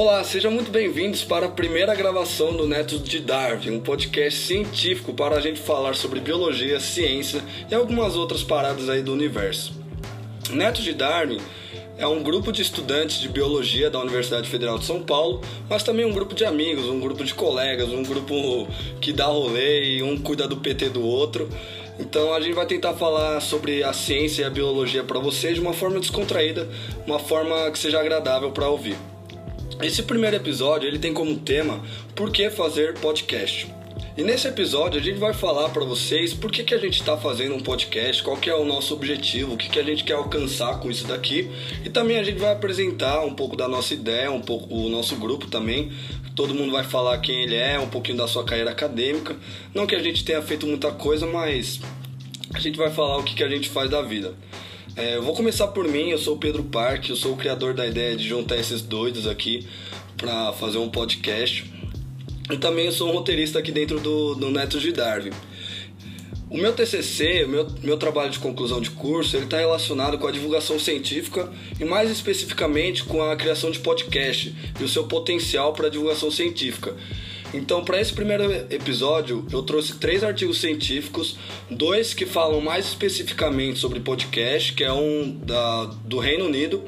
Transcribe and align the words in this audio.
Olá, 0.00 0.22
sejam 0.22 0.52
muito 0.52 0.70
bem-vindos 0.70 1.24
para 1.24 1.46
a 1.46 1.48
primeira 1.48 1.92
gravação 1.92 2.56
do 2.56 2.68
Netos 2.68 3.02
de 3.02 3.18
Darwin, 3.18 3.70
um 3.70 3.80
podcast 3.80 4.38
científico 4.38 5.12
para 5.12 5.34
a 5.34 5.40
gente 5.40 5.58
falar 5.58 5.96
sobre 5.96 6.20
biologia, 6.20 6.78
ciência 6.78 7.42
e 7.68 7.74
algumas 7.74 8.14
outras 8.14 8.44
paradas 8.44 8.88
aí 8.88 9.02
do 9.02 9.12
universo. 9.12 9.72
Netos 10.50 10.84
de 10.84 10.94
Darwin 10.94 11.40
é 11.96 12.06
um 12.06 12.22
grupo 12.22 12.52
de 12.52 12.62
estudantes 12.62 13.20
de 13.20 13.28
biologia 13.28 13.90
da 13.90 13.98
Universidade 13.98 14.48
Federal 14.48 14.78
de 14.78 14.84
São 14.84 15.02
Paulo, 15.02 15.42
mas 15.68 15.82
também 15.82 16.06
um 16.06 16.12
grupo 16.12 16.32
de 16.32 16.44
amigos, 16.44 16.84
um 16.84 17.00
grupo 17.00 17.24
de 17.24 17.34
colegas, 17.34 17.88
um 17.88 18.04
grupo 18.04 18.68
que 19.00 19.12
dá 19.12 19.26
rolê 19.26 19.96
e 19.96 20.02
um 20.04 20.16
cuida 20.16 20.46
do 20.46 20.58
PT 20.58 20.90
do 20.90 21.04
outro. 21.04 21.48
Então 21.98 22.32
a 22.32 22.40
gente 22.40 22.54
vai 22.54 22.66
tentar 22.66 22.94
falar 22.94 23.40
sobre 23.40 23.82
a 23.82 23.92
ciência 23.92 24.42
e 24.42 24.44
a 24.44 24.50
biologia 24.50 25.02
para 25.02 25.18
vocês 25.18 25.56
de 25.56 25.60
uma 25.60 25.72
forma 25.72 25.98
descontraída, 25.98 26.68
uma 27.04 27.18
forma 27.18 27.68
que 27.72 27.78
seja 27.80 27.98
agradável 27.98 28.52
para 28.52 28.68
ouvir. 28.68 28.96
Esse 29.80 30.02
primeiro 30.02 30.34
episódio 30.34 30.88
ele 30.88 30.98
tem 30.98 31.14
como 31.14 31.36
tema 31.36 31.80
por 32.16 32.32
que 32.32 32.50
fazer 32.50 32.98
podcast. 32.98 33.72
E 34.16 34.24
nesse 34.24 34.48
episódio 34.48 35.00
a 35.00 35.02
gente 35.02 35.20
vai 35.20 35.32
falar 35.32 35.68
para 35.68 35.84
vocês 35.84 36.34
por 36.34 36.50
que, 36.50 36.64
que 36.64 36.74
a 36.74 36.78
gente 36.78 36.98
está 36.98 37.16
fazendo 37.16 37.54
um 37.54 37.60
podcast, 37.60 38.20
qual 38.24 38.36
que 38.36 38.50
é 38.50 38.54
o 38.54 38.64
nosso 38.64 38.92
objetivo, 38.92 39.54
o 39.54 39.56
que, 39.56 39.70
que 39.70 39.78
a 39.78 39.82
gente 39.84 40.02
quer 40.02 40.14
alcançar 40.14 40.80
com 40.80 40.90
isso 40.90 41.06
daqui. 41.06 41.48
E 41.84 41.88
também 41.88 42.18
a 42.18 42.24
gente 42.24 42.40
vai 42.40 42.52
apresentar 42.52 43.24
um 43.24 43.32
pouco 43.32 43.56
da 43.56 43.68
nossa 43.68 43.94
ideia, 43.94 44.32
um 44.32 44.40
pouco 44.40 44.74
o 44.74 44.88
nosso 44.88 45.14
grupo 45.14 45.46
também. 45.46 45.92
Todo 46.34 46.52
mundo 46.52 46.72
vai 46.72 46.82
falar 46.82 47.18
quem 47.18 47.44
ele 47.44 47.54
é, 47.54 47.78
um 47.78 47.88
pouquinho 47.88 48.16
da 48.16 48.26
sua 48.26 48.42
carreira 48.42 48.72
acadêmica. 48.72 49.36
Não 49.72 49.86
que 49.86 49.94
a 49.94 50.02
gente 50.02 50.24
tenha 50.24 50.42
feito 50.42 50.66
muita 50.66 50.90
coisa, 50.90 51.24
mas 51.24 51.80
a 52.52 52.58
gente 52.58 52.76
vai 52.76 52.90
falar 52.90 53.18
o 53.18 53.22
que, 53.22 53.36
que 53.36 53.44
a 53.44 53.48
gente 53.48 53.68
faz 53.68 53.88
da 53.88 54.02
vida. 54.02 54.34
É, 54.98 55.14
eu 55.14 55.22
vou 55.22 55.32
começar 55.32 55.68
por 55.68 55.86
mim, 55.86 56.10
eu 56.10 56.18
sou 56.18 56.34
o 56.34 56.38
Pedro 56.38 56.64
Parque, 56.64 57.10
eu 57.10 57.14
sou 57.14 57.34
o 57.34 57.36
criador 57.36 57.72
da 57.72 57.86
ideia 57.86 58.16
de 58.16 58.26
juntar 58.26 58.56
esses 58.56 58.82
doidos 58.82 59.28
aqui 59.28 59.64
para 60.16 60.52
fazer 60.54 60.78
um 60.78 60.88
podcast. 60.90 61.72
E 62.50 62.56
também 62.56 62.86
eu 62.86 62.90
sou 62.90 63.08
um 63.08 63.12
roteirista 63.12 63.60
aqui 63.60 63.70
dentro 63.70 64.00
do, 64.00 64.34
do 64.34 64.50
Netos 64.50 64.82
de 64.82 64.90
Darwin. 64.90 65.30
O 66.50 66.56
meu 66.56 66.72
TCC, 66.72 67.44
o 67.44 67.48
meu, 67.48 67.68
meu 67.80 67.96
trabalho 67.96 68.30
de 68.30 68.40
conclusão 68.40 68.80
de 68.80 68.90
curso, 68.90 69.36
ele 69.36 69.44
está 69.44 69.58
relacionado 69.58 70.18
com 70.18 70.26
a 70.26 70.32
divulgação 70.32 70.80
científica 70.80 71.48
e 71.78 71.84
mais 71.84 72.10
especificamente 72.10 73.04
com 73.04 73.22
a 73.22 73.36
criação 73.36 73.70
de 73.70 73.78
podcast 73.78 74.52
e 74.80 74.82
o 74.82 74.88
seu 74.88 75.04
potencial 75.04 75.72
para 75.74 75.86
a 75.86 75.90
divulgação 75.90 76.28
científica. 76.28 76.96
Então, 77.52 77.82
para 77.82 78.00
esse 78.00 78.12
primeiro 78.12 78.44
episódio, 78.70 79.46
eu 79.50 79.62
trouxe 79.62 79.94
três 79.94 80.22
artigos 80.22 80.60
científicos, 80.60 81.36
dois 81.70 82.12
que 82.12 82.26
falam 82.26 82.60
mais 82.60 82.86
especificamente 82.86 83.78
sobre 83.78 84.00
podcast, 84.00 84.74
que 84.74 84.84
é 84.84 84.92
um 84.92 85.30
da, 85.30 85.86
do 86.04 86.18
Reino 86.18 86.44
Unido 86.44 86.84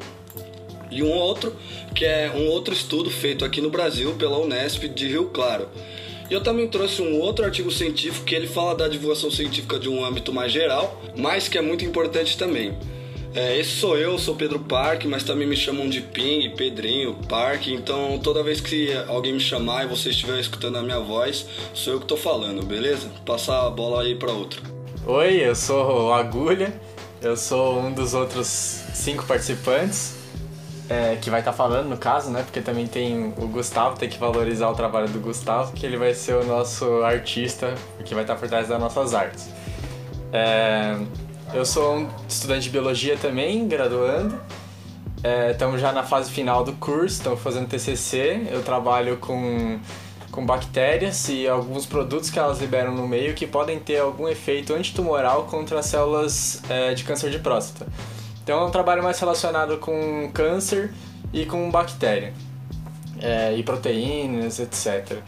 e 0.91 1.03
um 1.03 1.11
outro 1.11 1.55
que 1.95 2.05
é 2.05 2.31
um 2.35 2.47
outro 2.47 2.75
estudo 2.75 3.11
feito 3.11 3.45
aqui 3.45 3.61
no 3.61 3.71
Brasil 3.71 4.15
pela 4.15 4.39
Unesp 4.39 4.85
de 4.89 5.09
Rio 5.09 5.27
Claro. 5.27 5.69
E 6.29 6.35
eu 6.35 6.41
também 6.41 6.69
trouxe 6.69 7.03
um 7.03 7.19
outro 7.19 7.45
artigo 7.45 7.71
científico 7.71 8.25
que 8.25 8.35
ele 8.35 8.47
fala 8.47 8.75
da 8.75 8.87
divulgação 8.87 9.31
científica 9.31 9.79
de 9.79 9.89
um 9.89 10.05
âmbito 10.05 10.33
mais 10.33 10.53
geral, 10.53 11.03
mas 11.17 11.49
que 11.49 11.59
é 11.59 11.63
muito 11.63 11.85
importante 11.85 12.39
também. 12.39 12.77
É, 13.35 13.57
esse 13.57 13.71
sou 13.71 13.97
eu, 13.97 14.19
sou 14.19 14.35
Pedro 14.35 14.59
Parque, 14.59 15.07
mas 15.07 15.23
também 15.23 15.47
me 15.47 15.57
chamam 15.57 15.89
de 15.89 16.01
Ping, 16.01 16.51
Pedrinho, 16.51 17.15
Parque. 17.29 17.73
Então 17.73 18.19
toda 18.19 18.43
vez 18.43 18.61
que 18.61 18.93
alguém 19.07 19.33
me 19.33 19.41
chamar 19.41 19.85
e 19.85 19.89
você 19.89 20.11
estiver 20.11 20.39
escutando 20.41 20.77
a 20.79 20.83
minha 20.83 20.99
voz, 20.99 21.47
sou 21.73 21.93
eu 21.93 21.99
que 22.01 22.05
estou 22.05 22.19
falando, 22.19 22.65
beleza? 22.65 23.09
Passar 23.25 23.67
a 23.67 23.71
bola 23.71 24.03
aí 24.03 24.17
para 24.17 24.33
outro. 24.33 24.63
Oi, 25.07 25.47
eu 25.47 25.55
sou 25.55 26.09
o 26.09 26.13
Agulha, 26.13 26.75
eu 27.23 27.37
sou 27.37 27.81
um 27.81 27.93
dos 27.93 28.15
outros 28.15 28.49
cinco 28.49 29.25
participantes 29.25 30.21
é, 30.91 31.15
que 31.15 31.31
vai 31.31 31.39
estar 31.39 31.53
tá 31.53 31.57
falando, 31.57 31.89
no 31.89 31.97
caso, 31.97 32.31
né? 32.31 32.43
Porque 32.43 32.61
também 32.61 32.89
tem 32.89 33.33
o 33.39 33.47
Gustavo, 33.47 33.97
tem 33.97 34.09
que 34.09 34.19
valorizar 34.19 34.69
o 34.69 34.75
trabalho 34.75 35.09
do 35.09 35.21
Gustavo, 35.21 35.73
que 35.73 35.87
ele 35.87 35.97
vai 35.97 36.13
ser 36.15 36.35
o 36.35 36.45
nosso 36.45 37.03
artista, 37.05 37.75
que 38.05 38.13
vai 38.13 38.25
estar 38.25 38.35
tá 38.35 38.41
por 38.41 38.49
trás 38.49 38.67
das 38.67 38.81
nossas 38.81 39.15
artes. 39.15 39.49
É, 40.33 40.97
eu 41.53 41.65
sou 41.65 41.97
um 41.97 42.09
estudante 42.29 42.65
de 42.65 42.71
biologia 42.71 43.17
também, 43.17 43.67
graduando. 43.67 44.41
Estamos 45.51 45.77
é, 45.77 45.79
já 45.79 45.93
na 45.93 46.03
fase 46.03 46.31
final 46.31 46.65
do 46.65 46.73
curso, 46.75 47.17
estamos 47.17 47.41
fazendo 47.41 47.69
TCC. 47.69 48.49
Eu 48.51 48.63
trabalho 48.63 49.17
com, 49.17 49.79
com 50.31 50.47
bactérias 50.47 51.29
e 51.29 51.49
alguns 51.49 51.87
produtos 51.87 52.31
que 52.31 52.39
elas 52.39 52.61
liberam 52.61 52.95
no 52.95 53.07
meio 53.07 53.35
que 53.35 53.47
podem 53.47 53.79
ter 53.79 53.99
algum 53.99 54.29
efeito 54.29 54.75
antitumoral 54.75 55.45
contra 55.45 55.81
as 55.81 55.87
células 55.87 56.63
é, 56.69 56.95
de 56.95 57.05
câncer 57.05 57.31
de 57.31 57.39
próstata. 57.39 57.91
Então 58.43 58.61
é 58.61 58.65
um 58.65 58.71
trabalho 58.71 59.03
mais 59.03 59.19
relacionado 59.19 59.79
com 59.79 60.31
câncer 60.33 60.93
e 61.33 61.45
com 61.45 61.71
bactéria. 61.71 62.33
É, 63.21 63.55
e 63.55 63.63
proteínas, 63.63 64.59
etc. 64.59 65.19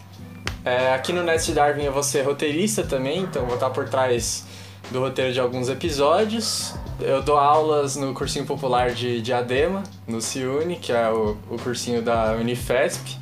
É, 0.65 0.94
aqui 0.94 1.12
no 1.12 1.22
Nest 1.22 1.50
Darwin 1.53 1.82
eu 1.82 1.93
vou 1.93 2.03
ser 2.03 2.22
roteirista 2.22 2.84
também, 2.84 3.19
então 3.19 3.44
vou 3.44 3.55
estar 3.55 3.69
por 3.71 3.88
trás 3.88 4.47
do 4.91 5.00
roteiro 5.00 5.32
de 5.32 5.41
alguns 5.41 5.69
episódios. 5.69 6.75
Eu 7.00 7.22
dou 7.22 7.37
aulas 7.37 7.97
no 7.97 8.15
cursinho 8.15 8.44
popular 8.44 8.93
de 8.93 9.20
Diadema, 9.20 9.82
no 10.06 10.20
Ciune, 10.20 10.76
que 10.76 10.93
é 10.93 11.10
o, 11.10 11.37
o 11.50 11.59
cursinho 11.59 12.03
da 12.03 12.32
Unifesp. 12.32 13.16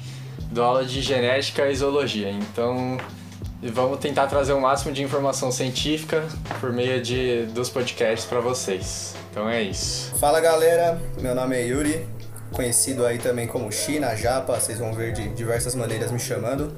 Dou 0.51 0.65
aula 0.65 0.85
de 0.85 1.01
genética 1.01 1.69
e 1.71 1.77
zoologia. 1.77 2.31
Então 2.31 2.99
vamos 3.63 3.99
tentar 3.99 4.27
trazer 4.27 4.53
o 4.53 4.61
máximo 4.61 4.93
de 4.93 5.03
informação 5.03 5.53
científica 5.53 6.25
por 6.61 6.73
meio 6.73 7.01
de, 7.03 7.47
dos 7.47 7.69
podcasts 7.69 8.29
para 8.29 8.41
vocês. 8.41 9.15
Então 9.31 9.49
é 9.49 9.63
isso. 9.63 10.15
Fala 10.17 10.41
galera, 10.41 11.01
meu 11.21 11.35
nome 11.35 11.57
é 11.57 11.67
Yuri, 11.67 12.09
conhecido 12.53 13.05
aí 13.07 13.19
também 13.19 13.47
como 13.47 13.71
China, 13.71 14.15
Japa, 14.17 14.59
vocês 14.59 14.79
vão 14.79 14.93
ver 14.93 15.13
de 15.13 15.29
diversas 15.31 15.75
maneiras 15.75 16.11
me 16.11 16.19
chamando. 16.19 16.75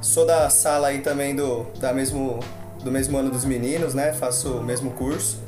Sou 0.00 0.24
da 0.24 0.48
sala 0.48 0.88
aí 0.88 1.00
também 1.00 1.36
do, 1.36 1.66
da 1.78 1.92
mesmo, 1.92 2.40
do 2.82 2.90
mesmo 2.90 3.16
ano 3.18 3.30
dos 3.30 3.44
meninos, 3.44 3.94
né? 3.94 4.12
Faço 4.12 4.58
o 4.58 4.62
mesmo 4.62 4.90
curso. 4.92 5.38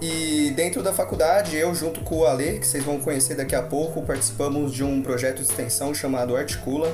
E 0.00 0.52
dentro 0.56 0.82
da 0.82 0.92
faculdade, 0.92 1.56
eu 1.56 1.72
junto 1.74 2.00
com 2.00 2.18
o 2.18 2.26
Ale, 2.26 2.58
que 2.58 2.66
vocês 2.66 2.82
vão 2.82 2.98
conhecer 2.98 3.36
daqui 3.36 3.54
a 3.54 3.62
pouco, 3.62 4.02
participamos 4.02 4.72
de 4.72 4.82
um 4.82 5.00
projeto 5.00 5.36
de 5.36 5.42
extensão 5.42 5.94
chamado 5.94 6.36
Articula, 6.36 6.92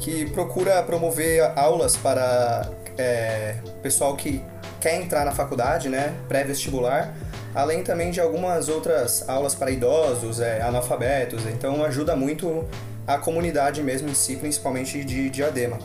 que 0.00 0.28
procura 0.30 0.82
promover 0.82 1.40
aulas 1.56 1.96
para 1.96 2.68
é, 2.98 3.54
pessoal 3.80 4.16
que 4.16 4.42
quer 4.80 5.00
entrar 5.00 5.24
na 5.24 5.30
faculdade, 5.30 5.88
né? 5.88 6.12
Pré-vestibular, 6.28 7.14
além 7.54 7.84
também 7.84 8.10
de 8.10 8.20
algumas 8.20 8.68
outras 8.68 9.28
aulas 9.28 9.54
para 9.54 9.70
idosos, 9.70 10.40
é, 10.40 10.60
analfabetos, 10.62 11.46
então 11.46 11.84
ajuda 11.84 12.16
muito 12.16 12.64
a 13.06 13.18
comunidade 13.18 13.82
mesmo 13.82 14.08
em 14.08 14.14
si, 14.14 14.36
principalmente 14.36 15.04
de 15.04 15.30
Diadema. 15.30 15.78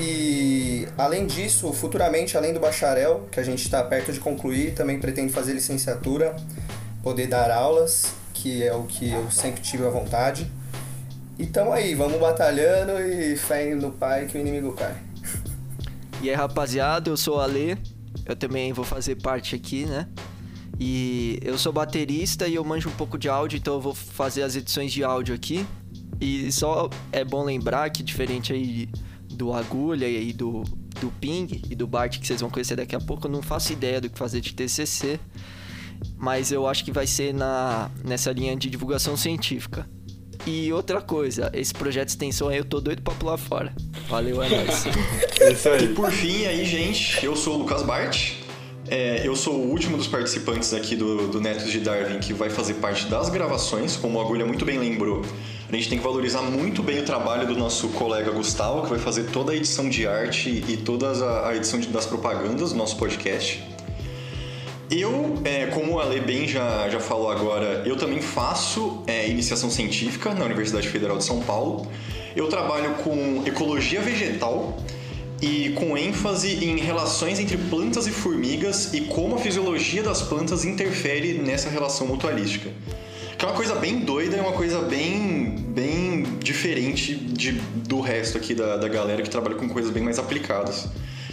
E 0.00 0.88
além 0.96 1.26
disso, 1.26 1.70
futuramente, 1.74 2.34
além 2.34 2.54
do 2.54 2.60
bacharel, 2.60 3.28
que 3.30 3.38
a 3.38 3.42
gente 3.42 3.62
está 3.62 3.84
perto 3.84 4.10
de 4.10 4.18
concluir, 4.18 4.74
também 4.74 4.98
pretendo 4.98 5.30
fazer 5.30 5.52
licenciatura, 5.52 6.34
poder 7.02 7.26
dar 7.26 7.50
aulas, 7.50 8.14
que 8.32 8.62
é 8.62 8.72
o 8.72 8.84
que 8.84 9.12
eu 9.12 9.30
sempre 9.30 9.60
tive 9.60 9.86
a 9.86 9.90
vontade. 9.90 10.50
Então 11.38 11.70
aí, 11.70 11.94
vamos 11.94 12.18
batalhando 12.18 12.98
e 12.98 13.36
fé 13.36 13.74
no 13.74 13.90
pai 13.90 14.26
que 14.26 14.38
o 14.38 14.40
inimigo 14.40 14.72
cai. 14.72 14.96
E 16.22 16.30
aí, 16.30 16.34
rapaziada, 16.34 17.10
eu 17.10 17.16
sou 17.16 17.36
o 17.36 17.40
Ale, 17.40 17.76
eu 18.24 18.34
também 18.34 18.72
vou 18.72 18.84
fazer 18.86 19.16
parte 19.16 19.54
aqui, 19.54 19.84
né? 19.84 20.08
E 20.78 21.38
eu 21.42 21.58
sou 21.58 21.74
baterista 21.74 22.48
e 22.48 22.54
eu 22.54 22.64
manjo 22.64 22.88
um 22.88 22.92
pouco 22.92 23.18
de 23.18 23.28
áudio, 23.28 23.58
então 23.58 23.74
eu 23.74 23.80
vou 23.82 23.94
fazer 23.94 24.42
as 24.42 24.56
edições 24.56 24.90
de 24.92 25.04
áudio 25.04 25.34
aqui. 25.34 25.66
E 26.18 26.50
só 26.50 26.88
é 27.12 27.22
bom 27.22 27.44
lembrar 27.44 27.90
que 27.90 28.02
diferente 28.02 28.52
aí 28.52 28.88
do 29.40 29.54
Agulha 29.54 30.06
e 30.06 30.34
do, 30.34 30.62
do 31.00 31.10
Ping 31.18 31.62
e 31.70 31.74
do 31.74 31.86
Bart 31.86 32.18
que 32.18 32.26
vocês 32.26 32.42
vão 32.42 32.50
conhecer 32.50 32.76
daqui 32.76 32.94
a 32.94 33.00
pouco, 33.00 33.26
eu 33.26 33.30
não 33.30 33.40
faço 33.40 33.72
ideia 33.72 33.98
do 33.98 34.10
que 34.10 34.18
fazer 34.18 34.42
de 34.42 34.52
TCC, 34.52 35.18
mas 36.18 36.52
eu 36.52 36.66
acho 36.66 36.84
que 36.84 36.92
vai 36.92 37.06
ser 37.06 37.32
na, 37.32 37.90
nessa 38.04 38.30
linha 38.32 38.54
de 38.54 38.68
divulgação 38.68 39.16
científica. 39.16 39.88
E 40.46 40.70
outra 40.74 41.00
coisa, 41.00 41.50
esse 41.54 41.72
projeto 41.72 42.08
de 42.08 42.12
extensão 42.12 42.48
aí 42.48 42.58
eu 42.58 42.66
tô 42.66 42.82
doido 42.82 43.00
pra 43.00 43.14
pular 43.14 43.38
fora. 43.38 43.74
Valeu, 44.10 44.42
é 44.42 44.48
nóis. 44.50 44.84
E 45.82 45.88
por 45.94 46.10
fim 46.10 46.44
aí, 46.44 46.66
gente, 46.66 47.24
eu 47.24 47.34
sou 47.34 47.54
o 47.54 47.58
Lucas 47.60 47.82
Bart, 47.82 48.34
é, 48.88 49.26
eu 49.26 49.34
sou 49.34 49.54
o 49.54 49.70
último 49.70 49.96
dos 49.96 50.06
participantes 50.06 50.74
aqui 50.74 50.96
do, 50.96 51.28
do 51.28 51.40
Netos 51.40 51.70
de 51.70 51.80
Darwin 51.80 52.18
que 52.18 52.34
vai 52.34 52.50
fazer 52.50 52.74
parte 52.74 53.06
das 53.06 53.30
gravações, 53.30 53.96
como 53.96 54.18
o 54.18 54.20
Agulha 54.20 54.44
muito 54.44 54.66
bem 54.66 54.78
lembrou. 54.78 55.22
A 55.72 55.76
gente 55.76 55.88
tem 55.88 55.98
que 55.98 56.04
valorizar 56.04 56.42
muito 56.42 56.82
bem 56.82 56.98
o 56.98 57.04
trabalho 57.04 57.46
do 57.46 57.56
nosso 57.56 57.90
colega 57.90 58.32
Gustavo, 58.32 58.82
que 58.82 58.90
vai 58.90 58.98
fazer 58.98 59.30
toda 59.30 59.52
a 59.52 59.56
edição 59.56 59.88
de 59.88 60.04
arte 60.04 60.64
e 60.66 60.76
toda 60.76 61.12
a 61.46 61.54
edição 61.54 61.78
das 61.92 62.04
propagandas 62.04 62.72
do 62.72 62.76
nosso 62.76 62.96
podcast. 62.96 63.62
Eu, 64.90 65.40
é, 65.44 65.66
como 65.66 65.92
o 65.92 66.00
Ale 66.00 66.18
bem 66.20 66.48
já, 66.48 66.88
já 66.88 66.98
falou 66.98 67.30
agora, 67.30 67.84
eu 67.86 67.96
também 67.96 68.20
faço 68.20 69.04
é, 69.06 69.28
iniciação 69.28 69.70
científica 69.70 70.34
na 70.34 70.44
Universidade 70.44 70.88
Federal 70.88 71.16
de 71.16 71.22
São 71.22 71.38
Paulo. 71.38 71.86
Eu 72.34 72.48
trabalho 72.48 72.94
com 73.04 73.44
ecologia 73.46 74.00
vegetal 74.00 74.76
e 75.40 75.70
com 75.76 75.96
ênfase 75.96 76.64
em 76.64 76.78
relações 76.78 77.38
entre 77.38 77.56
plantas 77.56 78.08
e 78.08 78.10
formigas 78.10 78.92
e 78.92 79.02
como 79.02 79.36
a 79.36 79.38
fisiologia 79.38 80.02
das 80.02 80.20
plantas 80.20 80.64
interfere 80.64 81.34
nessa 81.34 81.70
relação 81.70 82.08
mutualística. 82.08 82.70
Que 83.40 83.46
é 83.46 83.48
uma 83.48 83.56
coisa 83.56 83.74
bem 83.74 84.00
doida 84.00 84.36
e 84.36 84.40
uma 84.40 84.52
coisa 84.52 84.82
bem, 84.82 85.54
bem 85.68 86.24
diferente 86.40 87.14
de, 87.14 87.52
do 87.52 87.98
resto 87.98 88.36
aqui 88.36 88.54
da, 88.54 88.76
da 88.76 88.86
galera 88.86 89.22
que 89.22 89.30
trabalha 89.30 89.54
com 89.54 89.66
coisas 89.66 89.90
bem 89.90 90.02
mais 90.02 90.18
aplicadas. 90.18 90.86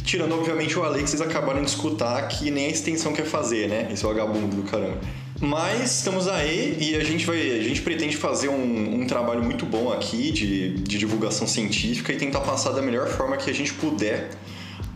Tirando, 0.05 0.33
obviamente, 0.33 0.79
o 0.79 0.85
Ale 0.85 1.03
que 1.03 1.09
vocês 1.09 1.19
acabaram 1.19 1.61
de 1.61 1.69
escutar, 1.69 2.25
que 2.29 2.49
nem 2.49 2.67
a 2.67 2.69
extensão 2.69 3.11
quer 3.11 3.25
fazer, 3.25 3.67
né? 3.67 3.89
Esse 3.91 4.03
vagabundo 4.03 4.55
do 4.55 4.63
caramba. 4.63 5.01
Mas 5.41 5.97
estamos 5.97 6.29
aí 6.29 6.77
e 6.79 6.95
a 6.95 7.03
gente 7.03 7.25
vai. 7.25 7.41
A 7.41 7.61
gente 7.61 7.81
pretende 7.81 8.15
fazer 8.15 8.47
um, 8.47 9.01
um 9.01 9.05
trabalho 9.05 9.43
muito 9.43 9.65
bom 9.65 9.91
aqui 9.91 10.31
de, 10.31 10.75
de 10.75 10.97
divulgação 10.97 11.45
científica 11.45 12.13
e 12.13 12.15
tentar 12.15 12.39
passar 12.39 12.71
da 12.71 12.81
melhor 12.81 13.09
forma 13.09 13.35
que 13.35 13.49
a 13.49 13.53
gente 13.53 13.73
puder 13.73 14.29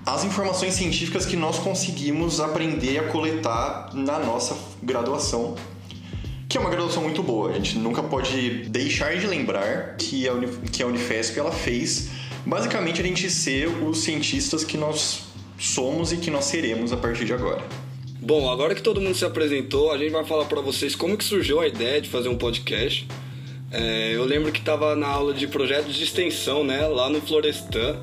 as 0.06 0.24
informações 0.24 0.76
científicas 0.76 1.26
que 1.26 1.36
nós 1.36 1.60
conseguimos 1.60 2.40
aprender 2.40 3.00
a 3.00 3.04
coletar 3.10 3.90
na 3.94 4.18
nossa 4.18 4.56
graduação. 4.82 5.56
Que 6.52 6.58
é 6.58 6.60
uma 6.60 6.70
graduação 6.70 7.02
muito 7.02 7.24
boa. 7.24 7.50
A 7.50 7.54
gente 7.54 7.78
nunca 7.78 8.04
pode 8.04 8.66
deixar 8.66 9.16
de 9.16 9.26
lembrar 9.26 9.96
que 9.96 10.28
a, 10.28 10.34
Uni, 10.34 10.48
que 10.70 10.84
a 10.84 10.86
Unifesp 10.86 11.40
ela 11.40 11.50
fez 11.50 12.10
basicamente 12.46 13.00
a 13.00 13.06
gente 13.06 13.30
ser 13.30 13.70
os 13.70 14.00
cientistas 14.00 14.66
que 14.66 14.76
nós 14.76 15.22
somos 15.58 16.12
e 16.12 16.18
que 16.18 16.30
nós 16.30 16.44
seremos 16.44 16.92
a 16.92 16.98
partir 16.98 17.24
de 17.24 17.32
agora. 17.32 17.64
Bom, 18.20 18.52
agora 18.52 18.76
que 18.76 18.82
todo 18.82 19.00
mundo 19.00 19.16
se 19.16 19.24
apresentou, 19.24 19.94
a 19.94 19.98
gente 19.98 20.12
vai 20.12 20.26
falar 20.26 20.44
para 20.44 20.60
vocês 20.60 20.94
como 20.94 21.16
que 21.16 21.24
surgiu 21.24 21.62
a 21.62 21.68
ideia 21.68 22.02
de 22.02 22.10
fazer 22.10 22.28
um 22.28 22.38
podcast. 22.38 23.08
É, 23.72 24.12
eu 24.14 24.26
lembro 24.26 24.52
que 24.52 24.60
estava 24.60 24.94
na 24.94 25.08
aula 25.08 25.34
de 25.34 25.48
projetos 25.48 25.96
de 25.96 26.04
extensão, 26.04 26.66
né, 26.66 26.86
lá 26.86 27.10
no 27.10 27.22
Florestan. 27.22 27.98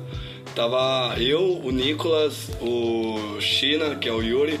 Tava 0.55 1.15
eu, 1.19 1.61
o 1.63 1.69
Nicolas, 1.69 2.49
o 2.59 3.39
China, 3.39 3.93
que 3.93 4.09
é 4.09 4.11
o 4.11 4.23
Yuri, 4.23 4.59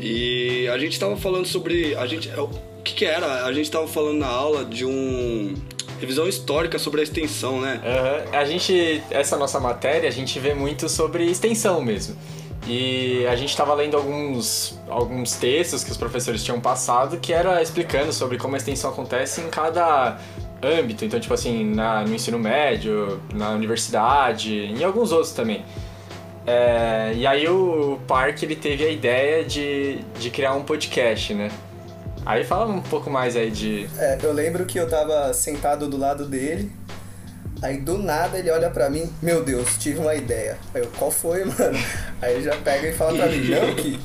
e 0.00 0.66
a 0.68 0.78
gente 0.78 0.92
estava 0.92 1.14
falando 1.14 1.44
sobre, 1.44 1.94
a 1.94 2.06
gente, 2.06 2.30
o 2.30 2.71
que 2.82 2.94
que 2.94 3.04
era? 3.04 3.44
A 3.44 3.52
gente 3.52 3.64
estava 3.64 3.86
falando 3.86 4.18
na 4.18 4.28
aula 4.28 4.64
de 4.64 4.84
um 4.84 5.54
revisão 6.00 6.26
histórica 6.28 6.78
sobre 6.78 7.00
a 7.00 7.04
extensão, 7.04 7.60
né? 7.60 7.80
Uhum. 7.84 8.38
A 8.38 8.44
gente, 8.44 9.02
essa 9.10 9.36
nossa 9.36 9.60
matéria, 9.60 10.08
a 10.08 10.12
gente 10.12 10.38
vê 10.40 10.52
muito 10.52 10.88
sobre 10.88 11.24
extensão 11.24 11.80
mesmo. 11.80 12.16
E 12.66 13.26
a 13.26 13.34
gente 13.34 13.50
estava 13.50 13.74
lendo 13.74 13.96
alguns, 13.96 14.78
alguns 14.88 15.32
textos 15.32 15.82
que 15.82 15.90
os 15.90 15.96
professores 15.96 16.44
tinham 16.44 16.60
passado 16.60 17.18
que 17.18 17.32
era 17.32 17.60
explicando 17.60 18.12
sobre 18.12 18.38
como 18.38 18.54
a 18.54 18.58
extensão 18.58 18.90
acontece 18.90 19.40
em 19.40 19.48
cada 19.48 20.18
âmbito. 20.62 21.04
Então, 21.04 21.18
tipo 21.18 21.34
assim, 21.34 21.64
na, 21.64 22.04
no 22.04 22.14
ensino 22.14 22.38
médio, 22.38 23.20
na 23.34 23.50
universidade, 23.50 24.54
em 24.54 24.82
alguns 24.84 25.10
outros 25.12 25.32
também. 25.32 25.64
É, 26.46 27.12
e 27.14 27.26
aí 27.26 27.48
o 27.48 28.00
Park 28.06 28.42
ele 28.42 28.56
teve 28.56 28.84
a 28.84 28.88
ideia 28.88 29.44
de, 29.44 29.98
de 30.18 30.30
criar 30.30 30.54
um 30.54 30.62
podcast, 30.62 31.34
né? 31.34 31.50
Aí 32.24 32.44
fala 32.44 32.72
um 32.72 32.80
pouco 32.80 33.10
mais 33.10 33.36
aí 33.36 33.50
de. 33.50 33.88
É, 33.98 34.18
eu 34.22 34.32
lembro 34.32 34.64
que 34.64 34.78
eu 34.78 34.88
tava 34.88 35.32
sentado 35.34 35.88
do 35.88 35.96
lado 35.96 36.26
dele, 36.26 36.70
aí 37.60 37.80
do 37.80 37.98
nada 37.98 38.38
ele 38.38 38.50
olha 38.50 38.70
pra 38.70 38.88
mim, 38.88 39.12
meu 39.20 39.44
Deus, 39.44 39.76
tive 39.76 39.98
uma 39.98 40.14
ideia. 40.14 40.56
Aí 40.72 40.82
eu, 40.82 40.90
qual 40.96 41.10
foi, 41.10 41.44
mano? 41.44 41.78
Aí 42.20 42.34
ele 42.34 42.44
já 42.44 42.56
pega 42.58 42.88
e 42.88 42.92
fala 42.92 43.18
pra 43.18 43.26
mim, 43.26 43.48
não, 43.48 43.74
que 43.74 43.98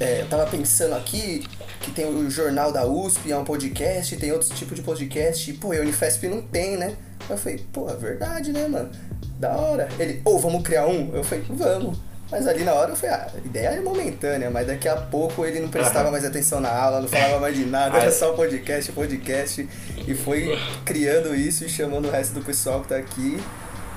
é, 0.00 0.22
eu 0.22 0.26
tava 0.26 0.46
pensando 0.46 0.94
aqui 0.94 1.46
que 1.80 1.90
tem 1.92 2.06
o 2.06 2.30
jornal 2.30 2.72
da 2.72 2.84
USP, 2.86 3.32
é 3.32 3.36
um 3.36 3.44
podcast, 3.44 4.16
tem 4.16 4.32
outro 4.32 4.54
tipo 4.54 4.74
de 4.74 4.82
podcast, 4.82 5.50
e 5.50 5.54
pô, 5.54 5.72
a 5.72 5.76
Unifesp 5.76 6.28
não 6.28 6.42
tem, 6.42 6.76
né? 6.76 6.94
Eu 7.28 7.38
falei, 7.38 7.64
pô, 7.72 7.88
é 7.88 7.96
verdade, 7.96 8.52
né, 8.52 8.66
mano? 8.66 8.90
Da 9.38 9.56
hora. 9.56 9.88
Ele, 9.98 10.20
ou 10.24 10.34
oh, 10.34 10.38
vamos 10.38 10.62
criar 10.62 10.86
um? 10.86 11.14
Eu 11.14 11.24
falei, 11.24 11.44
vamos. 11.48 11.98
Mas 12.30 12.46
ali 12.46 12.62
na 12.62 12.72
hora 12.74 12.92
eu 12.92 12.96
falei, 12.96 13.16
ah, 13.16 13.28
a 13.34 13.38
ideia 13.38 13.68
é 13.68 13.80
momentânea, 13.80 14.50
mas 14.50 14.66
daqui 14.66 14.88
a 14.88 14.96
pouco 14.96 15.44
ele 15.44 15.58
não 15.60 15.68
prestava 15.68 16.10
mais 16.10 16.24
atenção 16.24 16.60
na 16.60 16.70
aula, 16.70 17.00
não 17.00 17.08
falava 17.08 17.40
mais 17.40 17.56
de 17.56 17.64
nada, 17.64 17.98
era 17.98 18.12
só 18.12 18.32
podcast, 18.32 18.92
podcast. 18.92 19.68
E 20.06 20.14
foi 20.14 20.56
criando 20.84 21.34
isso 21.34 21.64
e 21.64 21.68
chamando 21.68 22.06
o 22.06 22.10
resto 22.10 22.34
do 22.34 22.42
pessoal 22.42 22.82
que 22.82 22.88
tá 22.88 22.96
aqui. 22.96 23.38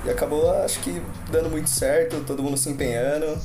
E 0.06 0.10
acabou, 0.10 0.52
acho 0.64 0.80
que, 0.80 1.02
dando 1.32 1.50
muito 1.50 1.70
certo, 1.70 2.24
todo 2.26 2.42
mundo 2.42 2.58
se 2.58 2.70
empenhando. 2.70 3.40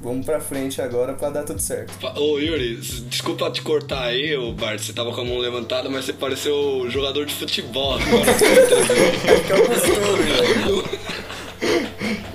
Vamos 0.00 0.24
pra 0.24 0.40
frente 0.40 0.80
agora 0.80 1.14
pra 1.14 1.30
dar 1.30 1.42
tudo 1.42 1.60
certo. 1.60 1.92
Ô 2.16 2.38
Yuri, 2.38 2.76
desculpa 2.76 3.50
te 3.50 3.62
cortar 3.62 4.04
aí, 4.04 4.36
ô 4.36 4.52
Bart, 4.52 4.78
você 4.78 4.92
tava 4.92 5.12
com 5.12 5.20
a 5.20 5.24
mão 5.24 5.38
levantada, 5.38 5.88
mas 5.88 6.04
você 6.04 6.12
pareceu 6.12 6.86
jogador 6.88 7.26
de 7.26 7.34
futebol 7.34 7.94
agora. 7.94 8.30
é 8.30 9.40
que 9.40 9.52
eu 9.52 9.66
costume, 9.66 11.00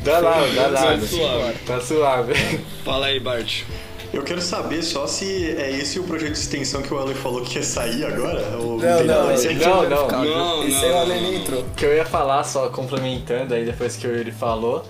Dá 0.03 0.19
lá, 0.19 0.39
dá 0.55 0.67
lá. 0.67 0.81
Tá 0.97 0.99
suave. 0.99 1.59
Tá 1.65 1.81
suave. 1.81 2.33
Fala 2.83 3.05
aí, 3.07 3.19
Bart. 3.19 3.63
Eu 4.13 4.23
quero 4.23 4.41
saber 4.41 4.83
só 4.83 5.07
se 5.07 5.51
é 5.51 5.71
esse 5.71 5.97
o 5.97 6.03
projeto 6.03 6.33
de 6.33 6.39
extensão 6.39 6.81
que 6.81 6.93
o 6.93 6.99
Ale 6.99 7.13
falou 7.13 7.41
que 7.41 7.57
ia 7.57 7.63
sair 7.63 8.05
agora? 8.05 8.57
Ou 8.57 8.77
não, 8.77 9.03
não, 9.05 9.23
não, 9.27 9.33
esse 9.33 9.53
não, 9.53 9.89
não, 9.89 10.07
não, 10.07 10.67
Esse 10.67 10.85
é 10.85 10.91
o 10.91 10.97
Ale 10.97 11.35
intro. 11.37 11.65
que 11.77 11.85
eu 11.85 11.95
ia 11.95 12.03
falar, 12.03 12.43
só 12.43 12.67
complementando 12.69 13.53
aí 13.53 13.63
depois 13.63 13.95
que 13.95 14.05
o 14.05 14.17
Yuri 14.17 14.31
falou, 14.31 14.83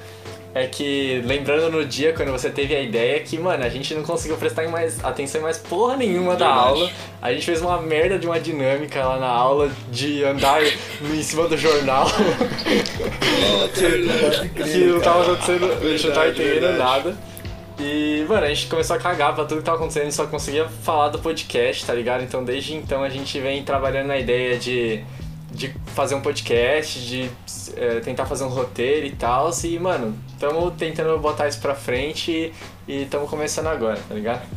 é 0.54 0.68
que, 0.68 1.22
lembrando 1.26 1.72
no 1.72 1.86
dia, 1.86 2.12
quando 2.14 2.32
você 2.32 2.50
teve 2.50 2.76
a 2.76 2.82
ideia, 2.82 3.22
que, 3.22 3.38
mano, 3.38 3.64
a 3.64 3.70
gente 3.70 3.94
não 3.94 4.04
conseguiu 4.04 4.36
prestar 4.36 4.68
mais 4.68 5.04
atenção 5.04 5.40
em 5.40 5.44
mais 5.46 5.58
porra 5.58 5.96
nenhuma 5.96 6.36
da 6.36 6.48
aula. 6.48 6.90
A 7.22 7.32
gente 7.32 7.46
fez 7.46 7.62
uma 7.62 7.82
merda 7.82 8.20
de 8.20 8.28
uma 8.28 8.40
dinâmica 8.40 9.02
lá 9.04 9.18
na 9.18 9.28
aula 9.28 9.72
de 9.90 10.24
andar 10.26 10.62
em 10.64 11.24
cima 11.24 11.48
do 11.48 11.58
jornal. 11.58 12.06
que, 13.74 14.50
que 14.64 14.78
não 14.86 15.00
tava 15.00 15.22
acontecendo, 15.22 15.72
a 15.72 15.88
gente 15.88 16.08
não 16.08 16.14
tava 16.14 16.30
entendendo 16.30 16.78
nada. 16.78 17.18
E, 17.80 18.26
mano, 18.28 18.46
a 18.46 18.50
gente 18.50 18.68
começou 18.68 18.98
a 18.98 19.00
cagar 19.00 19.34
pra 19.34 19.46
tudo 19.46 19.60
que 19.60 19.64
tava 19.64 19.78
acontecendo 19.78 20.10
e 20.10 20.12
só 20.12 20.28
conseguia 20.28 20.68
falar 20.68 21.10
do 21.10 21.20
podcast, 21.20 21.86
tá 21.86 21.94
ligado? 21.94 22.24
Então, 22.24 22.44
desde 22.44 22.76
então, 22.76 23.04
a 23.04 23.10
gente 23.10 23.40
vem 23.40 23.64
trabalhando 23.64 24.08
na 24.08 24.18
ideia 24.18 24.58
de 24.58 25.04
de 25.52 25.74
fazer 25.88 26.16
um 26.16 26.22
podcast, 26.22 27.00
de 27.00 27.30
é, 27.76 28.00
tentar 28.00 28.26
fazer 28.26 28.44
um 28.44 28.50
roteiro 28.50 29.06
e 29.06 29.12
tal. 29.12 29.52
E, 29.64 29.78
mano, 29.78 30.18
estamos 30.30 30.74
tentando 30.78 31.18
botar 31.20 31.48
isso 31.48 31.60
pra 31.60 31.76
frente 31.76 32.54
e 32.88 33.02
estamos 33.04 33.30
começando 33.30 33.68
agora, 33.68 34.00
tá 34.08 34.16
ligado? 34.16 34.48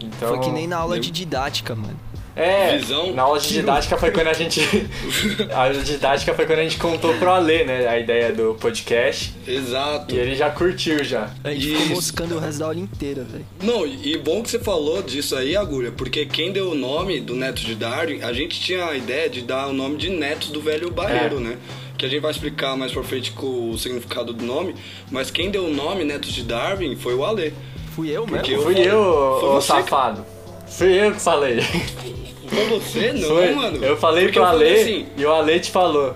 Então, 0.00 0.28
foi 0.28 0.40
que 0.40 0.50
nem 0.50 0.66
na 0.66 0.78
aula 0.78 0.98
de 0.98 1.10
didática, 1.10 1.74
mano. 1.74 1.98
É, 2.34 2.78
Visão. 2.78 3.12
na 3.12 3.22
aula 3.22 3.38
de 3.38 3.48
didática 3.48 3.96
foi 3.98 4.10
quando 4.10 4.28
a 4.28 4.32
gente. 4.32 4.60
a 5.52 5.64
aula 5.64 5.74
de 5.74 5.84
didática 5.84 6.32
foi 6.34 6.46
quando 6.46 6.60
a 6.60 6.62
gente 6.62 6.78
contou 6.78 7.14
pro 7.14 7.30
Alê, 7.30 7.64
né? 7.64 7.86
A 7.86 7.98
ideia 7.98 8.32
do 8.32 8.54
podcast. 8.54 9.34
Exato. 9.46 10.14
E 10.14 10.18
ele 10.18 10.34
já 10.34 10.50
curtiu 10.50 11.04
já. 11.04 11.30
A 11.44 11.50
gente 11.50 11.72
Isso. 11.72 11.80
ficou 11.80 11.96
moscando 11.96 12.36
o 12.36 12.38
resto 12.38 12.58
da 12.60 12.66
aula 12.66 12.78
inteira, 12.78 13.22
velho. 13.24 13.46
Não, 13.62 13.86
e 13.86 14.16
bom 14.16 14.42
que 14.42 14.50
você 14.50 14.58
falou 14.58 15.02
disso 15.02 15.36
aí, 15.36 15.56
Agulha, 15.56 15.92
porque 15.92 16.24
quem 16.24 16.52
deu 16.52 16.70
o 16.70 16.74
nome 16.74 17.20
do 17.20 17.34
Neto 17.34 17.60
de 17.60 17.74
Darwin, 17.74 18.22
a 18.22 18.32
gente 18.32 18.58
tinha 18.60 18.86
a 18.86 18.96
ideia 18.96 19.28
de 19.28 19.42
dar 19.42 19.68
o 19.68 19.72
nome 19.72 19.96
de 19.96 20.08
Netos 20.08 20.48
do 20.48 20.60
Velho 20.60 20.90
Barreiro, 20.90 21.36
é. 21.36 21.40
né? 21.40 21.58
Que 21.98 22.06
a 22.06 22.08
gente 22.08 22.20
vai 22.20 22.30
explicar 22.30 22.76
mais 22.76 22.92
pra 22.92 23.02
frente 23.02 23.30
com 23.32 23.70
o 23.70 23.78
significado 23.78 24.32
do 24.32 24.44
nome, 24.44 24.74
mas 25.10 25.30
quem 25.30 25.50
deu 25.50 25.66
o 25.66 25.72
nome 25.72 26.02
Netos 26.04 26.32
de 26.32 26.42
Darwin 26.42 26.96
foi 26.96 27.14
o 27.14 27.24
Alê. 27.24 27.52
Fui 27.94 28.10
eu 28.10 28.26
mesmo? 28.26 28.46
Eu 28.46 28.62
Fui 28.62 28.80
eu, 28.80 29.56
o 29.56 29.60
safado. 29.60 30.22
Que... 30.22 30.41
Fui 30.76 31.06
eu 31.06 31.12
que 31.12 31.20
falei. 31.20 31.60
Foi 31.60 32.66
você? 32.68 33.12
Não, 33.12 33.28
Foi. 33.28 33.52
mano. 33.52 33.84
Eu 33.84 33.96
falei 33.96 34.24
Porque 34.24 34.38
pro 34.38 34.48
Ale 34.48 34.74
assim, 34.74 35.06
e 35.16 35.24
o 35.24 35.32
Ale 35.32 35.60
te 35.60 35.70
falou. 35.70 36.14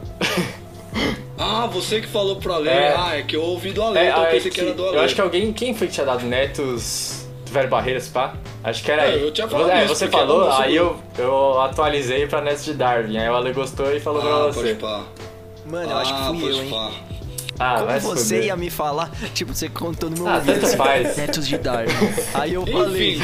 Ah, 1.38 1.66
você 1.66 2.00
que 2.00 2.06
falou 2.06 2.36
pro 2.36 2.54
Ale. 2.54 2.68
É. 2.68 2.94
Ah, 2.96 3.18
é 3.18 3.22
que 3.22 3.36
eu 3.36 3.42
ouvi 3.42 3.72
do 3.72 3.82
Ale, 3.82 3.98
é, 3.98 4.08
então 4.08 4.24
eu 4.24 4.30
pensei 4.30 4.50
é 4.50 4.54
que, 4.54 4.60
que, 4.60 4.60
era 4.60 4.74
do 4.74 4.86
Ale. 4.86 4.96
Eu 4.96 5.02
acho 5.02 5.14
que 5.14 5.20
alguém. 5.20 5.52
Quem 5.52 5.74
foi 5.74 5.86
que 5.86 5.92
tinha 5.92 6.06
dado 6.06 6.24
netos 6.24 7.26
do 7.44 7.52
Velho 7.52 7.68
Barreiras, 7.68 8.08
pá? 8.08 8.34
Acho 8.64 8.82
que 8.82 8.90
era 8.90 9.10
é, 9.10 9.22
Eu 9.22 9.30
tinha 9.30 9.46
falado 9.46 9.70
é, 9.70 9.84
isso, 9.84 9.94
você 9.94 10.08
falou, 10.08 10.50
aí 10.50 10.74
eu, 10.74 10.96
eu 11.16 11.60
atualizei 11.60 12.26
pra 12.26 12.40
Netos 12.40 12.64
de 12.64 12.74
Darwin. 12.74 13.16
Aí 13.18 13.28
o 13.28 13.36
Ale 13.36 13.52
gostou 13.52 13.94
e 13.94 14.00
falou 14.00 14.20
ah, 14.22 14.44
pra 14.44 14.62
você. 14.62 14.74
Pá. 14.74 15.04
Mano, 15.64 15.90
eu 15.90 15.96
ah, 15.96 16.00
acho 16.00 16.14
que 16.14 16.40
fui 16.40 16.50
eu, 16.50 16.62
hein? 16.62 16.70
Pá. 16.70 16.90
Ah, 17.58 17.84
Como 18.02 18.16
você 18.16 18.42
ia 18.44 18.56
me 18.56 18.68
falar, 18.68 19.10
tipo, 19.32 19.54
você 19.54 19.68
contou 19.68 20.10
no 20.10 20.16
meu 20.16 20.28
ah, 20.28 20.36
ouvido. 20.36 20.60
Tanto 20.60 20.76
faz. 20.76 21.16
Netos 21.16 21.46
de 21.46 21.58
Darwin. 21.58 21.92
Aí 22.34 22.54
eu 22.54 22.66
falei. 22.66 23.18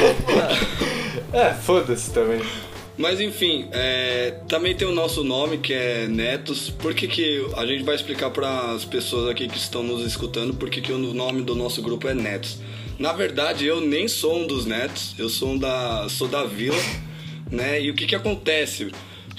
É, 1.33 1.53
foda-se 1.53 2.11
também. 2.11 2.41
Mas 2.97 3.19
enfim, 3.19 3.67
é, 3.71 4.39
também 4.47 4.75
tem 4.75 4.87
o 4.87 4.91
nosso 4.91 5.23
nome 5.23 5.57
que 5.57 5.73
é 5.73 6.07
Netos. 6.07 6.69
Por 6.69 6.93
que, 6.93 7.07
que 7.07 7.45
a 7.57 7.65
gente 7.65 7.83
vai 7.83 7.95
explicar 7.95 8.29
para 8.29 8.71
as 8.71 8.85
pessoas 8.85 9.29
aqui 9.29 9.47
que 9.47 9.57
estão 9.57 9.81
nos 9.81 10.05
escutando 10.05 10.53
por 10.53 10.69
que, 10.69 10.79
que 10.79 10.91
o 10.91 10.97
nome 10.97 11.41
do 11.41 11.55
nosso 11.55 11.81
grupo 11.81 12.07
é 12.07 12.13
Netos? 12.13 12.59
Na 12.99 13.11
verdade, 13.11 13.65
eu 13.65 13.81
nem 13.81 14.07
sou 14.07 14.37
um 14.37 14.47
dos 14.47 14.67
netos, 14.67 15.15
eu 15.17 15.27
sou 15.27 15.53
um 15.53 15.57
da 15.57 16.07
sou 16.07 16.27
da 16.27 16.43
vila, 16.43 16.77
né? 17.49 17.81
E 17.81 17.89
o 17.89 17.95
que 17.95 18.05
que 18.05 18.15
acontece? 18.15 18.91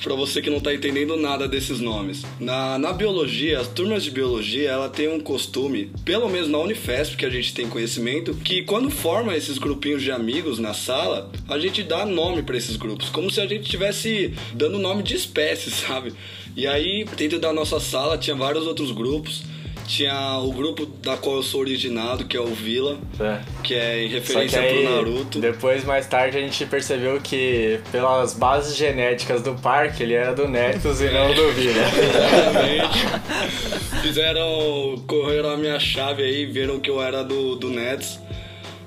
Para 0.03 0.15
você 0.15 0.43
que 0.43 0.51
não 0.51 0.59
está 0.59 0.75
entendendo 0.75 1.17
nada 1.17 1.49
desses 1.49 1.81
nomes. 1.81 2.23
Na, 2.39 2.79
na 2.79 2.93
biologia, 2.93 3.61
as 3.61 3.69
turmas 3.69 4.05
de 4.05 4.11
biologia, 4.11 4.71
ela 4.71 4.89
tem 4.89 5.09
um 5.09 5.21
costume, 5.21 5.91
pelo 6.05 6.29
menos 6.29 6.49
na 6.49 6.59
Unifesp 6.59 7.17
que 7.17 7.25
a 7.27 7.31
gente 7.31 7.55
tem 7.55 7.69
conhecimento, 7.69 8.35
que 8.35 8.63
quando 8.63 8.91
forma 8.91 9.37
esses 9.37 9.59
grupinhos 9.59 10.03
de 10.03 10.11
amigos 10.11 10.59
na 10.59 10.75
sala, 10.75 11.31
a 11.49 11.59
gente 11.59 11.83
dá 11.83 12.05
nome 12.05 12.43
para 12.43 12.57
esses 12.57 12.77
grupos, 12.77 13.09
como 13.09 13.31
se 13.31 13.41
a 13.41 13.47
gente 13.47 13.63
estivesse 13.63 14.35
dando 14.53 14.79
nome 14.79 15.03
de 15.03 15.15
espécies, 15.15 15.75
sabe? 15.87 16.13
E 16.57 16.67
aí, 16.67 17.05
dentro 17.17 17.39
da 17.39 17.53
nossa 17.53 17.81
sala 17.81 18.17
tinha 18.17 18.37
vários 18.37 18.67
outros 18.67 18.93
grupos 18.93 19.43
tinha 19.87 20.39
o 20.39 20.53
grupo 20.53 20.87
da 20.87 21.17
qual 21.17 21.37
eu 21.37 21.43
sou 21.43 21.61
originado, 21.61 22.25
que 22.25 22.37
é 22.37 22.41
o 22.41 22.47
Vila, 22.47 22.99
É. 23.21 23.41
que 23.63 23.75
é 23.75 24.05
em 24.05 24.09
referência 24.09 24.61
aí, 24.61 24.83
pro 24.85 24.95
Naruto. 24.95 25.39
depois, 25.39 25.85
mais 25.85 26.07
tarde, 26.07 26.39
a 26.39 26.41
gente 26.41 26.65
percebeu 26.67 27.21
que, 27.21 27.81
pelas 27.93 28.35
bases 28.35 28.77
genéticas 28.77 29.43
do 29.43 29.55
parque, 29.55 30.03
ele 30.03 30.15
era 30.15 30.35
do 30.35 30.49
Netos 30.49 31.01
e 31.01 31.11
não 31.11 31.33
do 31.35 31.53
Vila. 31.53 31.75
Exatamente. 31.99 32.99
Fizeram. 34.03 35.03
correram 35.07 35.51
a 35.51 35.57
minha 35.57 35.79
chave 35.79 36.23
aí, 36.23 36.47
viram 36.47 36.81
que 36.81 36.91
eu 36.91 37.03
era 37.03 37.23
do, 37.23 37.57
do 37.57 37.69
Nets. 37.71 38.19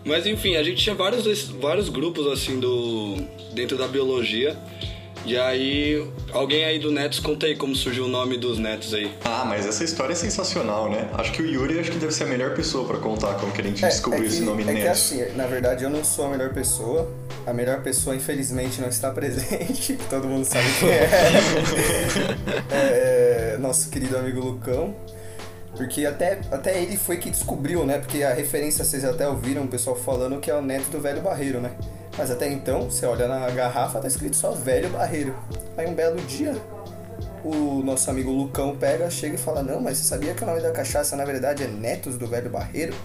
Mas 0.05 0.25
enfim, 0.25 0.55
a 0.55 0.63
gente 0.63 0.81
tinha 0.83 0.95
vários, 0.95 1.47
vários 1.49 1.89
grupos 1.89 2.27
assim 2.27 2.59
do. 2.59 3.15
dentro 3.53 3.77
da 3.77 3.87
biologia. 3.87 4.55
E 5.27 5.37
aí, 5.37 6.09
alguém 6.31 6.63
aí 6.63 6.79
do 6.79 6.89
Nets, 6.89 7.19
conta 7.19 7.47
aí 7.47 7.53
como 7.53 7.75
surgiu 7.75 8.05
o 8.05 8.07
nome 8.07 8.37
dos 8.37 8.57
Nets 8.57 8.93
aí. 8.93 9.11
Ah, 9.25 9.43
mas 9.45 9.65
essa 9.65 9.83
história 9.83 10.13
é 10.13 10.15
sensacional, 10.15 10.89
né? 10.89 11.09
Acho 11.15 11.33
que 11.33 11.41
o 11.41 11.45
Yuri 11.45 11.77
acho 11.77 11.91
que 11.91 11.97
deve 11.97 12.13
ser 12.13 12.23
a 12.23 12.27
melhor 12.27 12.55
pessoa 12.55 12.87
pra 12.87 12.97
contar 12.97 13.33
como 13.33 13.51
que 13.51 13.59
a 13.59 13.63
gente 13.65 13.81
descobriu 13.81 14.23
é 14.23 14.27
esse 14.27 14.39
que, 14.39 14.45
nome 14.45 14.63
é 14.63 14.65
que 14.67 14.71
Neto. 14.71 14.89
assim, 14.89 15.25
na 15.35 15.45
verdade 15.45 15.83
eu 15.83 15.89
não 15.89 16.01
sou 16.01 16.27
a 16.27 16.29
melhor 16.29 16.53
pessoa. 16.53 17.13
A 17.45 17.51
melhor 17.51 17.81
pessoa, 17.83 18.15
infelizmente, 18.15 18.79
não 18.79 18.87
está 18.87 19.11
presente. 19.11 19.97
Todo 20.09 20.29
mundo 20.29 20.45
sabe 20.45 20.65
quem 20.79 20.89
é. 22.71 23.55
é 23.55 23.57
nosso 23.59 23.89
querido 23.89 24.17
amigo 24.17 24.39
Lucão. 24.39 24.95
Porque 25.75 26.05
até, 26.05 26.39
até 26.49 26.81
ele 26.81 26.95
foi 26.95 27.17
que 27.17 27.29
descobriu, 27.29 27.85
né? 27.85 27.97
Porque 27.97 28.23
a 28.23 28.33
referência 28.33 28.85
vocês 28.85 29.03
até 29.03 29.27
ouviram 29.27 29.63
o 29.65 29.67
pessoal 29.67 29.97
falando 29.97 30.39
que 30.39 30.49
é 30.49 30.55
o 30.55 30.61
neto 30.61 30.89
do 30.89 31.01
velho 31.01 31.21
barreiro, 31.21 31.59
né? 31.59 31.71
Mas 32.17 32.31
até 32.31 32.51
então, 32.51 32.89
você 32.89 33.05
olha 33.05 33.27
na 33.27 33.49
garrafa, 33.51 33.99
tá 33.99 34.07
escrito 34.07 34.35
só 34.35 34.51
velho 34.51 34.89
barreiro. 34.89 35.35
Aí 35.77 35.87
um 35.87 35.93
belo 35.93 36.19
dia, 36.21 36.59
o 37.43 37.83
nosso 37.83 38.09
amigo 38.09 38.31
Lucão 38.31 38.75
pega, 38.75 39.09
chega 39.09 39.35
e 39.35 39.37
fala: 39.37 39.61
Não, 39.61 39.79
mas 39.79 39.97
você 39.97 40.05
sabia 40.05 40.33
que 40.33 40.43
o 40.43 40.47
nome 40.47 40.61
da 40.61 40.71
cachaça 40.71 41.15
na 41.15 41.23
verdade 41.23 41.63
é 41.63 41.67
Netos 41.67 42.17
do 42.17 42.27
Velho 42.27 42.49
Barreiro? 42.49 42.95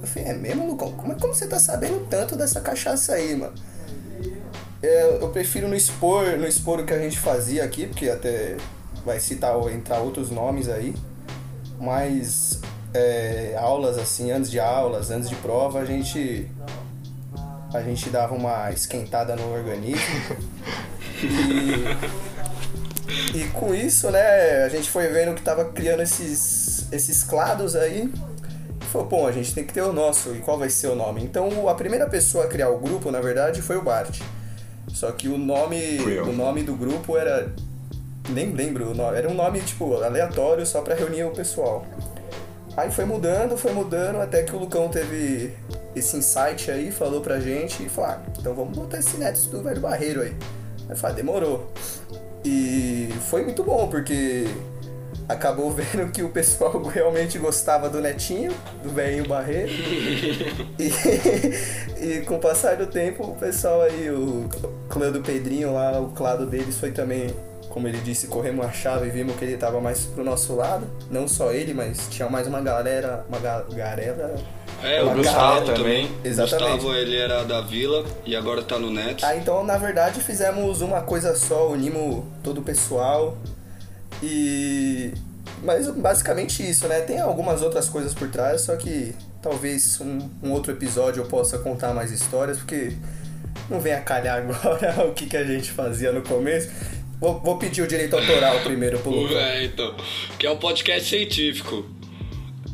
Eu 0.00 0.06
falei: 0.06 0.28
É 0.30 0.32
mesmo, 0.32 0.66
Lucão? 0.66 0.92
Como, 0.92 1.14
como 1.20 1.34
você 1.34 1.46
tá 1.46 1.58
sabendo 1.58 2.06
tanto 2.08 2.34
dessa 2.34 2.60
cachaça 2.60 3.12
aí, 3.12 3.36
mano? 3.36 3.52
É, 4.82 5.18
eu 5.20 5.28
prefiro 5.28 5.68
não 5.68 5.76
expor, 5.76 6.38
não 6.38 6.46
expor 6.46 6.80
o 6.80 6.86
que 6.86 6.94
a 6.94 6.98
gente 6.98 7.18
fazia 7.18 7.62
aqui, 7.64 7.86
porque 7.86 8.08
até 8.08 8.56
vai 9.04 9.20
citar 9.20 9.54
ou 9.56 9.70
entrar 9.70 9.98
outros 10.00 10.30
nomes 10.30 10.68
aí. 10.70 10.94
Mas 11.78 12.60
é, 12.94 13.54
aulas 13.58 13.98
assim, 13.98 14.30
antes 14.30 14.50
de 14.50 14.58
aulas, 14.58 15.10
antes 15.10 15.28
de 15.28 15.36
prova, 15.36 15.80
a 15.80 15.84
gente 15.84 16.50
a 17.72 17.80
gente 17.82 18.10
dava 18.10 18.34
uma 18.34 18.70
esquentada 18.70 19.36
no 19.36 19.52
organismo. 19.52 20.36
E, 21.22 23.38
e 23.38 23.44
com 23.48 23.74
isso, 23.74 24.10
né, 24.10 24.64
a 24.64 24.68
gente 24.68 24.90
foi 24.90 25.08
vendo 25.08 25.34
que 25.34 25.42
tava 25.42 25.66
criando 25.66 26.02
esses, 26.02 26.90
esses 26.92 27.22
clados 27.22 27.76
aí. 27.76 28.12
E 28.80 28.84
falou, 28.86 29.06
pô, 29.06 29.26
a 29.26 29.32
gente 29.32 29.54
tem 29.54 29.64
que 29.64 29.72
ter 29.72 29.82
o 29.82 29.92
nosso. 29.92 30.34
E 30.34 30.40
qual 30.40 30.58
vai 30.58 30.70
ser 30.70 30.88
o 30.88 30.94
nome? 30.94 31.22
Então 31.22 31.68
a 31.68 31.74
primeira 31.74 32.08
pessoa 32.08 32.44
a 32.44 32.48
criar 32.48 32.70
o 32.70 32.78
grupo, 32.78 33.10
na 33.10 33.20
verdade, 33.20 33.62
foi 33.62 33.76
o 33.76 33.82
Bart. 33.82 34.20
Só 34.88 35.12
que 35.12 35.28
o 35.28 35.38
nome, 35.38 35.98
o 36.26 36.32
nome 36.32 36.62
do 36.62 36.74
grupo 36.74 37.16
era. 37.16 37.52
Nem 38.28 38.52
lembro 38.52 38.90
o 38.90 38.94
nome. 38.94 39.16
Era 39.16 39.28
um 39.28 39.34
nome, 39.34 39.60
tipo, 39.60 39.94
aleatório 40.02 40.66
só 40.66 40.82
pra 40.82 40.94
reunir 40.94 41.24
o 41.24 41.30
pessoal. 41.30 41.86
Aí 42.80 42.90
foi 42.90 43.04
mudando, 43.04 43.58
foi 43.58 43.74
mudando, 43.74 44.22
até 44.22 44.42
que 44.42 44.56
o 44.56 44.58
Lucão 44.58 44.88
teve 44.88 45.54
esse 45.94 46.16
insight 46.16 46.70
aí, 46.70 46.90
falou 46.90 47.20
pra 47.20 47.38
gente 47.38 47.84
e 47.84 47.90
falou, 47.90 48.12
ah, 48.12 48.22
então 48.38 48.54
vamos 48.54 48.74
botar 48.74 48.98
esse 48.98 49.18
Netos 49.18 49.44
do 49.48 49.62
Velho 49.62 49.82
Barreiro 49.82 50.22
aí. 50.22 50.34
Aí 50.88 50.96
falei, 50.96 51.12
ah, 51.12 51.16
demorou. 51.16 51.70
E 52.42 53.10
foi 53.28 53.44
muito 53.44 53.62
bom, 53.62 53.86
porque 53.86 54.46
acabou 55.28 55.70
vendo 55.76 56.10
que 56.10 56.22
o 56.22 56.30
pessoal 56.30 56.80
realmente 56.88 57.38
gostava 57.38 57.90
do 57.90 58.00
Netinho, 58.00 58.50
do 58.82 58.88
velhinho 58.88 59.28
Barreiro. 59.28 59.68
e, 60.80 62.02
e 62.02 62.20
com 62.22 62.36
o 62.36 62.40
passar 62.40 62.76
do 62.76 62.86
tempo, 62.86 63.24
o 63.24 63.36
pessoal 63.36 63.82
aí, 63.82 64.10
o 64.10 64.48
clã 64.88 65.12
do 65.12 65.20
Pedrinho 65.20 65.74
lá, 65.74 66.00
o 66.00 66.12
clado 66.12 66.46
deles 66.46 66.78
foi 66.78 66.92
também, 66.92 67.28
como 67.70 67.86
ele 67.88 67.98
disse, 67.98 68.26
corremos 68.26 68.66
a 68.66 68.72
chave 68.72 69.06
e 69.06 69.10
vimos 69.10 69.36
que 69.36 69.44
ele 69.44 69.56
tava 69.56 69.80
mais 69.80 70.00
pro 70.04 70.22
nosso 70.24 70.54
lado. 70.56 70.86
Não 71.10 71.26
só 71.26 71.52
ele, 71.52 71.72
mas 71.72 72.08
tinha 72.10 72.28
mais 72.28 72.46
uma 72.46 72.60
galera, 72.60 73.24
uma 73.28 73.38
ga 73.38 73.62
galera 73.72 74.34
É, 74.82 75.00
Uma 75.02 75.12
o 75.12 75.16
Gustavo 75.16 75.64
também. 75.66 76.06
também. 76.06 76.10
Exatamente. 76.24 76.72
Gustavo, 76.74 76.94
ele 76.94 77.16
era 77.16 77.44
da 77.44 77.60
Vila 77.60 78.04
e 78.26 78.34
agora 78.34 78.60
tá 78.62 78.78
no 78.78 78.90
Nets. 78.90 79.22
Ah, 79.24 79.36
então 79.36 79.64
na 79.64 79.78
verdade 79.78 80.20
fizemos 80.20 80.80
uma 80.82 81.00
coisa 81.02 81.34
só, 81.36 81.70
unimos 81.70 82.24
todo 82.42 82.58
o 82.58 82.62
pessoal 82.62 83.38
e. 84.22 85.12
Mas 85.62 85.88
basicamente 85.90 86.68
isso, 86.68 86.88
né? 86.88 87.00
Tem 87.00 87.20
algumas 87.20 87.62
outras 87.62 87.88
coisas 87.88 88.14
por 88.14 88.28
trás, 88.30 88.62
só 88.62 88.76
que 88.76 89.14
talvez 89.42 90.00
um, 90.00 90.18
um 90.42 90.52
outro 90.52 90.72
episódio 90.72 91.22
eu 91.22 91.26
possa 91.26 91.58
contar 91.58 91.92
mais 91.92 92.10
histórias, 92.10 92.56
porque 92.58 92.92
não 93.68 93.78
vem 93.78 93.92
a 93.92 94.00
calhar 94.00 94.38
agora 94.48 95.06
o 95.06 95.12
que, 95.12 95.26
que 95.26 95.36
a 95.36 95.44
gente 95.44 95.70
fazia 95.70 96.12
no 96.12 96.22
começo. 96.22 96.70
Vou, 97.20 97.38
vou 97.40 97.56
pedir 97.58 97.82
o 97.82 97.86
direito 97.86 98.16
autoral 98.16 98.60
primeiro 98.60 98.98
pro 99.00 99.10
Lucas. 99.10 99.36
É, 99.36 99.64
então. 99.64 99.94
Que 100.38 100.46
é 100.46 100.50
um 100.50 100.56
podcast 100.56 101.08
científico. 101.08 101.84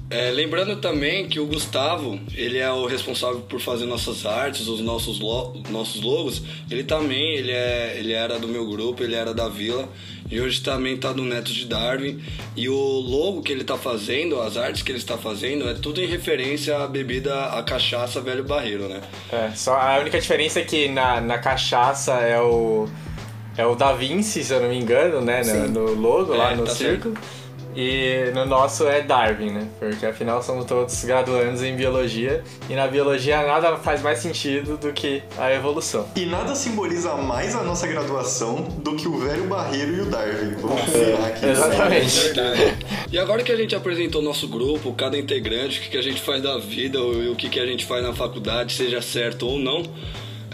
É, 0.08 0.30
lembrando 0.30 0.76
também 0.76 1.28
que 1.28 1.40
o 1.40 1.46
Gustavo, 1.46 2.20
ele 2.32 2.58
é 2.58 2.70
o 2.70 2.86
responsável 2.86 3.40
por 3.40 3.58
fazer 3.60 3.86
nossas 3.86 4.24
artes, 4.24 4.68
os 4.68 4.80
nossos, 4.80 5.18
lo- 5.18 5.60
nossos 5.68 6.00
logos. 6.00 6.42
Ele 6.70 6.84
também, 6.84 7.34
ele, 7.34 7.50
é, 7.50 7.96
ele 7.98 8.12
era 8.12 8.38
do 8.38 8.46
meu 8.46 8.64
grupo, 8.70 9.02
ele 9.02 9.16
era 9.16 9.34
da 9.34 9.48
Vila. 9.48 9.88
E 10.30 10.40
hoje 10.40 10.60
também 10.60 10.96
tá 10.96 11.12
no 11.12 11.24
Neto 11.24 11.52
de 11.52 11.64
Darwin. 11.66 12.22
E 12.54 12.68
o 12.68 12.76
logo 12.76 13.42
que 13.42 13.50
ele 13.50 13.64
tá 13.64 13.76
fazendo, 13.76 14.40
as 14.40 14.56
artes 14.56 14.82
que 14.82 14.92
ele 14.92 14.98
está 14.98 15.18
fazendo, 15.18 15.68
é 15.68 15.74
tudo 15.74 16.00
em 16.00 16.06
referência 16.06 16.78
à 16.78 16.86
bebida, 16.86 17.46
à 17.46 17.60
cachaça 17.64 18.20
Velho 18.20 18.44
Barreiro, 18.44 18.88
né? 18.88 19.00
É, 19.32 19.50
só 19.56 19.74
a 19.76 19.98
única 19.98 20.20
diferença 20.20 20.60
é 20.60 20.64
que 20.64 20.86
na, 20.86 21.20
na 21.20 21.38
cachaça 21.38 22.12
é 22.12 22.40
o. 22.40 22.88
É 23.56 23.66
o 23.66 23.74
Da 23.74 23.92
Vinci, 23.92 24.44
se 24.44 24.52
eu 24.52 24.60
não 24.60 24.68
me 24.68 24.78
engano, 24.78 25.20
né? 25.20 25.42
No, 25.42 25.68
no 25.68 25.94
logo, 25.94 26.34
lá 26.34 26.52
É, 26.52 26.56
no 26.56 26.64
tá 26.64 26.74
círculo. 26.74 27.14
E 27.76 28.32
no 28.34 28.46
nosso 28.46 28.86
é 28.86 29.02
Darwin, 29.02 29.50
né? 29.50 29.68
Porque 29.78 30.06
afinal 30.06 30.42
somos 30.42 30.64
todos 30.64 31.04
graduandos 31.04 31.62
em 31.62 31.76
biologia. 31.76 32.42
E 32.70 32.74
na 32.74 32.86
biologia 32.86 33.46
nada 33.46 33.76
faz 33.76 34.00
mais 34.00 34.18
sentido 34.18 34.78
do 34.78 34.94
que 34.94 35.22
a 35.36 35.52
evolução. 35.52 36.08
E 36.16 36.24
nada 36.24 36.54
simboliza 36.54 37.14
mais 37.16 37.54
a 37.54 37.62
nossa 37.62 37.86
graduação 37.86 38.62
do 38.78 38.96
que 38.96 39.06
o 39.06 39.18
velho 39.18 39.44
Barreiro 39.44 39.94
e 39.94 40.00
o 40.00 40.06
Darwin. 40.06 40.54
Vamos 40.58 40.84
virar 40.86 41.26
aqui. 41.26 41.44
Exatamente. 41.44 42.32
E 43.12 43.18
agora 43.18 43.42
que 43.42 43.52
a 43.52 43.56
gente 43.56 43.76
apresentou 43.76 44.22
nosso 44.22 44.48
grupo, 44.48 44.94
cada 44.94 45.18
integrante, 45.18 45.78
o 45.78 45.90
que, 45.90 45.98
a 45.98 46.02
gente 46.02 46.22
faz 46.22 46.42
da 46.42 46.56
vida 46.56 46.98
e 46.98 47.28
o 47.28 47.36
que, 47.36 47.50
que 47.50 47.60
a 47.60 47.66
gente 47.66 47.84
faz 47.84 48.02
na 48.02 48.14
faculdade, 48.14 48.72
seja 48.72 49.02
certo 49.02 49.46
ou 49.46 49.58
não, 49.58 49.82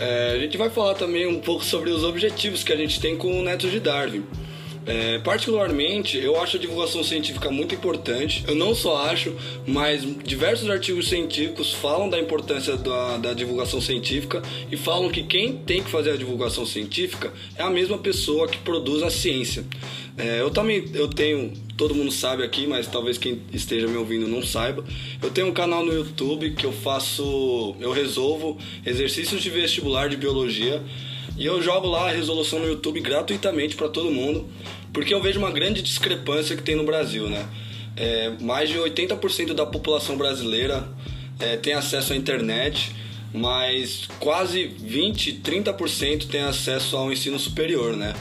é, 0.03 0.33
a 0.35 0.39
gente 0.39 0.59
vai 0.59 0.69
falar 0.69 0.95
também 0.95 1.29
um 1.29 1.39
pouco 1.39 1.65
sobre 1.65 1.91
os 1.91 2.03
objetivos 2.03 2.65
que 2.65 2.73
a 2.73 2.77
gente 2.77 2.99
tem 3.01 3.17
com 3.17 3.39
o 3.39 3.43
Neto 3.43 3.69
de 3.69 3.79
Darwin. 3.79 4.25
É, 4.85 5.19
particularmente, 5.21 6.19
eu 6.19 6.41
acho 6.41 6.57
a 6.57 6.61
divulgação 6.61 7.05
científica 7.05 7.51
muito 7.51 7.75
importante. 7.75 8.45
Eu 8.49 8.55
não 8.55 8.75
só 8.75 9.07
acho, 9.07 9.35
mas 9.67 10.03
diversos 10.25 10.69
artigos 10.69 11.09
científicos 11.09 11.73
falam 11.73 12.09
da 12.09 12.19
importância 12.19 12.77
da, 12.77 13.17
da 13.17 13.33
divulgação 13.33 13.81
científica 13.81 14.43
e 14.71 14.77
falam 14.77 15.09
que 15.09 15.23
quem 15.23 15.57
tem 15.57 15.83
que 15.83 15.91
fazer 15.91 16.11
a 16.11 16.17
divulgação 16.17 16.67
científica 16.67 17.33
é 17.57 17.63
a 17.63 17.71
mesma 17.71 17.99
pessoa 17.99 18.49
que 18.49 18.59
produz 18.59 19.03
a 19.03 19.11
ciência. 19.11 19.65
É, 20.17 20.41
eu 20.41 20.51
também 20.51 20.85
eu 20.93 21.09
tenho, 21.09 21.53
todo 21.77 21.95
mundo 21.95 22.11
sabe 22.11 22.43
aqui, 22.43 22.67
mas 22.67 22.87
talvez 22.87 23.17
quem 23.17 23.41
esteja 23.53 23.87
me 23.87 23.97
ouvindo 23.97 24.29
não 24.29 24.43
saiba. 24.43 24.85
Eu 25.23 25.31
tenho 25.31 25.47
um 25.47 25.53
canal 25.53 25.85
no 25.85 25.93
YouTube 25.93 26.51
que 26.51 26.67
eu 26.67 26.73
faço, 26.73 27.77
eu 27.81 27.93
resolvo 27.93 28.59
exercícios 28.85 29.41
de 29.41 29.49
vestibular 29.49 30.09
de 30.09 30.17
biologia. 30.17 30.83
E 31.37 31.47
eu 31.47 31.63
jogo 31.63 31.87
lá 31.89 32.09
a 32.09 32.13
resolução 32.13 32.59
no 32.59 32.67
YouTube 32.67 33.01
gratuitamente 33.01 33.75
para 33.75 33.89
todo 33.89 34.11
mundo, 34.11 34.49
porque 34.93 35.15
eu 35.15 35.21
vejo 35.21 35.39
uma 35.39 35.51
grande 35.51 35.83
discrepância 35.83 36.57
que 36.57 36.63
tem 36.63 36.77
no 36.77 36.85
Brasil, 36.85 37.29
né? 37.29 37.49
É, 37.97 38.31
mais 38.41 38.69
de 38.69 38.79
80% 38.79 39.55
da 39.55 39.67
população 39.67 40.17
brasileira 40.17 40.89
é, 41.39 41.57
tem 41.57 41.73
acesso 41.73 42.13
à 42.13 42.17
internet, 42.17 42.93
mas 43.33 44.09
quase 44.19 44.65
20, 44.65 45.41
30% 45.43 46.29
tem 46.29 46.43
acesso 46.43 46.97
ao 46.97 47.11
ensino 47.11 47.39
superior, 47.39 47.97
né? 47.97 48.15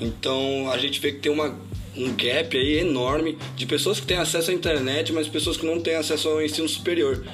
Então 0.00 0.70
a 0.70 0.78
gente 0.78 1.00
vê 1.00 1.12
que 1.12 1.18
tem 1.18 1.32
uma, 1.32 1.56
um 1.96 2.14
gap 2.14 2.56
aí 2.56 2.78
enorme 2.78 3.36
de 3.56 3.66
pessoas 3.66 4.00
que 4.00 4.06
têm 4.06 4.16
acesso 4.16 4.50
à 4.50 4.54
internet, 4.54 5.12
mas 5.12 5.28
pessoas 5.28 5.56
que 5.56 5.66
não 5.66 5.80
têm 5.80 5.96
acesso 5.96 6.28
ao 6.28 6.42
ensino 6.42 6.68
superior. 6.68 7.24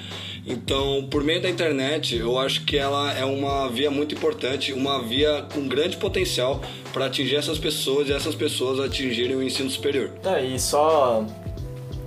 Então, 0.46 1.06
por 1.10 1.22
meio 1.22 1.40
da 1.40 1.48
internet, 1.48 2.16
eu 2.16 2.38
acho 2.38 2.64
que 2.64 2.76
ela 2.76 3.12
é 3.12 3.24
uma 3.24 3.68
via 3.68 3.90
muito 3.90 4.14
importante, 4.14 4.72
uma 4.72 5.02
via 5.02 5.46
com 5.52 5.66
grande 5.68 5.96
potencial 5.96 6.60
para 6.92 7.06
atingir 7.06 7.36
essas 7.36 7.58
pessoas 7.58 8.08
e 8.08 8.12
essas 8.12 8.34
pessoas 8.34 8.80
atingirem 8.80 9.36
o 9.36 9.42
ensino 9.42 9.70
superior. 9.70 10.10
Tá, 10.22 10.40
e 10.40 10.58
só, 10.58 11.24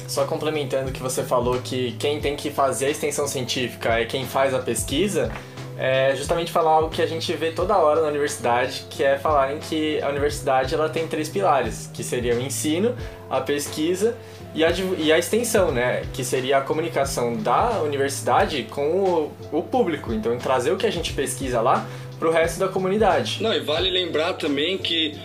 só 0.07 0.25
complementando 0.25 0.89
o 0.89 0.91
que 0.91 1.01
você 1.01 1.23
falou 1.23 1.59
que 1.61 1.93
quem 1.93 2.19
tem 2.19 2.35
que 2.35 2.49
fazer 2.49 2.87
a 2.87 2.89
extensão 2.89 3.27
científica 3.27 3.99
é 3.99 4.05
quem 4.05 4.25
faz 4.25 4.53
a 4.53 4.59
pesquisa, 4.59 5.31
é 5.77 6.15
justamente 6.15 6.51
falar 6.51 6.71
algo 6.71 6.89
que 6.89 7.01
a 7.01 7.05
gente 7.05 7.31
vê 7.33 7.51
toda 7.51 7.75
hora 7.77 8.01
na 8.01 8.07
universidade, 8.07 8.85
que 8.89 9.03
é 9.03 9.17
falarem 9.17 9.59
que 9.59 10.01
a 10.01 10.09
universidade 10.09 10.73
ela 10.73 10.87
tem 10.87 11.07
três 11.07 11.29
pilares, 11.29 11.89
que 11.93 12.03
seria 12.03 12.35
o 12.35 12.41
ensino, 12.41 12.95
a 13.29 13.41
pesquisa 13.41 14.15
e 14.55 14.63
a, 14.63 14.71
e 14.97 15.11
a 15.11 15.17
extensão, 15.17 15.71
né? 15.71 16.03
Que 16.13 16.23
seria 16.23 16.59
a 16.59 16.61
comunicação 16.61 17.35
da 17.35 17.81
universidade 17.81 18.63
com 18.69 19.31
o, 19.51 19.57
o 19.59 19.63
público. 19.63 20.13
Então, 20.13 20.37
trazer 20.37 20.71
o 20.71 20.77
que 20.77 20.85
a 20.85 20.91
gente 20.91 21.13
pesquisa 21.13 21.59
lá 21.61 21.87
para 22.19 22.29
o 22.29 22.31
resto 22.31 22.59
da 22.59 22.67
comunidade. 22.67 23.41
Não, 23.41 23.53
e 23.53 23.59
vale 23.59 23.89
lembrar 23.89 24.33
também 24.33 24.77
que 24.77 25.17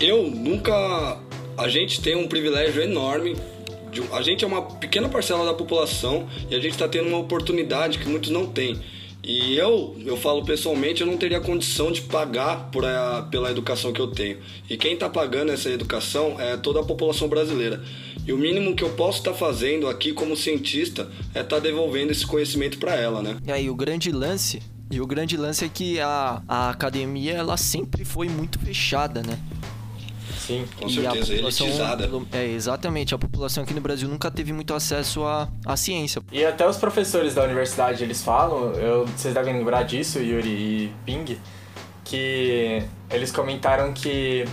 eu 0.00 0.22
nunca. 0.22 1.18
A 1.58 1.68
gente 1.68 2.00
tem 2.00 2.16
um 2.16 2.28
privilégio 2.28 2.82
enorme. 2.82 3.36
De, 3.90 4.02
a 4.12 4.22
gente 4.22 4.44
é 4.44 4.46
uma 4.46 4.62
pequena 4.62 5.08
parcela 5.08 5.44
da 5.44 5.52
população 5.52 6.28
e 6.48 6.54
a 6.54 6.60
gente 6.60 6.72
está 6.72 6.88
tendo 6.88 7.08
uma 7.08 7.18
oportunidade 7.18 7.98
que 7.98 8.08
muitos 8.08 8.30
não 8.30 8.46
têm. 8.46 8.80
E 9.22 9.56
eu, 9.58 9.96
eu 10.06 10.16
falo 10.16 10.44
pessoalmente, 10.44 11.02
eu 11.02 11.06
não 11.06 11.18
teria 11.18 11.40
condição 11.40 11.92
de 11.92 12.00
pagar 12.00 12.70
por 12.70 12.86
a, 12.86 13.28
pela 13.30 13.50
educação 13.50 13.92
que 13.92 14.00
eu 14.00 14.06
tenho. 14.06 14.38
E 14.68 14.76
quem 14.78 14.94
está 14.94 15.10
pagando 15.10 15.52
essa 15.52 15.68
educação 15.68 16.36
é 16.40 16.56
toda 16.56 16.80
a 16.80 16.82
população 16.82 17.28
brasileira. 17.28 17.82
E 18.26 18.32
o 18.32 18.38
mínimo 18.38 18.74
que 18.74 18.84
eu 18.84 18.90
posso 18.90 19.18
estar 19.18 19.32
tá 19.32 19.36
fazendo 19.36 19.88
aqui 19.88 20.12
como 20.12 20.36
cientista 20.36 21.10
é 21.34 21.40
estar 21.40 21.56
tá 21.56 21.58
devolvendo 21.58 22.12
esse 22.12 22.26
conhecimento 22.26 22.78
para 22.78 22.94
ela, 22.94 23.22
né? 23.22 23.36
E 23.46 23.50
aí, 23.50 23.70
o 23.70 23.74
grande 23.74 24.12
lance, 24.12 24.62
e 24.90 25.00
o 25.00 25.06
grande 25.06 25.36
lance 25.36 25.64
é 25.64 25.68
que 25.68 26.00
a, 26.00 26.42
a 26.48 26.70
academia 26.70 27.32
ela 27.32 27.56
sempre 27.56 28.04
foi 28.04 28.28
muito 28.28 28.58
fechada, 28.58 29.22
né? 29.22 29.38
Sim, 30.50 30.64
com 30.76 30.86
e 30.88 30.94
certeza, 30.94 31.34
elitizada. 31.34 32.10
É, 32.32 32.44
exatamente. 32.46 33.14
A 33.14 33.18
população 33.18 33.62
aqui 33.62 33.72
no 33.72 33.80
Brasil 33.80 34.08
nunca 34.08 34.30
teve 34.30 34.52
muito 34.52 34.74
acesso 34.74 35.22
à, 35.22 35.48
à 35.64 35.76
ciência. 35.76 36.20
E 36.32 36.44
até 36.44 36.68
os 36.68 36.76
professores 36.76 37.34
da 37.34 37.44
universidade, 37.44 38.02
eles 38.02 38.22
falam, 38.22 38.72
eu, 38.72 39.06
vocês 39.06 39.32
devem 39.32 39.56
lembrar 39.56 39.84
disso, 39.84 40.18
Yuri 40.18 40.48
e 40.48 40.92
Ping, 41.04 41.38
que 42.04 42.82
eles 43.10 43.30
comentaram 43.30 43.92
que 43.92 44.44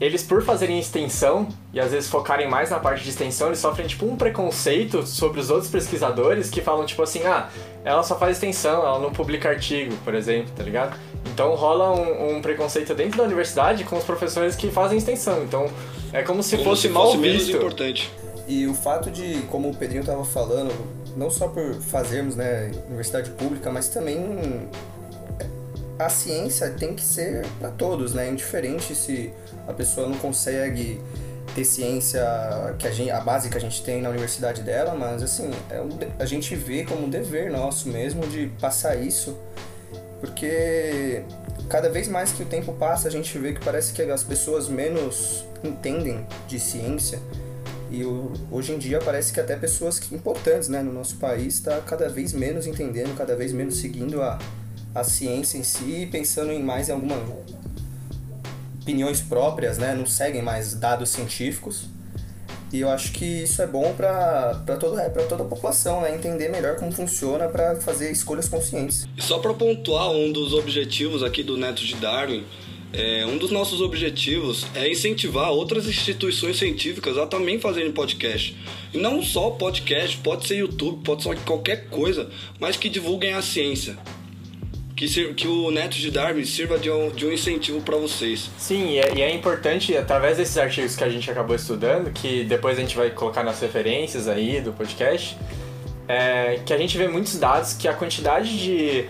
eles 0.00 0.22
por 0.22 0.42
fazerem 0.42 0.78
extensão 0.78 1.48
e 1.72 1.80
às 1.80 1.90
vezes 1.90 2.08
focarem 2.08 2.48
mais 2.48 2.70
na 2.70 2.78
parte 2.78 3.02
de 3.02 3.10
extensão, 3.10 3.48
eles 3.48 3.58
sofrem 3.58 3.86
tipo 3.86 4.04
um 4.04 4.16
preconceito 4.16 5.06
sobre 5.06 5.40
os 5.40 5.50
outros 5.50 5.70
pesquisadores 5.70 6.50
que 6.50 6.60
falam 6.60 6.84
tipo 6.84 7.02
assim, 7.02 7.22
ah, 7.24 7.48
ela 7.84 8.02
só 8.02 8.18
faz 8.18 8.36
extensão, 8.36 8.82
ela 8.82 8.98
não 8.98 9.10
publica 9.10 9.48
artigo, 9.48 9.96
por 10.04 10.14
exemplo, 10.14 10.50
tá 10.54 10.62
ligado? 10.62 10.98
Então 11.32 11.54
rola 11.54 11.92
um, 11.92 12.36
um 12.36 12.42
preconceito 12.42 12.94
dentro 12.94 13.18
da 13.18 13.24
universidade 13.24 13.84
com 13.84 13.96
os 13.96 14.04
professores 14.04 14.54
que 14.54 14.70
fazem 14.70 14.98
extensão. 14.98 15.42
Então 15.42 15.66
é 16.12 16.22
como 16.22 16.42
se 16.42 16.56
como 16.56 16.70
fosse 16.70 16.82
se 16.82 16.88
mal 16.88 17.06
fosse 17.06 17.18
visto. 17.18 17.46
menos 17.46 17.48
importante. 17.48 18.12
E 18.46 18.66
o 18.66 18.74
fato 18.74 19.10
de, 19.10 19.42
como 19.50 19.70
o 19.70 19.74
Pedrinho 19.74 20.02
estava 20.02 20.24
falando, 20.24 20.72
não 21.16 21.30
só 21.30 21.48
por 21.48 21.74
fazermos 21.74 22.36
né, 22.36 22.70
universidade 22.88 23.30
pública, 23.30 23.72
mas 23.72 23.88
também 23.88 24.68
a 25.98 26.08
ciência 26.08 26.70
tem 26.70 26.94
que 26.94 27.02
ser 27.02 27.46
para 27.58 27.70
todos, 27.70 28.12
né? 28.12 28.28
Indiferente 28.28 28.94
se 28.94 29.32
a 29.66 29.72
pessoa 29.72 30.08
não 30.08 30.18
consegue 30.18 31.00
ter 31.54 31.64
ciência 31.64 32.22
que 32.78 32.86
a, 32.86 32.90
gente, 32.90 33.10
a 33.10 33.20
base 33.20 33.48
que 33.48 33.56
a 33.56 33.60
gente 33.60 33.82
tem 33.82 34.02
na 34.02 34.10
universidade 34.10 34.62
dela, 34.62 34.94
mas 34.94 35.22
assim, 35.22 35.50
é 35.70 35.80
um, 35.80 35.88
a 36.18 36.26
gente 36.26 36.54
vê 36.54 36.84
como 36.84 37.06
um 37.06 37.10
dever 37.10 37.50
nosso 37.50 37.88
mesmo 37.88 38.26
de 38.26 38.48
passar 38.60 38.96
isso, 38.96 39.38
porque 40.20 41.22
cada 41.68 41.88
vez 41.88 42.08
mais 42.08 42.32
que 42.32 42.42
o 42.42 42.46
tempo 42.46 42.74
passa, 42.74 43.08
a 43.08 43.10
gente 43.10 43.38
vê 43.38 43.54
que 43.54 43.64
parece 43.64 43.92
que 43.92 44.02
as 44.02 44.22
pessoas 44.22 44.68
menos 44.68 45.46
entendem 45.64 46.26
de 46.46 46.60
ciência. 46.60 47.18
E 47.90 48.02
hoje 48.50 48.72
em 48.72 48.78
dia 48.78 48.98
parece 48.98 49.32
que 49.32 49.38
até 49.38 49.56
pessoas 49.56 50.00
importantes 50.12 50.68
né, 50.68 50.82
no 50.82 50.92
nosso 50.92 51.16
país 51.16 51.54
está 51.54 51.80
cada 51.80 52.08
vez 52.08 52.32
menos 52.32 52.66
entendendo, 52.66 53.16
cada 53.16 53.36
vez 53.36 53.52
menos 53.52 53.78
seguindo 53.78 54.20
a, 54.20 54.38
a 54.96 55.04
ciência 55.04 55.58
em 55.58 55.62
si 55.62 56.02
e 56.02 56.06
pensando 56.06 56.50
em 56.50 56.62
mais 56.62 56.88
em 56.88 56.92
alguma 56.92 57.16
opiniões 58.80 59.20
próprias, 59.20 59.78
né? 59.78 59.94
Não 59.94 60.06
seguem 60.06 60.42
mais 60.42 60.74
dados 60.74 61.10
científicos. 61.10 61.86
E 62.72 62.80
eu 62.80 62.88
acho 62.88 63.12
que 63.12 63.24
isso 63.24 63.60
é 63.60 63.66
bom 63.66 63.92
para 63.94 64.54
toda, 64.80 65.08
toda 65.10 65.42
a 65.42 65.46
população, 65.46 66.00
né? 66.00 66.14
Entender 66.14 66.48
melhor 66.48 66.76
como 66.76 66.92
funciona 66.92 67.48
para 67.48 67.76
fazer 67.76 68.10
escolhas 68.12 68.48
conscientes. 68.48 69.06
E 69.16 69.22
só 69.22 69.38
para 69.38 69.52
pontuar 69.54 70.10
um 70.10 70.32
dos 70.32 70.54
objetivos 70.54 71.22
aqui 71.22 71.42
do 71.42 71.56
Neto 71.56 71.84
de 71.84 71.96
Darwin, 71.96 72.44
é, 72.92 73.26
um 73.26 73.36
dos 73.36 73.50
nossos 73.50 73.80
objetivos 73.80 74.66
é 74.74 74.88
incentivar 74.88 75.50
outras 75.50 75.86
instituições 75.88 76.56
científicas 76.56 77.18
a 77.18 77.26
também 77.26 77.58
fazerem 77.58 77.90
podcast. 77.90 78.56
E 78.94 78.98
não 78.98 79.20
só 79.20 79.50
podcast, 79.50 80.16
pode 80.18 80.46
ser 80.46 80.58
YouTube, 80.58 81.02
pode 81.04 81.24
ser 81.24 81.36
qualquer 81.40 81.88
coisa, 81.88 82.30
mas 82.60 82.76
que 82.76 82.88
divulguem 82.88 83.32
a 83.32 83.42
ciência 83.42 83.96
que, 84.96 85.34
que 85.34 85.46
o 85.46 85.70
Neto 85.70 85.94
de 85.94 86.10
Darwin 86.10 86.44
sirva 86.44 86.78
de 86.78 86.90
um, 86.90 87.10
de 87.10 87.26
um 87.26 87.32
incentivo 87.32 87.82
para 87.82 87.98
vocês. 87.98 88.50
Sim, 88.56 88.92
e 88.92 88.98
é, 88.98 89.14
e 89.14 89.22
é, 89.22 89.30
importante, 89.34 89.94
através 89.94 90.38
desses 90.38 90.56
artigos 90.56 90.96
que 90.96 91.04
a 91.04 91.10
gente 91.10 91.30
acabou 91.30 91.54
estudando, 91.54 92.10
que 92.10 92.44
depois 92.44 92.78
a 92.78 92.80
gente 92.80 92.96
vai 92.96 93.10
colocar 93.10 93.44
nas 93.44 93.60
referências 93.60 94.26
aí 94.26 94.58
do 94.62 94.72
podcast, 94.72 95.36
é, 96.08 96.60
que 96.64 96.72
a 96.72 96.78
gente 96.78 96.96
vê 96.96 97.06
muitos 97.08 97.38
dados 97.38 97.74
que 97.74 97.86
a 97.86 97.92
quantidade 97.92 98.58
de 98.58 99.04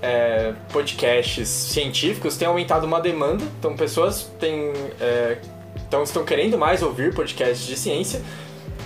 é, 0.00 0.52
podcasts 0.72 1.48
científicos 1.48 2.36
tem 2.36 2.46
aumentado 2.46 2.86
uma 2.86 3.00
demanda, 3.00 3.42
então 3.58 3.76
pessoas 3.76 4.30
têm, 4.38 4.72
então 5.88 6.04
estão 6.04 6.24
querendo 6.24 6.56
mais 6.56 6.82
ouvir 6.82 7.12
podcasts 7.14 7.66
de 7.66 7.76
ciência, 7.76 8.22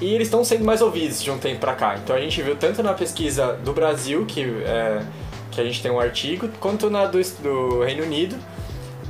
e 0.01 0.15
eles 0.15 0.29
estão 0.29 0.45
sendo 0.45 0.65
mais 0.65 0.81
ouvidos 0.81 1.23
de 1.23 1.31
um 1.31 1.39
tempo 1.39 1.61
para 1.61 1.75
cá. 1.75 1.99
Então 2.03 2.15
a 2.15 2.21
gente 2.21 2.41
viu 2.41 2.55
tanto 2.57 2.83
na 2.83 2.93
pesquisa 2.95 3.55
do 3.65 3.73
Brasil, 3.73 4.27
que 4.27 4.43
é, 4.43 5.03
que 5.57 5.61
a 5.63 5.65
gente 5.65 5.83
tem 5.83 5.91
um 5.91 5.99
artigo, 5.99 6.49
quanto 6.61 6.91
na 6.91 7.07
do, 7.07 7.19
do 7.43 7.83
Reino 7.83 8.05
Unido, 8.05 8.37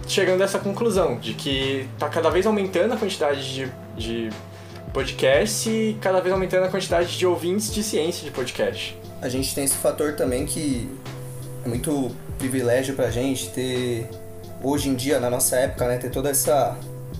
chegando 0.06 0.42
a 0.42 0.44
essa 0.44 0.60
conclusão 0.60 1.18
de 1.18 1.34
que 1.34 1.88
está 1.94 2.08
cada 2.08 2.30
vez 2.30 2.46
aumentando 2.46 2.94
a 2.94 2.96
quantidade 2.96 3.52
de, 3.52 3.72
de 3.96 4.30
podcast 4.92 5.68
e 5.68 5.98
cada 6.00 6.20
vez 6.20 6.32
aumentando 6.32 6.64
a 6.64 6.68
quantidade 6.68 7.18
de 7.18 7.26
ouvintes 7.26 7.74
de 7.74 7.82
ciência 7.82 8.24
de 8.24 8.30
podcast. 8.30 8.96
A 9.20 9.28
gente 9.28 9.52
tem 9.56 9.64
esse 9.64 9.74
fator 9.74 10.14
também 10.14 10.46
que 10.46 10.88
é 11.64 11.68
muito 11.68 12.14
privilégio 12.38 12.94
pra 12.94 13.10
gente 13.10 13.50
ter 13.50 14.08
hoje 14.62 14.88
em 14.88 14.94
dia, 14.94 15.18
na 15.18 15.28
nossa 15.28 15.56
época, 15.56 15.88
né, 15.88 15.98
ter 15.98 16.10
toda 16.10 16.30
essa, 16.30 16.78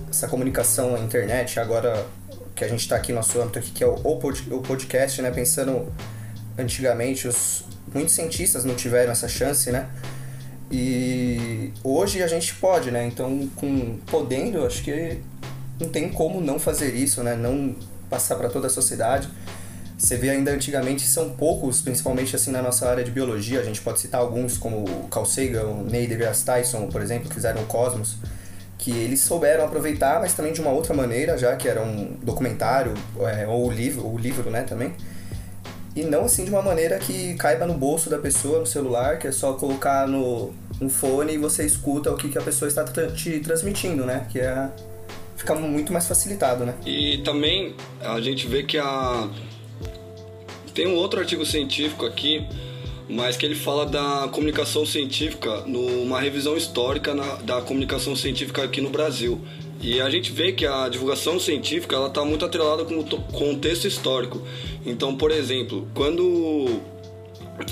essa 0.09 0.29
comunicação 0.29 0.93
na 0.93 1.01
internet, 1.01 1.59
agora 1.59 2.07
que 2.55 2.65
a 2.65 2.69
gente 2.69 2.81
está 2.81 2.95
aqui 2.95 3.11
no 3.11 3.17
nosso 3.17 3.41
âmbito 3.41 3.59
aqui, 3.59 3.73
que 3.73 3.83
é 3.83 3.87
o, 3.89 3.97
o 3.97 4.63
podcast, 4.63 5.21
né, 5.21 5.33
pensando 5.33 5.93
antigamente 6.57 7.27
os, 7.27 7.65
muitos 7.97 8.15
cientistas 8.15 8.65
não 8.65 8.75
tiveram 8.75 9.11
essa 9.11 9.27
chance, 9.27 9.73
né? 9.73 9.89
E 10.71 11.73
hoje 11.83 12.23
a 12.23 12.27
gente 12.27 12.55
pode, 12.57 12.91
né? 12.91 13.07
Então, 13.07 13.49
com 13.57 13.99
podendo, 14.07 14.67
acho 14.67 14.83
que 14.83 15.19
não 15.81 15.89
tem 15.89 16.11
como 16.11 16.41
não 16.41 16.59
fazer 16.59 16.95
isso, 16.95 17.23
né? 17.23 17.35
Não 17.35 17.75
passar 18.11 18.37
para 18.37 18.51
toda 18.51 18.67
a 18.67 18.71
sociedade. 18.71 19.29
Você 19.97 20.17
vê 20.17 20.29
ainda 20.29 20.51
antigamente 20.51 21.07
são 21.07 21.31
poucos, 21.31 21.81
principalmente 21.81 22.37
assim 22.37 22.51
na 22.51 22.61
nossa 22.61 22.87
área 22.87 23.03
de 23.03 23.11
biologia. 23.11 23.61
A 23.61 23.65
gente 23.65 23.81
pode 23.81 23.99
citar 23.99 24.21
alguns 24.21 24.59
como 24.59 24.85
Carl 25.09 25.25
Sagan, 25.25 25.85
Neil 25.91 26.09
deGrasse 26.09 26.45
Tyson, 26.45 26.89
por 26.89 27.01
exemplo, 27.01 27.29
que 27.29 27.35
fizeram 27.35 27.63
o 27.63 27.67
Cosmos, 27.67 28.17
que 28.77 28.91
eles 28.91 29.21
souberam 29.21 29.65
aproveitar, 29.65 30.21
mas 30.21 30.35
também 30.35 30.53
de 30.53 30.61
uma 30.61 30.71
outra 30.71 30.93
maneira, 30.93 31.39
já 31.39 31.57
que 31.57 31.67
era 31.67 31.83
um 31.83 32.15
documentário 32.23 32.93
é, 33.21 33.47
ou 33.47 33.71
livro, 33.71 34.07
o 34.07 34.19
livro, 34.19 34.51
né, 34.51 34.63
também 34.63 34.93
e 35.97 36.05
não 36.05 36.27
assim 36.27 36.45
de 36.45 36.51
uma 36.51 36.61
maneira 36.61 36.99
que 36.99 37.35
caiba 37.35 37.67
no 37.67 37.73
bolso 37.73 38.11
da 38.11 38.19
pessoa, 38.19 38.61
no 38.61 38.67
celular, 38.67 39.19
que 39.19 39.27
é 39.27 39.33
só 39.33 39.55
colocar 39.55 40.07
no 40.07 40.53
um 40.79 40.91
fone 40.91 41.33
e 41.33 41.39
você 41.39 41.65
escuta 41.65 42.13
o 42.13 42.17
que, 42.17 42.29
que 42.29 42.37
a 42.37 42.43
pessoa 42.43 42.69
está 42.69 42.85
te 42.85 43.41
transmitindo, 43.41 44.05
né? 44.05 44.27
Que 44.31 44.41
é 44.41 44.69
fica 45.37 45.55
muito 45.55 45.93
mais 45.93 46.07
facilitado, 46.07 46.67
né? 46.67 46.75
E 46.85 47.19
também 47.25 47.75
a 48.01 48.21
gente 48.21 48.47
vê 48.47 48.63
que 48.63 48.77
a 48.77 49.29
tem 50.75 50.87
um 50.87 50.95
outro 50.95 51.19
artigo 51.19 51.47
científico 51.47 52.05
aqui, 52.05 52.47
mas 53.09 53.39
que 53.39 53.47
ele 53.47 53.55
fala 53.55 53.87
da 53.87 54.29
comunicação 54.31 54.85
científica 54.85 55.63
numa 55.63 56.21
revisão 56.21 56.55
histórica 56.55 57.15
na, 57.15 57.37
da 57.37 57.63
comunicação 57.63 58.15
científica 58.15 58.63
aqui 58.63 58.83
no 58.83 58.91
Brasil. 58.91 59.41
E 59.81 60.01
a 60.01 60.09
gente 60.09 60.33
vê 60.33 60.53
que 60.53 60.67
a 60.67 60.89
divulgação 60.89 61.39
científica 61.39 61.97
ela 61.97 62.09
está 62.09 62.25
muito 62.25 62.45
atrelada 62.45 62.85
com 62.85 62.99
o 62.99 63.05
contexto 63.05 63.87
histórico. 63.87 64.43
Então, 64.85 65.17
por 65.17 65.31
exemplo, 65.31 65.87
quando 65.95 66.81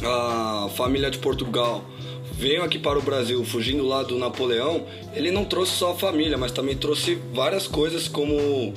a 0.03 0.69
família 0.75 1.11
de 1.11 1.19
Portugal 1.19 1.85
veio 2.33 2.63
aqui 2.63 2.79
para 2.79 2.99
o 2.99 3.03
Brasil 3.03 3.45
fugindo 3.45 3.87
lá 3.87 4.03
do 4.03 4.19
Napoleão, 4.19 4.85
ele 5.15 5.31
não 5.31 5.45
trouxe 5.45 5.73
só 5.73 5.93
a 5.93 5.95
família, 5.95 6.37
mas 6.37 6.53
também 6.53 6.77
trouxe 6.77 7.19
várias 7.33 7.67
coisas 7.67 8.09
como 8.09 8.75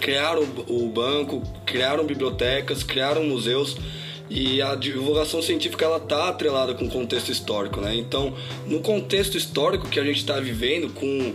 criaram 0.00 0.46
o 0.68 0.88
banco, 0.88 1.42
criaram 1.66 2.04
bibliotecas, 2.04 2.82
criaram 2.82 3.24
museus 3.24 3.76
e 4.30 4.62
a 4.62 4.74
divulgação 4.74 5.42
científica 5.42 5.84
ela 5.84 6.00
tá 6.00 6.28
atrelada 6.28 6.74
com 6.74 6.86
o 6.86 6.90
contexto 6.90 7.30
histórico, 7.30 7.80
né? 7.80 7.94
Então, 7.94 8.34
no 8.66 8.80
contexto 8.80 9.36
histórico 9.36 9.88
que 9.88 10.00
a 10.00 10.04
gente 10.04 10.18
está 10.18 10.40
vivendo, 10.40 10.92
com, 10.92 11.34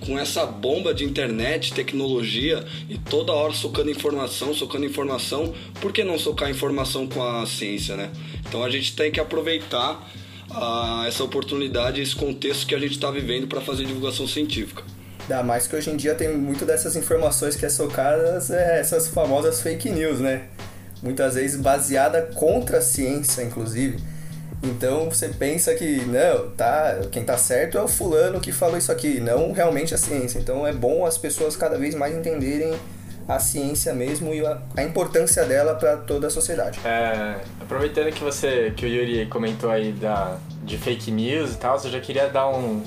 com 0.00 0.18
essa 0.18 0.46
bomba 0.46 0.94
de 0.94 1.04
internet, 1.04 1.72
tecnologia 1.72 2.64
e 2.88 2.98
toda 2.98 3.32
hora 3.32 3.52
socando 3.52 3.90
informação, 3.90 4.54
socando 4.54 4.84
informação, 4.84 5.52
por 5.80 5.92
que 5.92 6.04
não 6.04 6.18
socar 6.18 6.50
informação 6.50 7.06
com 7.06 7.22
a 7.22 7.44
ciência, 7.46 7.96
né? 7.96 8.10
Então 8.46 8.62
a 8.62 8.70
gente 8.70 8.94
tem 8.94 9.10
que 9.10 9.18
aproveitar 9.18 10.08
uh, 10.50 11.06
essa 11.06 11.24
oportunidade, 11.24 12.00
esse 12.00 12.14
contexto 12.14 12.66
que 12.66 12.74
a 12.74 12.78
gente 12.78 12.92
está 12.92 13.10
vivendo 13.10 13.46
para 13.46 13.60
fazer 13.60 13.84
divulgação 13.84 14.26
científica. 14.26 14.82
Ainda 15.22 15.42
mais 15.42 15.66
que 15.66 15.74
hoje 15.74 15.90
em 15.90 15.96
dia 15.96 16.14
tem 16.14 16.36
muito 16.36 16.66
dessas 16.66 16.96
informações 16.96 17.56
que 17.56 17.64
é 17.64 17.70
socadas, 17.70 18.50
é 18.50 18.78
essas 18.78 19.08
famosas 19.08 19.62
fake 19.62 19.88
news, 19.90 20.20
né? 20.20 20.48
Muitas 21.04 21.34
vezes 21.34 21.60
baseada 21.60 22.22
contra 22.34 22.78
a 22.78 22.80
ciência, 22.80 23.42
inclusive. 23.42 24.02
Então 24.62 25.10
você 25.10 25.28
pensa 25.28 25.74
que, 25.74 26.00
não, 26.06 26.50
tá, 26.52 27.00
quem 27.12 27.22
tá 27.22 27.36
certo 27.36 27.76
é 27.76 27.82
o 27.82 27.86
fulano 27.86 28.40
que 28.40 28.50
falou 28.50 28.78
isso 28.78 28.90
aqui, 28.90 29.20
não 29.20 29.52
realmente 29.52 29.94
a 29.94 29.98
ciência. 29.98 30.38
Então 30.38 30.66
é 30.66 30.72
bom 30.72 31.04
as 31.04 31.18
pessoas 31.18 31.54
cada 31.54 31.76
vez 31.76 31.94
mais 31.94 32.16
entenderem 32.16 32.74
a 33.28 33.38
ciência 33.38 33.92
mesmo 33.94 34.34
e 34.34 34.44
a, 34.44 34.58
a 34.76 34.82
importância 34.82 35.44
dela 35.44 35.74
para 35.74 35.98
toda 35.98 36.26
a 36.26 36.30
sociedade. 36.30 36.80
É, 36.84 37.36
aproveitando 37.60 38.10
que 38.12 38.22
você 38.22 38.72
que 38.76 38.86
o 38.86 38.88
Yuri 38.88 39.26
comentou 39.26 39.70
aí 39.70 39.92
da 39.92 40.38
de 40.62 40.78
fake 40.78 41.10
news 41.10 41.52
e 41.54 41.58
tal, 41.58 41.78
eu 41.84 41.90
já 41.90 42.00
queria 42.00 42.28
dar 42.28 42.48
um 42.48 42.82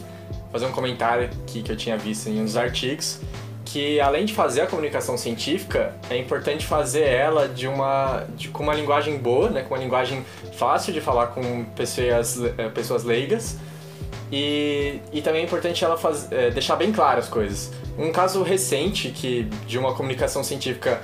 fazer 0.52 0.66
um 0.66 0.72
comentário 0.72 1.26
aqui 1.26 1.62
que 1.62 1.72
eu 1.72 1.76
tinha 1.76 1.98
visto 1.98 2.28
em 2.30 2.42
uns 2.42 2.56
artigos 2.56 3.20
que 3.72 4.00
além 4.00 4.26
de 4.26 4.34
fazer 4.34 4.62
a 4.62 4.68
comunicação 4.68 5.18
científica, 5.18 5.94
é 6.10 6.18
importante 6.18 6.66
fazer 6.66 7.04
ela 7.04 7.50
de 7.50 7.68
uma 7.68 8.26
de, 8.36 8.48
com 8.48 8.64
uma 8.64 8.74
linguagem 8.74 9.18
boa, 9.18 9.50
né, 9.50 9.62
com 9.62 9.74
uma 9.74 9.84
linguagem 9.84 10.26
fácil 10.54 10.94
de 10.94 11.02
falar 11.02 11.28
com 11.28 11.66
pessoas, 11.76 12.40
é, 12.58 12.70
pessoas 12.70 13.04
leigas. 13.04 13.58
E, 14.32 15.00
e 15.12 15.22
também 15.22 15.42
é 15.42 15.46
importante 15.46 15.84
ela 15.84 15.98
faz, 15.98 16.32
é, 16.32 16.50
deixar 16.50 16.76
bem 16.78 16.92
claras 16.92 17.26
as 17.26 17.30
coisas. 17.30 17.72
Um 17.98 18.12
caso 18.12 18.42
recente 18.42 19.10
que 19.10 19.44
de 19.66 19.78
uma 19.78 19.94
comunicação 19.94 20.44
científica 20.44 21.02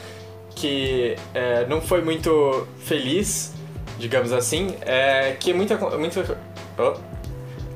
que 0.56 1.16
é, 1.34 1.66
não 1.66 1.82
foi 1.82 2.02
muito 2.02 2.68
feliz, 2.80 3.54
digamos 3.98 4.32
assim, 4.32 4.76
é 4.82 5.36
que 5.38 5.54
muita, 5.54 5.78
muita 5.98 6.38
oh, 6.78 7.13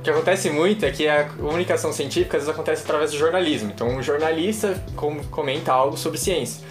que 0.07 0.11
acontece 0.11 0.49
muito 0.49 0.85
é 0.85 0.91
que 0.91 1.05
a 1.05 1.25
comunicação 1.25 1.91
científica 1.91 2.37
às 2.37 2.43
vezes 2.43 2.55
acontece 2.55 2.83
através 2.83 3.11
do 3.11 3.17
jornalismo. 3.17 3.71
Então, 3.75 3.89
um 3.89 4.01
jornalista 4.01 4.81
comenta 5.29 5.73
algo 5.73 5.97
sobre 5.97 6.17
ciência. 6.17 6.65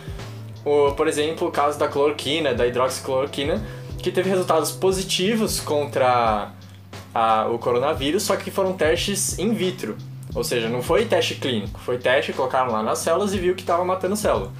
Por 0.64 1.07
exemplo, 1.07 1.46
o 1.46 1.51
caso 1.51 1.79
da 1.79 1.87
cloroquina, 1.87 2.55
da 2.55 2.66
hidroxicloroquina, 2.66 3.62
que 3.99 4.11
teve 4.11 4.31
resultados 4.31 4.72
positivos 4.72 5.61
contra 5.61 6.51
a, 7.14 7.46
o 7.49 7.59
coronavírus, 7.59 8.22
só 8.22 8.37
que 8.37 8.51
foram 8.51 8.72
testes 8.72 9.38
in 9.38 9.53
vitro. 9.53 9.99
Ou 10.35 10.42
seja, 10.42 10.70
não 10.70 10.81
foi 10.81 11.05
teste 11.05 11.35
clínico, 11.35 11.79
foi 11.81 11.99
teste, 11.99 12.33
colocaram 12.33 12.72
lá 12.72 12.83
nas 12.83 13.01
células 13.01 13.35
e 13.35 13.38
viu 13.38 13.55
que 13.55 13.61
estava 13.61 13.85
matando 13.85 14.16
célula. 14.16 14.51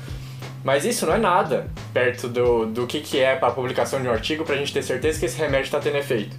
Mas 0.63 0.85
isso 0.85 1.07
não 1.07 1.15
é 1.15 1.19
nada 1.19 1.71
perto 1.95 2.29
do, 2.29 2.67
do 2.67 2.87
que, 2.87 3.01
que 3.01 3.21
é 3.21 3.37
para 3.37 3.49
a 3.49 3.53
publicação 3.53 4.03
de 4.03 4.07
um 4.07 4.11
artigo 4.11 4.45
para 4.45 4.55
a 4.55 4.59
gente 4.59 4.73
ter 4.73 4.83
certeza 4.83 5.19
que 5.19 5.25
esse 5.25 5.39
remédio 5.39 5.65
está 5.65 5.81
tendo 5.81 5.97
efeito. 5.97 6.37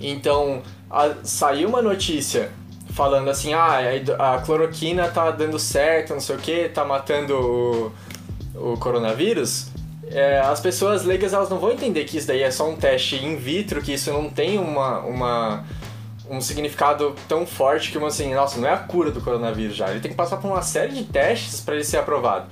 Então, 0.00 0.62
a, 0.94 1.14
saiu 1.24 1.68
uma 1.68 1.82
notícia 1.82 2.50
falando 2.90 3.28
assim, 3.28 3.52
ah, 3.52 3.80
a, 4.18 4.34
a, 4.34 4.38
cloroquina 4.40 5.08
tá 5.08 5.30
dando 5.30 5.58
certo, 5.58 6.14
não 6.14 6.20
sei 6.20 6.36
o 6.36 6.38
que, 6.38 6.68
tá 6.68 6.84
matando 6.84 7.34
o, 7.34 7.92
o 8.54 8.76
coronavírus, 8.78 9.66
é, 10.08 10.38
as 10.40 10.60
pessoas 10.60 11.02
leigas 11.02 11.32
elas 11.32 11.50
não 11.50 11.58
vão 11.58 11.72
entender 11.72 12.04
que 12.04 12.16
isso 12.16 12.26
daí 12.26 12.42
é 12.42 12.50
só 12.50 12.70
um 12.70 12.76
teste 12.76 13.16
in 13.16 13.36
vitro, 13.36 13.82
que 13.82 13.94
isso 13.94 14.12
não 14.12 14.30
tem 14.30 14.58
uma, 14.58 15.00
uma, 15.00 15.64
um 16.30 16.40
significado 16.40 17.16
tão 17.28 17.44
forte 17.44 17.90
que, 17.90 17.98
assim, 17.98 18.32
nossa, 18.32 18.60
não 18.60 18.68
é 18.68 18.72
a 18.72 18.78
cura 18.78 19.10
do 19.10 19.20
coronavírus 19.20 19.74
já. 19.74 19.90
Ele 19.90 20.00
tem 20.00 20.10
que 20.10 20.16
passar 20.16 20.36
por 20.36 20.48
uma 20.48 20.62
série 20.62 20.92
de 20.92 21.04
testes 21.04 21.60
para 21.60 21.74
ele 21.74 21.84
ser 21.84 21.98
aprovado. 21.98 22.46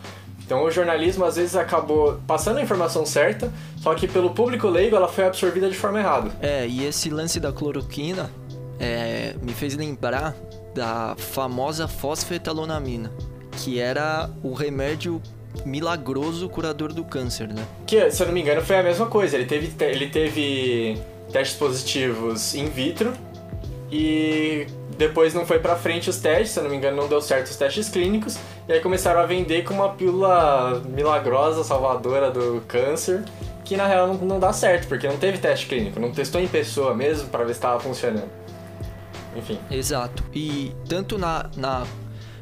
Então 0.45 0.65
o 0.65 0.71
jornalismo 0.71 1.25
às 1.25 1.37
vezes 1.37 1.57
acabou 1.57 2.21
passando 2.27 2.59
a 2.59 2.63
informação 2.63 3.07
certa, 3.07 3.53
só 3.79 3.95
que 3.95 4.07
pelo 4.07 4.31
público 4.31 4.69
leigo 4.69 4.97
ela 4.97 5.09
foi 5.09 5.25
absorvida 5.25 5.69
de 5.71 5.77
forma 5.77 6.01
errada. 6.01 6.31
É, 6.41 6.67
e 6.67 6.85
esse 6.85 7.11
lance 7.11 7.41
da 7.41 7.53
cloroquina 7.53 8.31
é, 8.79 9.35
me 9.41 9.53
fez 9.53 9.77
lembrar 9.77 10.35
da 10.75 11.15
famosa 11.17 11.87
fosfetalonamina, 11.87 13.13
que 13.63 13.79
era 13.79 14.31
o 14.43 14.53
remédio 14.53 15.23
milagroso 15.65 16.49
curador 16.49 16.93
do 16.93 17.05
câncer, 17.05 17.49
né? 17.49 17.67
Que, 17.87 18.11
se 18.11 18.23
eu 18.23 18.27
não 18.27 18.35
me 18.35 18.41
engano, 18.41 18.63
foi 18.63 18.77
a 18.77 18.83
mesma 18.83 19.07
coisa. 19.07 19.37
Ele 19.37 19.45
teve, 19.45 19.73
ele 19.85 20.09
teve 20.09 20.99
testes 21.31 21.57
positivos 21.57 22.55
in 22.55 22.67
vitro 22.67 23.13
e 23.91 24.67
depois 24.97 25.35
não 25.35 25.45
foi 25.45 25.59
para 25.59 25.77
frente 25.77 26.09
os 26.09 26.19
testes, 26.19 26.51
se 26.51 26.59
eu 26.59 26.65
não 26.65 26.71
me 26.71 26.77
engano, 26.77 26.97
não 26.97 27.09
deu 27.09 27.21
certo 27.21 27.47
os 27.47 27.57
testes 27.57 27.89
clínicos. 27.89 28.39
E 28.69 28.73
aí 28.73 28.81
começaram 28.81 29.21
a 29.21 29.27
vender 29.27 29.65
com 29.65 29.75
uma 29.75 29.91
pílula 29.91 30.81
milagrosa, 30.89 31.65
salvadora 31.65 32.31
do 32.31 32.63
câncer, 32.69 33.25
que 33.65 33.77
na 33.77 33.87
real 33.87 34.07
não, 34.07 34.15
não 34.15 34.41
dá 34.41 34.53
certo, 34.53 34.87
porque 34.87 35.09
não 35.09 35.17
teve 35.17 35.39
teste 35.39 35.67
clínico, 35.67 35.99
não 35.99 36.13
testou 36.13 36.41
em 36.41 36.47
pessoa 36.47 36.95
mesmo 36.95 37.29
para 37.29 37.45
ver 37.45 37.55
se 37.55 37.59
estava 37.59 37.81
funcionando. 37.81 38.31
Enfim. 39.37 39.59
Exato. 39.71 40.23
E 40.33 40.75
tanto 40.89 41.19
na, 41.19 41.51
na 41.57 41.87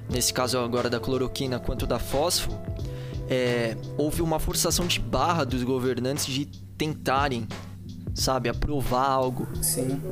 nesse 0.09 0.33
caso 0.33 0.59
agora 0.59 0.91
da 0.91 0.99
cloroquina 0.99 1.59
quanto 1.59 1.87
da 1.87 1.99
fósforo, 1.99 2.59
é, 3.29 3.77
houve 3.97 4.21
uma 4.23 4.41
forçação 4.41 4.87
de 4.87 4.99
barra 4.99 5.45
dos 5.45 5.63
governantes 5.63 6.27
de 6.27 6.47
tentarem, 6.77 7.47
sabe, 8.15 8.49
aprovar 8.49 9.09
algo. 9.09 9.47
Sim. 9.63 10.03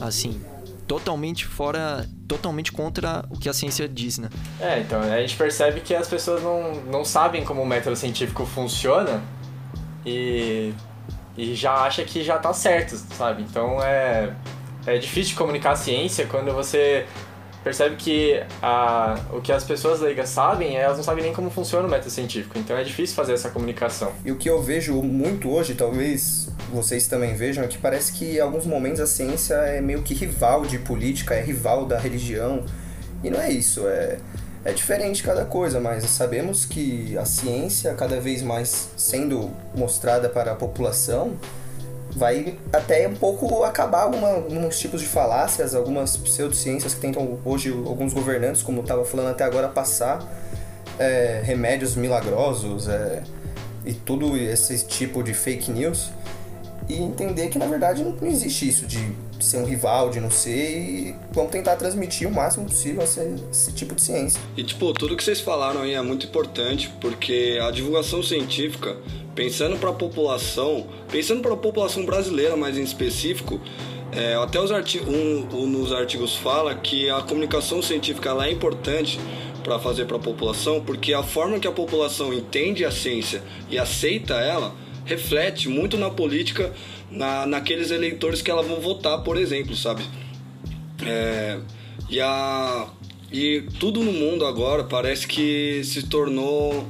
Assim, 0.00 0.40
totalmente 0.86 1.46
fora, 1.46 2.08
totalmente 2.26 2.72
contra 2.72 3.24
o 3.30 3.38
que 3.38 3.48
a 3.48 3.52
ciência 3.52 3.88
diz, 3.88 4.18
né? 4.18 4.28
É, 4.60 4.80
então 4.80 5.00
a 5.00 5.20
gente 5.20 5.36
percebe 5.36 5.80
que 5.80 5.94
as 5.94 6.08
pessoas 6.08 6.42
não, 6.42 6.74
não 6.90 7.04
sabem 7.04 7.44
como 7.44 7.62
o 7.62 7.66
método 7.66 7.96
científico 7.96 8.44
funciona 8.44 9.22
e, 10.04 10.72
e 11.36 11.54
já 11.54 11.74
acha 11.74 12.04
que 12.04 12.22
já 12.22 12.38
tá 12.38 12.52
certo, 12.52 12.96
sabe? 12.96 13.42
Então 13.42 13.82
é, 13.82 14.34
é 14.86 14.98
difícil 14.98 15.36
comunicar 15.36 15.72
a 15.72 15.76
ciência 15.76 16.26
quando 16.26 16.52
você 16.52 17.06
percebe 17.62 17.96
que 17.96 18.42
a, 18.62 19.18
o 19.32 19.40
que 19.40 19.52
as 19.52 19.64
pessoas 19.64 20.00
leigas 20.00 20.28
sabem, 20.28 20.76
elas 20.76 20.96
não 20.96 21.04
sabem 21.04 21.24
nem 21.24 21.32
como 21.32 21.50
funciona 21.50 21.86
o 21.86 21.90
método 21.90 22.10
científico. 22.10 22.58
Então 22.58 22.76
é 22.76 22.82
difícil 22.82 23.14
fazer 23.14 23.32
essa 23.34 23.50
comunicação. 23.50 24.12
E 24.24 24.32
o 24.32 24.36
que 24.36 24.48
eu 24.48 24.62
vejo 24.62 24.94
muito 25.02 25.50
hoje, 25.50 25.74
talvez 25.74 26.48
vocês 26.72 27.06
também 27.06 27.34
vejam, 27.34 27.64
é 27.64 27.68
que 27.68 27.78
parece 27.78 28.12
que 28.12 28.36
em 28.36 28.40
alguns 28.40 28.66
momentos 28.66 29.00
a 29.00 29.06
ciência 29.06 29.54
é 29.54 29.80
meio 29.80 30.02
que 30.02 30.14
rival 30.14 30.66
de 30.66 30.78
política, 30.78 31.34
é 31.34 31.42
rival 31.42 31.86
da 31.86 31.98
religião. 31.98 32.64
E 33.22 33.30
não 33.30 33.40
é 33.40 33.50
isso, 33.50 33.86
é, 33.86 34.18
é 34.64 34.72
diferente 34.72 35.22
cada 35.22 35.44
coisa, 35.44 35.80
mas 35.80 36.04
sabemos 36.04 36.64
que 36.64 37.16
a 37.16 37.24
ciência, 37.24 37.94
cada 37.94 38.20
vez 38.20 38.42
mais 38.42 38.90
sendo 38.96 39.50
mostrada 39.74 40.28
para 40.28 40.52
a 40.52 40.54
população, 40.56 41.36
vai 42.14 42.58
até 42.72 43.08
um 43.08 43.14
pouco 43.14 43.64
acabar 43.64 44.02
alguma, 44.02 44.28
alguns 44.28 44.78
tipos 44.78 45.00
de 45.00 45.06
falácias, 45.06 45.74
algumas 45.74 46.16
pseudociências 46.16 46.94
que 46.94 47.00
tentam 47.00 47.38
hoje 47.44 47.70
alguns 47.70 48.12
governantes, 48.12 48.62
como 48.62 48.82
estava 48.82 49.04
falando 49.04 49.30
até 49.30 49.44
agora, 49.44 49.68
passar 49.68 50.22
é, 50.98 51.40
remédios 51.44 51.96
milagrosos 51.96 52.88
é, 52.88 53.22
e 53.84 53.94
tudo 53.94 54.36
esse 54.36 54.84
tipo 54.86 55.22
de 55.22 55.34
fake 55.34 55.70
news 55.70 56.10
e 56.88 57.00
entender 57.00 57.48
que 57.48 57.58
na 57.58 57.66
verdade 57.66 58.04
não 58.04 58.28
existe 58.28 58.68
isso 58.68 58.86
de 58.86 59.12
ser 59.42 59.58
um 59.58 59.64
rival, 59.64 60.10
de 60.10 60.20
não 60.20 60.30
ser, 60.30 60.78
e 60.78 61.14
vamos 61.32 61.50
tentar 61.50 61.76
transmitir 61.76 62.28
o 62.28 62.32
máximo 62.32 62.66
possível 62.66 63.02
esse, 63.02 63.20
esse, 63.50 63.72
tipo 63.72 63.94
de 63.94 64.02
ciência. 64.02 64.40
E 64.56 64.62
tipo, 64.62 64.92
tudo 64.92 65.16
que 65.16 65.24
vocês 65.24 65.40
falaram 65.40 65.82
aí 65.82 65.94
é 65.94 66.02
muito 66.02 66.26
importante, 66.26 66.92
porque 67.00 67.58
a 67.62 67.70
divulgação 67.70 68.22
científica, 68.22 68.96
pensando 69.34 69.76
para 69.76 69.90
a 69.90 69.92
população, 69.92 70.86
pensando 71.10 71.40
para 71.40 71.54
a 71.54 71.56
população 71.56 72.04
brasileira 72.04 72.56
mais 72.56 72.78
em 72.78 72.82
específico, 72.82 73.60
é, 74.12 74.34
até 74.34 74.60
os 74.60 74.70
artigos, 74.70 75.08
um, 75.08 75.48
um 75.56 75.66
nos 75.66 75.92
artigos 75.92 76.36
fala 76.36 76.74
que 76.74 77.08
a 77.08 77.22
comunicação 77.22 77.80
científica 77.80 78.28
ela 78.28 78.46
é 78.46 78.52
importante 78.52 79.18
para 79.62 79.78
fazer 79.78 80.04
para 80.04 80.16
a 80.16 80.20
população, 80.20 80.80
porque 80.80 81.14
a 81.14 81.22
forma 81.22 81.58
que 81.58 81.66
a 81.66 81.72
população 81.72 82.32
entende 82.32 82.84
a 82.84 82.90
ciência 82.90 83.42
e 83.70 83.78
aceita 83.78 84.34
ela 84.34 84.74
reflete 85.04 85.68
muito 85.68 85.96
na 85.96 86.10
política, 86.10 86.72
na, 87.12 87.46
naqueles 87.46 87.90
eleitores 87.90 88.42
que 88.42 88.50
ela 88.50 88.62
vão 88.62 88.80
votar, 88.80 89.22
por 89.22 89.36
exemplo, 89.36 89.76
sabe? 89.76 90.02
É, 91.04 91.58
e, 92.08 92.20
a, 92.20 92.88
e 93.30 93.64
tudo 93.78 94.02
no 94.02 94.12
mundo 94.12 94.46
agora 94.46 94.84
parece 94.84 95.26
que 95.26 95.82
se 95.84 96.04
tornou 96.04 96.86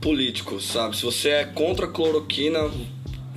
político, 0.00 0.60
sabe? 0.60 0.96
Se 0.96 1.02
você 1.02 1.28
é 1.30 1.44
contra 1.44 1.86
a 1.86 1.88
cloroquina, 1.88 2.70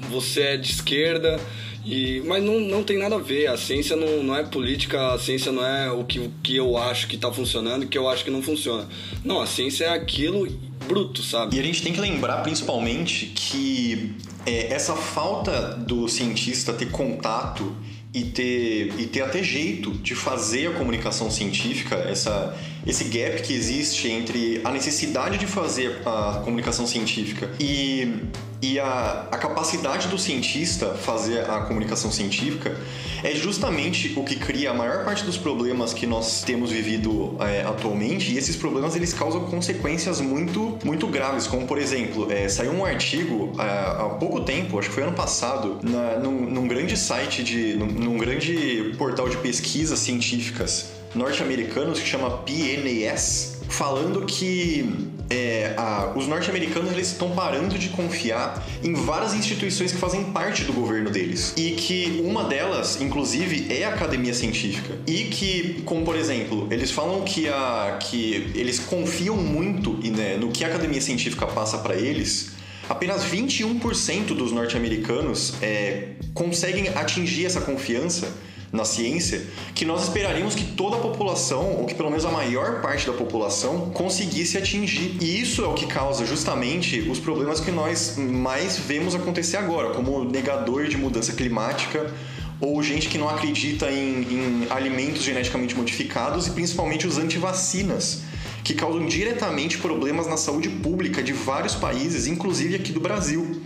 você 0.10 0.42
é 0.42 0.58
de 0.58 0.72
esquerda, 0.72 1.40
e, 1.86 2.22
mas 2.26 2.44
não, 2.44 2.60
não 2.60 2.84
tem 2.84 2.98
nada 2.98 3.16
a 3.16 3.20
ver, 3.20 3.48
a 3.48 3.58
ciência 3.58 3.96
não, 3.96 4.24
não 4.24 4.36
é 4.36 4.44
política, 4.44 5.14
a 5.14 5.20
ciência 5.20 5.52
não 5.52 5.66
é 5.66 5.92
o 5.92 6.04
que, 6.04 6.20
o 6.20 6.32
que 6.44 6.56
eu 6.56 6.78
acho 6.78 7.08
que 7.08 7.16
está 7.16 7.32
funcionando 7.32 7.84
e 7.84 7.88
que 7.88 7.98
eu 7.98 8.08
acho 8.08 8.24
que 8.24 8.32
não 8.32 8.42
funciona. 8.42 8.88
Não, 9.24 9.42
a 9.42 9.46
ciência 9.46 9.86
é 9.86 9.90
aquilo 9.90 10.48
bruto, 10.88 11.24
sabe? 11.24 11.58
E 11.58 11.60
a 11.60 11.64
gente 11.64 11.82
tem 11.82 11.94
que 11.94 12.00
lembrar 12.00 12.44
principalmente 12.44 13.28
que 13.28 14.16
é, 14.50 14.74
essa 14.74 14.96
falta 14.96 15.76
do 15.76 16.08
cientista 16.08 16.74
ter 16.74 16.90
contato 16.90 17.76
e 18.12 18.24
ter, 18.24 19.00
e 19.00 19.06
ter 19.06 19.22
até 19.22 19.44
jeito 19.44 19.92
de 19.92 20.16
fazer 20.16 20.68
a 20.68 20.72
comunicação 20.72 21.30
científica, 21.30 21.96
essa, 21.96 22.58
esse 22.86 23.04
gap 23.04 23.44
que 23.44 23.54
existe 23.54 24.08
entre 24.08 24.60
a 24.64 24.72
necessidade 24.72 25.38
de 25.38 25.46
fazer 25.46 26.02
a 26.06 26.42
comunicação 26.44 26.88
científica 26.88 27.52
e 27.60 28.24
E 28.62 28.78
a, 28.78 29.28
a 29.32 29.38
capacidade 29.38 30.10
do 30.10 30.18
cientista 30.18 30.94
fazer 30.94 31.50
a 31.50 31.62
comunicação 31.62 32.12
científica 32.12 32.76
é 33.24 33.34
justamente 33.34 34.14
o 34.18 34.24
que 34.24 34.36
cria 34.36 34.72
a 34.72 34.74
maior 34.74 35.06
parte 35.06 35.24
dos 35.24 35.38
problemas 35.38 35.94
que 35.94 36.06
nós 36.06 36.42
temos 36.42 36.70
vivido 36.70 37.38
é, 37.40 37.62
atualmente. 37.62 38.34
E 38.34 38.38
esses 38.38 38.58
problemas 38.58 38.96
eles 38.98 39.14
causam 39.14 39.46
consequências 39.46 40.20
muito, 40.20 40.78
muito 40.84 41.08
graves, 41.08 41.48
como 41.48 41.66
por 41.66 41.78
exemplo, 41.78 42.30
é, 42.32 42.50
saiu 42.50 42.74
um 42.74 42.84
artigo 42.84 43.54
é, 43.58 43.64
há 43.64 44.10
pouco 44.20 44.42
tempo, 44.42 44.78
acho 44.78 44.90
que 44.90 44.96
foi 44.96 45.04
ano 45.04 45.14
passado, 45.14 45.80
na, 45.82 46.18
num, 46.18 46.50
num 46.50 46.68
grande 46.68 46.98
site 46.98 47.44
de, 47.44 47.76
num, 47.76 47.88
num 47.88 48.18
grande 48.18 48.94
portal 48.98 49.30
de 49.30 49.38
pesquisas 49.38 50.00
científicas 50.00 51.00
norte-americanos 51.16 52.00
que 52.00 52.08
chama 52.08 52.30
PNAS, 52.40 53.59
falando 53.70 54.26
que 54.26 55.10
é, 55.30 55.74
a, 55.78 56.12
os 56.16 56.28
norte-americanos 56.28 56.92
eles 56.92 57.08
estão 57.08 57.32
parando 57.32 57.78
de 57.78 57.90
confiar 57.90 58.66
em 58.84 58.94
várias 58.94 59.34
instituições 59.34 59.92
que 59.92 59.98
fazem 59.98 60.26
parte 60.26 60.64
do 60.64 60.74
governo 60.74 61.10
deles 61.10 61.54
e 61.56 61.72
que 61.72 62.22
uma 62.26 62.44
delas, 62.44 63.00
inclusive, 63.00 63.68
é 63.72 63.86
a 63.86 63.90
academia 63.90 64.34
científica 64.34 64.98
e 65.06 65.26
que, 65.26 65.82
como 65.86 66.04
por 66.04 66.16
exemplo, 66.16 66.68
eles 66.72 66.92
falam 66.92 67.22
que 67.22 67.48
a 67.48 68.00
que 68.02 68.52
eles 68.56 68.80
confiam 68.80 69.38
muito 69.38 69.94
né, 70.10 70.36
no 70.38 70.50
que 70.52 70.64
a 70.64 70.68
academia 70.68 71.02
científica 71.02 71.46
passa 71.46 71.78
para 71.78 71.96
eles. 71.96 72.52
Apenas 72.90 73.24
21% 73.24 74.36
dos 74.36 74.52
norte-americanos 74.52 75.54
é, 75.62 76.14
conseguem 76.34 76.90
atingir 76.90 77.46
essa 77.46 77.62
confiança 77.62 78.28
na 78.72 78.86
ciência 78.86 79.46
que 79.74 79.86
nós 79.86 80.04
esperaríamos 80.04 80.56
que 80.56 80.64
toda 80.64 80.98
a 80.98 81.00
população, 81.00 81.78
ou 81.78 81.86
que 81.86 81.96
pelo 81.96 82.10
menos 82.10 82.26
a 82.26 82.32
maior 82.32 82.82
parte 82.82 83.08
da 83.08 83.14
população, 83.14 83.90
conseguisse 83.92 84.58
atingir. 84.58 85.18
E 85.22 85.42
isso 85.42 85.64
é 85.64 85.68
o 85.68 85.74
que 85.74 85.88
causa 85.88 86.26
justamente 86.26 87.00
os 87.02 87.20
problemas 87.20 87.60
que 87.60 87.72
nós 87.72 88.16
mais 88.18 88.78
vemos 88.78 89.16
acontecer 89.16 89.58
agora, 89.58 89.94
como 89.94 90.24
negador 90.24 90.88
de 90.88 90.98
mudança 90.98 91.34
climática 91.34 92.14
ou 92.62 92.84
gente 92.84 93.08
que 93.08 93.18
não 93.18 93.30
acredita 93.30 93.90
em, 93.90 94.22
em 94.22 94.68
alimentos 94.70 95.24
geneticamente 95.24 95.76
modificados 95.76 96.48
e 96.48 96.52
principalmente 96.52 97.08
os 97.08 97.18
antivacinas 97.18 98.24
que 98.64 98.74
causam 98.74 99.06
diretamente 99.06 99.78
problemas 99.78 100.28
na 100.28 100.36
saúde 100.36 100.70
pública 100.70 101.24
de 101.24 101.32
vários 101.32 101.74
países, 101.76 102.28
inclusive 102.28 102.76
aqui 102.76 102.92
do 102.92 103.00
Brasil. 103.00 103.62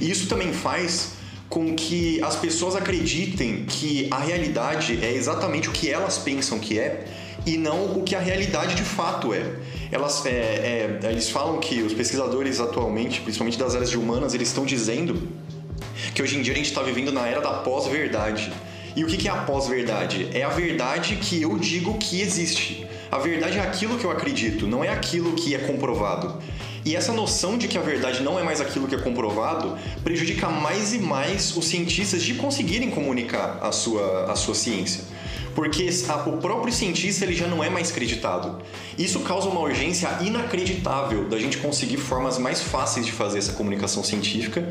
E 0.00 0.08
isso 0.08 0.28
também 0.28 0.52
faz 0.52 1.17
com 1.48 1.74
que 1.74 2.20
as 2.22 2.36
pessoas 2.36 2.76
acreditem 2.76 3.64
que 3.64 4.06
a 4.10 4.18
realidade 4.18 4.98
é 5.02 5.12
exatamente 5.12 5.68
o 5.68 5.72
que 5.72 5.90
elas 5.90 6.18
pensam 6.18 6.58
que 6.58 6.78
é 6.78 7.06
e 7.46 7.56
não 7.56 7.98
o 7.98 8.02
que 8.02 8.14
a 8.14 8.20
realidade 8.20 8.74
de 8.74 8.82
fato 8.82 9.32
é. 9.32 9.42
Elas, 9.90 10.26
é, 10.26 10.30
é, 10.30 11.10
eles 11.10 11.30
falam 11.30 11.58
que 11.58 11.82
os 11.82 11.94
pesquisadores 11.94 12.60
atualmente, 12.60 13.22
principalmente 13.22 13.58
das 13.58 13.74
áreas 13.74 13.90
de 13.90 13.96
humanas, 13.96 14.34
eles 14.34 14.48
estão 14.48 14.66
dizendo 14.66 15.28
que 16.14 16.22
hoje 16.22 16.38
em 16.38 16.42
dia 16.42 16.52
a 16.52 16.56
gente 16.56 16.68
está 16.68 16.82
vivendo 16.82 17.10
na 17.10 17.26
era 17.26 17.40
da 17.40 17.54
pós-verdade. 17.54 18.52
E 18.94 19.04
o 19.04 19.06
que 19.06 19.28
é 19.28 19.30
a 19.30 19.36
pós-verdade? 19.36 20.28
É 20.34 20.42
a 20.42 20.48
verdade 20.48 21.16
que 21.16 21.40
eu 21.40 21.56
digo 21.58 21.96
que 21.98 22.20
existe. 22.20 22.86
A 23.10 23.18
verdade 23.18 23.56
é 23.56 23.62
aquilo 23.62 23.96
que 23.96 24.04
eu 24.04 24.10
acredito, 24.10 24.66
não 24.66 24.84
é 24.84 24.88
aquilo 24.90 25.32
que 25.32 25.54
é 25.54 25.58
comprovado. 25.58 26.42
E 26.88 26.96
essa 26.96 27.12
noção 27.12 27.58
de 27.58 27.68
que 27.68 27.76
a 27.76 27.82
verdade 27.82 28.22
não 28.22 28.38
é 28.38 28.42
mais 28.42 28.62
aquilo 28.62 28.88
que 28.88 28.94
é 28.94 28.98
comprovado 28.98 29.76
prejudica 30.02 30.48
mais 30.48 30.94
e 30.94 30.98
mais 30.98 31.54
os 31.54 31.68
cientistas 31.68 32.22
de 32.22 32.32
conseguirem 32.32 32.88
comunicar 32.88 33.58
a 33.60 33.70
sua, 33.70 34.24
a 34.32 34.34
sua 34.34 34.54
ciência. 34.54 35.04
Porque 35.54 35.86
a, 36.08 36.14
o 36.30 36.38
próprio 36.38 36.72
cientista 36.72 37.26
ele 37.26 37.34
já 37.34 37.46
não 37.46 37.62
é 37.62 37.68
mais 37.68 37.92
creditado. 37.92 38.62
Isso 38.96 39.20
causa 39.20 39.50
uma 39.50 39.60
urgência 39.60 40.08
inacreditável 40.22 41.28
da 41.28 41.38
gente 41.38 41.58
conseguir 41.58 41.98
formas 41.98 42.38
mais 42.38 42.62
fáceis 42.62 43.04
de 43.04 43.12
fazer 43.12 43.36
essa 43.36 43.52
comunicação 43.52 44.02
científica 44.02 44.66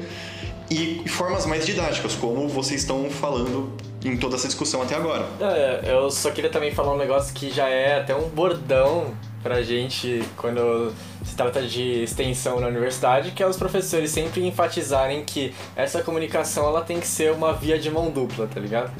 e 0.71 1.07
formas 1.07 1.45
mais 1.45 1.67
didáticas, 1.67 2.15
como 2.15 2.47
vocês 2.47 2.81
estão 2.81 3.11
falando 3.11 3.71
em 4.03 4.17
toda 4.17 4.37
essa 4.37 4.47
discussão 4.47 4.81
até 4.81 4.95
agora. 4.95 5.27
É, 5.39 5.91
eu 5.93 6.09
só 6.09 6.31
queria 6.31 6.49
também 6.49 6.71
falar 6.71 6.95
um 6.95 6.97
negócio 6.97 7.31
que 7.31 7.51
já 7.51 7.69
é 7.69 7.99
até 7.99 8.15
um 8.15 8.27
bordão 8.27 9.13
pra 9.47 9.61
gente 9.61 10.21
quando 10.35 10.93
se 11.23 11.33
trata 11.33 11.61
de 11.61 12.03
extensão 12.03 12.59
na 12.59 12.67
universidade, 12.67 13.31
que 13.31 13.41
é 13.41 13.47
os 13.47 13.55
professores 13.55 14.11
sempre 14.11 14.45
enfatizarem 14.45 15.23
que 15.23 15.53
essa 15.73 16.03
comunicação 16.03 16.65
ela 16.65 16.81
tem 16.81 16.99
que 16.99 17.07
ser 17.07 17.31
uma 17.31 17.53
via 17.53 17.79
de 17.79 17.89
mão 17.89 18.11
dupla, 18.11 18.45
tá 18.45 18.59
ligado? 18.59 18.91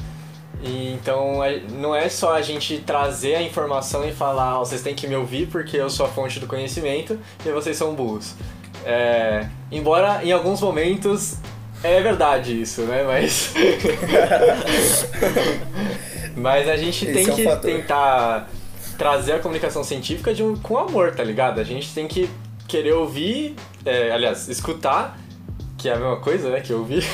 E, 0.62 0.94
então 0.94 1.44
é, 1.44 1.60
não 1.70 1.94
é 1.94 2.08
só 2.08 2.34
a 2.34 2.40
gente 2.40 2.78
trazer 2.78 3.34
a 3.34 3.42
informação 3.42 4.08
e 4.08 4.12
falar, 4.12 4.58
oh, 4.58 4.64
vocês 4.64 4.80
têm 4.80 4.94
que 4.94 5.06
me 5.06 5.14
ouvir 5.14 5.48
porque 5.48 5.76
eu 5.76 5.90
sou 5.90 6.06
a 6.06 6.08
fonte 6.08 6.40
do 6.40 6.46
conhecimento 6.46 7.18
e 7.44 7.50
vocês 7.50 7.76
são 7.76 7.94
burros. 7.94 8.34
É, 8.86 9.46
embora 9.70 10.24
em 10.24 10.32
alguns 10.32 10.62
momentos 10.62 11.36
é 11.82 12.00
verdade 12.00 12.58
isso, 12.58 12.82
né? 12.82 13.04
Mas. 13.04 13.52
Mas 16.34 16.68
a 16.68 16.76
gente 16.76 17.04
Esse 17.04 17.12
tem 17.12 17.28
é 17.28 17.32
um 17.32 17.36
que 17.36 17.44
fator. 17.44 17.70
tentar 17.70 18.48
trazer 18.98 19.34
a 19.34 19.38
comunicação 19.38 19.84
científica 19.84 20.34
de 20.34 20.42
um, 20.42 20.56
com 20.56 20.76
amor, 20.76 21.14
tá 21.14 21.22
ligado? 21.22 21.60
A 21.60 21.64
gente 21.64 21.94
tem 21.94 22.08
que 22.08 22.28
querer 22.66 22.92
ouvir, 22.94 23.54
é, 23.86 24.10
aliás, 24.10 24.48
escutar, 24.48 25.16
que 25.78 25.88
é 25.88 25.92
a 25.92 25.96
mesma 25.96 26.16
coisa, 26.16 26.50
né, 26.50 26.60
que 26.60 26.74
ouvir. 26.74 27.04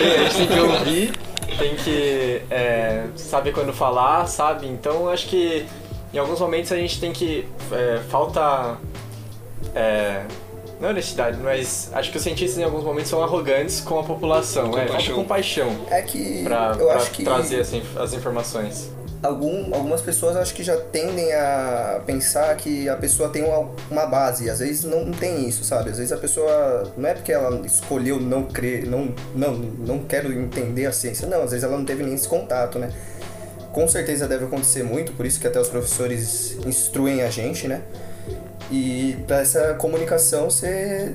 a 0.00 0.28
gente 0.28 0.36
tem 0.38 0.46
que 0.48 0.58
ouvir, 0.58 1.12
tem 1.58 1.76
que 1.76 2.42
é, 2.50 3.04
saber 3.14 3.52
quando 3.52 3.74
falar, 3.74 4.26
sabe? 4.26 4.66
Então, 4.66 5.10
acho 5.10 5.28
que 5.28 5.66
em 6.14 6.18
alguns 6.18 6.40
momentos 6.40 6.72
a 6.72 6.76
gente 6.76 6.98
tem 6.98 7.12
que... 7.12 7.46
É, 7.70 8.00
falta... 8.08 8.78
É, 9.74 10.24
não 10.80 10.88
honestidade, 10.88 11.38
mas 11.40 11.90
acho 11.92 12.10
que 12.10 12.16
os 12.16 12.22
cientistas 12.24 12.58
em 12.58 12.64
alguns 12.64 12.82
momentos 12.82 13.08
são 13.08 13.22
arrogantes 13.22 13.80
com 13.80 14.00
a 14.00 14.02
população, 14.02 14.68
com 14.70 14.78
é, 14.78 14.88
falta 14.88 15.12
compaixão. 15.12 15.68
É 15.88 16.02
que 16.02 16.42
pra, 16.42 16.74
eu 16.76 16.86
pra 16.86 16.96
acho 16.96 17.10
que 17.12 17.22
trazer 17.22 17.60
as, 17.60 17.72
as 17.96 18.12
informações 18.12 18.90
algum, 19.22 19.72
algumas 19.74 20.02
pessoas 20.02 20.36
acho 20.36 20.52
que 20.52 20.64
já 20.64 20.76
tendem 20.76 21.32
a 21.32 22.02
pensar 22.04 22.54
que 22.56 22.88
a 22.88 22.96
pessoa 22.96 23.28
tem 23.28 23.44
uma, 23.44 23.70
uma 23.90 24.06
base. 24.06 24.50
Às 24.50 24.58
vezes 24.58 24.84
não, 24.84 25.10
tem 25.12 25.48
isso, 25.48 25.64
sabe? 25.64 25.90
Às 25.90 25.98
vezes 25.98 26.12
a 26.12 26.16
pessoa 26.16 26.92
não 26.96 27.08
é 27.08 27.14
porque 27.14 27.32
ela 27.32 27.64
escolheu 27.64 28.18
não 28.18 28.44
crer, 28.44 28.86
não, 28.86 29.14
não, 29.34 29.54
não 29.54 29.98
quero 30.00 30.32
entender 30.32 30.86
a 30.86 30.92
ciência. 30.92 31.28
Não, 31.28 31.42
às 31.42 31.52
vezes 31.52 31.62
ela 31.62 31.76
não 31.76 31.84
teve 31.84 32.02
nem 32.02 32.14
esse 32.14 32.26
contato, 32.26 32.78
né? 32.78 32.90
Com 33.72 33.86
certeza 33.88 34.26
deve 34.26 34.44
acontecer 34.44 34.82
muito, 34.82 35.12
por 35.12 35.24
isso 35.24 35.40
que 35.40 35.46
até 35.46 35.58
os 35.58 35.68
professores 35.68 36.58
instruem 36.66 37.22
a 37.22 37.30
gente, 37.30 37.68
né? 37.68 37.82
E 38.70 39.16
para 39.26 39.40
essa 39.40 39.74
comunicação 39.74 40.50
ser 40.50 41.14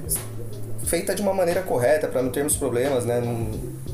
feita 0.86 1.14
de 1.14 1.22
uma 1.22 1.34
maneira 1.34 1.62
correta, 1.62 2.08
para 2.08 2.22
não 2.22 2.32
termos 2.32 2.56
problemas, 2.56 3.06
né? 3.06 3.22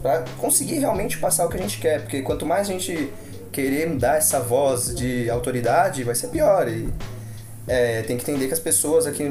Para 0.02 0.24
conseguir 0.38 0.80
realmente 0.80 1.18
passar 1.18 1.46
o 1.46 1.50
que 1.50 1.58
a 1.58 1.60
gente 1.60 1.80
quer, 1.80 2.02
porque 2.02 2.22
quanto 2.22 2.46
mais 2.46 2.70
a 2.70 2.72
gente 2.72 3.12
querer 3.54 3.88
dar 3.96 4.18
essa 4.18 4.40
voz 4.40 4.94
de 4.94 5.30
autoridade 5.30 6.04
vai 6.04 6.16
ser 6.16 6.28
pior. 6.28 6.68
E 6.68 6.90
é, 7.68 8.02
tem 8.02 8.18
que 8.18 8.24
entender 8.24 8.48
que 8.48 8.54
as 8.54 8.60
pessoas 8.60 9.06
aqui, 9.06 9.24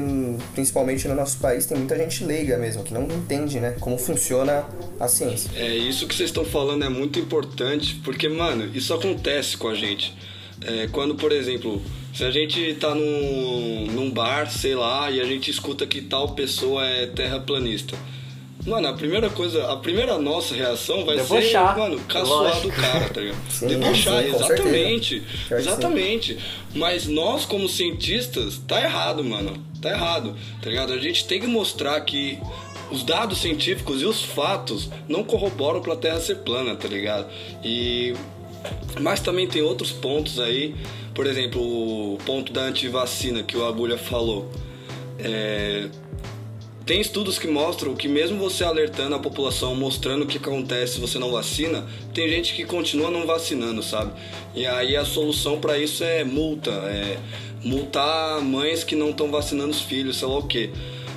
principalmente 0.55 1.07
no 1.07 1.13
nosso 1.13 1.37
país, 1.37 1.67
tem 1.67 1.77
muita 1.77 1.95
gente 1.95 2.23
leiga 2.23 2.57
mesmo, 2.57 2.83
que 2.83 2.93
não 2.93 3.03
entende, 3.03 3.59
né, 3.59 3.75
como 3.79 3.97
funciona 3.97 4.65
a 4.99 5.07
ciência. 5.07 5.51
É, 5.55 5.75
isso 5.75 6.07
que 6.07 6.15
vocês 6.15 6.29
estão 6.29 6.43
falando 6.43 6.83
é 6.83 6.89
muito 6.89 7.19
importante, 7.19 8.01
porque, 8.03 8.27
mano, 8.27 8.71
isso 8.73 8.93
acontece 8.93 9.55
com 9.57 9.67
a 9.67 9.75
gente. 9.75 10.15
É, 10.65 10.87
quando, 10.87 11.15
por 11.15 11.31
exemplo, 11.31 11.81
se 12.13 12.23
a 12.23 12.31
gente 12.31 12.75
tá 12.75 12.95
num, 12.95 13.87
num 13.91 14.09
bar, 14.09 14.49
sei 14.49 14.73
lá, 14.73 15.11
e 15.11 15.19
a 15.19 15.25
gente 15.25 15.51
escuta 15.51 15.85
que 15.85 16.01
tal 16.01 16.33
pessoa 16.33 16.85
é 16.87 17.05
terraplanista 17.05 17.95
Mano, 18.65 18.87
a 18.87 18.93
primeira 18.93 19.29
coisa, 19.29 19.71
a 19.71 19.75
primeira 19.77 20.17
nossa 20.17 20.55
reação 20.55 21.03
vai 21.05 21.17
Debochar. 21.17 21.73
ser, 21.73 21.79
mano, 21.79 21.99
caçoar 22.07 22.61
do 22.61 22.69
cara, 22.69 23.09
tá 23.09 23.19
ligado? 23.19 23.51
Sim, 23.51 23.67
Debochar, 23.67 24.23
sim, 24.23 24.29
exatamente. 24.29 25.23
Exatamente. 25.51 26.37
Mas 26.73 27.05
nós, 27.05 27.43
como 27.43 27.67
cientistas, 27.67 28.61
tá 28.65 28.81
errado, 28.81 29.23
mano. 29.23 29.61
Tá 29.81 29.89
errado, 29.89 30.33
tá 30.61 30.69
ligado? 30.69 30.93
A 30.93 30.97
gente 30.97 31.25
tem 31.25 31.41
que 31.41 31.47
mostrar 31.47 31.99
que 32.01 32.39
os 32.89 33.03
dados 33.03 33.39
científicos 33.39 34.01
e 34.01 34.05
os 34.05 34.21
fatos 34.21 34.89
não 35.09 35.23
corroboram 35.23 35.81
pra 35.81 35.95
Terra 35.95 36.21
ser 36.21 36.35
plana, 36.37 36.75
tá 36.75 36.87
ligado? 36.87 37.27
E. 37.63 38.13
Mas 39.01 39.19
também 39.19 39.45
tem 39.45 39.61
outros 39.61 39.91
pontos 39.91 40.39
aí, 40.39 40.73
por 41.13 41.27
exemplo, 41.27 41.61
o 41.61 42.17
ponto 42.25 42.53
da 42.53 42.61
antivacina 42.61 43.43
que 43.43 43.57
o 43.57 43.65
Agulha 43.65 43.97
falou. 43.97 44.49
É, 45.19 45.89
tem 46.85 46.99
estudos 46.99 47.39
que 47.39 47.47
mostram 47.47 47.95
que 47.95 48.07
mesmo 48.07 48.37
você 48.37 48.63
alertando 48.63 49.15
a 49.15 49.19
população, 49.19 49.75
mostrando 49.75 50.23
o 50.23 50.27
que 50.27 50.37
acontece 50.37 50.95
se 50.95 50.99
você 50.99 51.17
não 51.17 51.31
vacina, 51.31 51.85
tem 52.13 52.27
gente 52.27 52.53
que 52.53 52.65
continua 52.65 53.09
não 53.09 53.25
vacinando, 53.25 53.81
sabe? 53.81 54.11
E 54.53 54.65
aí 54.65 54.95
a 54.95 55.05
solução 55.05 55.59
para 55.59 55.77
isso 55.77 56.03
é 56.03 56.23
multa, 56.23 56.71
é 56.71 57.17
multar 57.63 58.41
mães 58.41 58.83
que 58.83 58.95
não 58.95 59.11
estão 59.11 59.31
vacinando 59.31 59.71
os 59.71 59.81
filhos, 59.81 60.17
sei 60.17 60.27
lá 60.27 60.37
o 60.37 60.47
quê. 60.47 60.71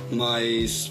Mas 0.09 0.89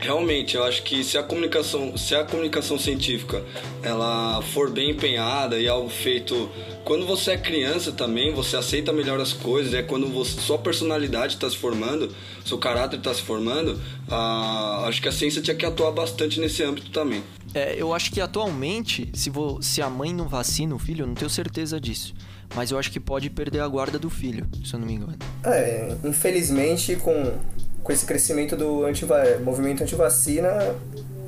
realmente 0.00 0.56
eu 0.56 0.64
acho 0.64 0.82
que 0.82 1.04
se 1.04 1.18
a 1.18 1.22
comunicação 1.22 1.96
se 1.96 2.14
a 2.14 2.24
comunicação 2.24 2.78
científica 2.78 3.44
ela 3.82 4.40
for 4.42 4.70
bem 4.70 4.90
empenhada 4.90 5.58
e 5.58 5.68
algo 5.68 5.88
feito 5.88 6.50
quando 6.84 7.06
você 7.06 7.32
é 7.32 7.36
criança 7.36 7.92
também 7.92 8.32
você 8.32 8.56
aceita 8.56 8.92
melhor 8.92 9.20
as 9.20 9.32
coisas 9.32 9.74
é 9.74 9.82
quando 9.82 10.08
você, 10.08 10.40
sua 10.40 10.58
personalidade 10.58 11.34
está 11.34 11.48
se 11.48 11.56
formando 11.56 12.14
seu 12.44 12.58
caráter 12.58 12.96
está 12.96 13.12
se 13.12 13.22
formando 13.22 13.78
ah, 14.10 14.84
acho 14.88 15.00
que 15.00 15.08
a 15.08 15.12
ciência 15.12 15.40
tinha 15.40 15.54
que 15.54 15.64
atuar 15.64 15.92
bastante 15.92 16.40
nesse 16.40 16.62
âmbito 16.64 16.90
também. 16.90 17.22
É, 17.54 17.74
eu 17.76 17.92
acho 17.92 18.10
que 18.10 18.20
atualmente 18.20 19.08
se, 19.12 19.28
vo, 19.28 19.60
se 19.60 19.82
a 19.82 19.90
mãe 19.90 20.12
não 20.12 20.28
vacina 20.28 20.74
o 20.74 20.78
filho 20.78 21.02
eu 21.02 21.06
não 21.06 21.14
tenho 21.14 21.30
certeza 21.30 21.80
disso. 21.80 22.14
Mas 22.54 22.72
eu 22.72 22.78
acho 22.78 22.90
que 22.90 22.98
pode 22.98 23.30
perder 23.30 23.60
a 23.60 23.68
guarda 23.68 23.98
do 23.98 24.10
filho 24.10 24.46
se 24.64 24.74
eu 24.74 24.80
não 24.80 24.86
me 24.86 24.94
engano. 24.94 25.18
É 25.44 25.96
infelizmente 26.04 26.96
com 26.96 27.38
com 27.82 27.92
esse 27.92 28.04
crescimento 28.04 28.56
do 28.56 28.84
antiva 28.84 29.22
movimento 29.42 29.82
antivacina, 29.82 30.74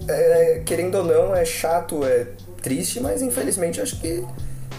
é, 0.08 0.62
querendo 0.64 0.96
ou 0.96 1.04
não, 1.04 1.34
é 1.34 1.44
chato, 1.44 2.04
é 2.04 2.26
triste, 2.62 3.00
mas 3.00 3.22
infelizmente 3.22 3.80
acho 3.80 4.00
que 4.00 4.24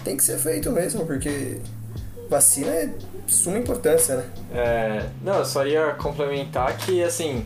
tem 0.02 0.16
que 0.16 0.24
ser 0.24 0.38
feito 0.38 0.70
mesmo, 0.70 1.04
porque 1.06 1.58
vacina 2.28 2.70
é 2.70 2.90
suma 3.26 3.58
importância, 3.58 4.16
né? 4.16 4.24
É, 4.54 5.06
não, 5.22 5.38
eu 5.38 5.44
só 5.44 5.66
ia 5.66 5.92
complementar 5.94 6.76
que, 6.76 7.02
assim, 7.02 7.44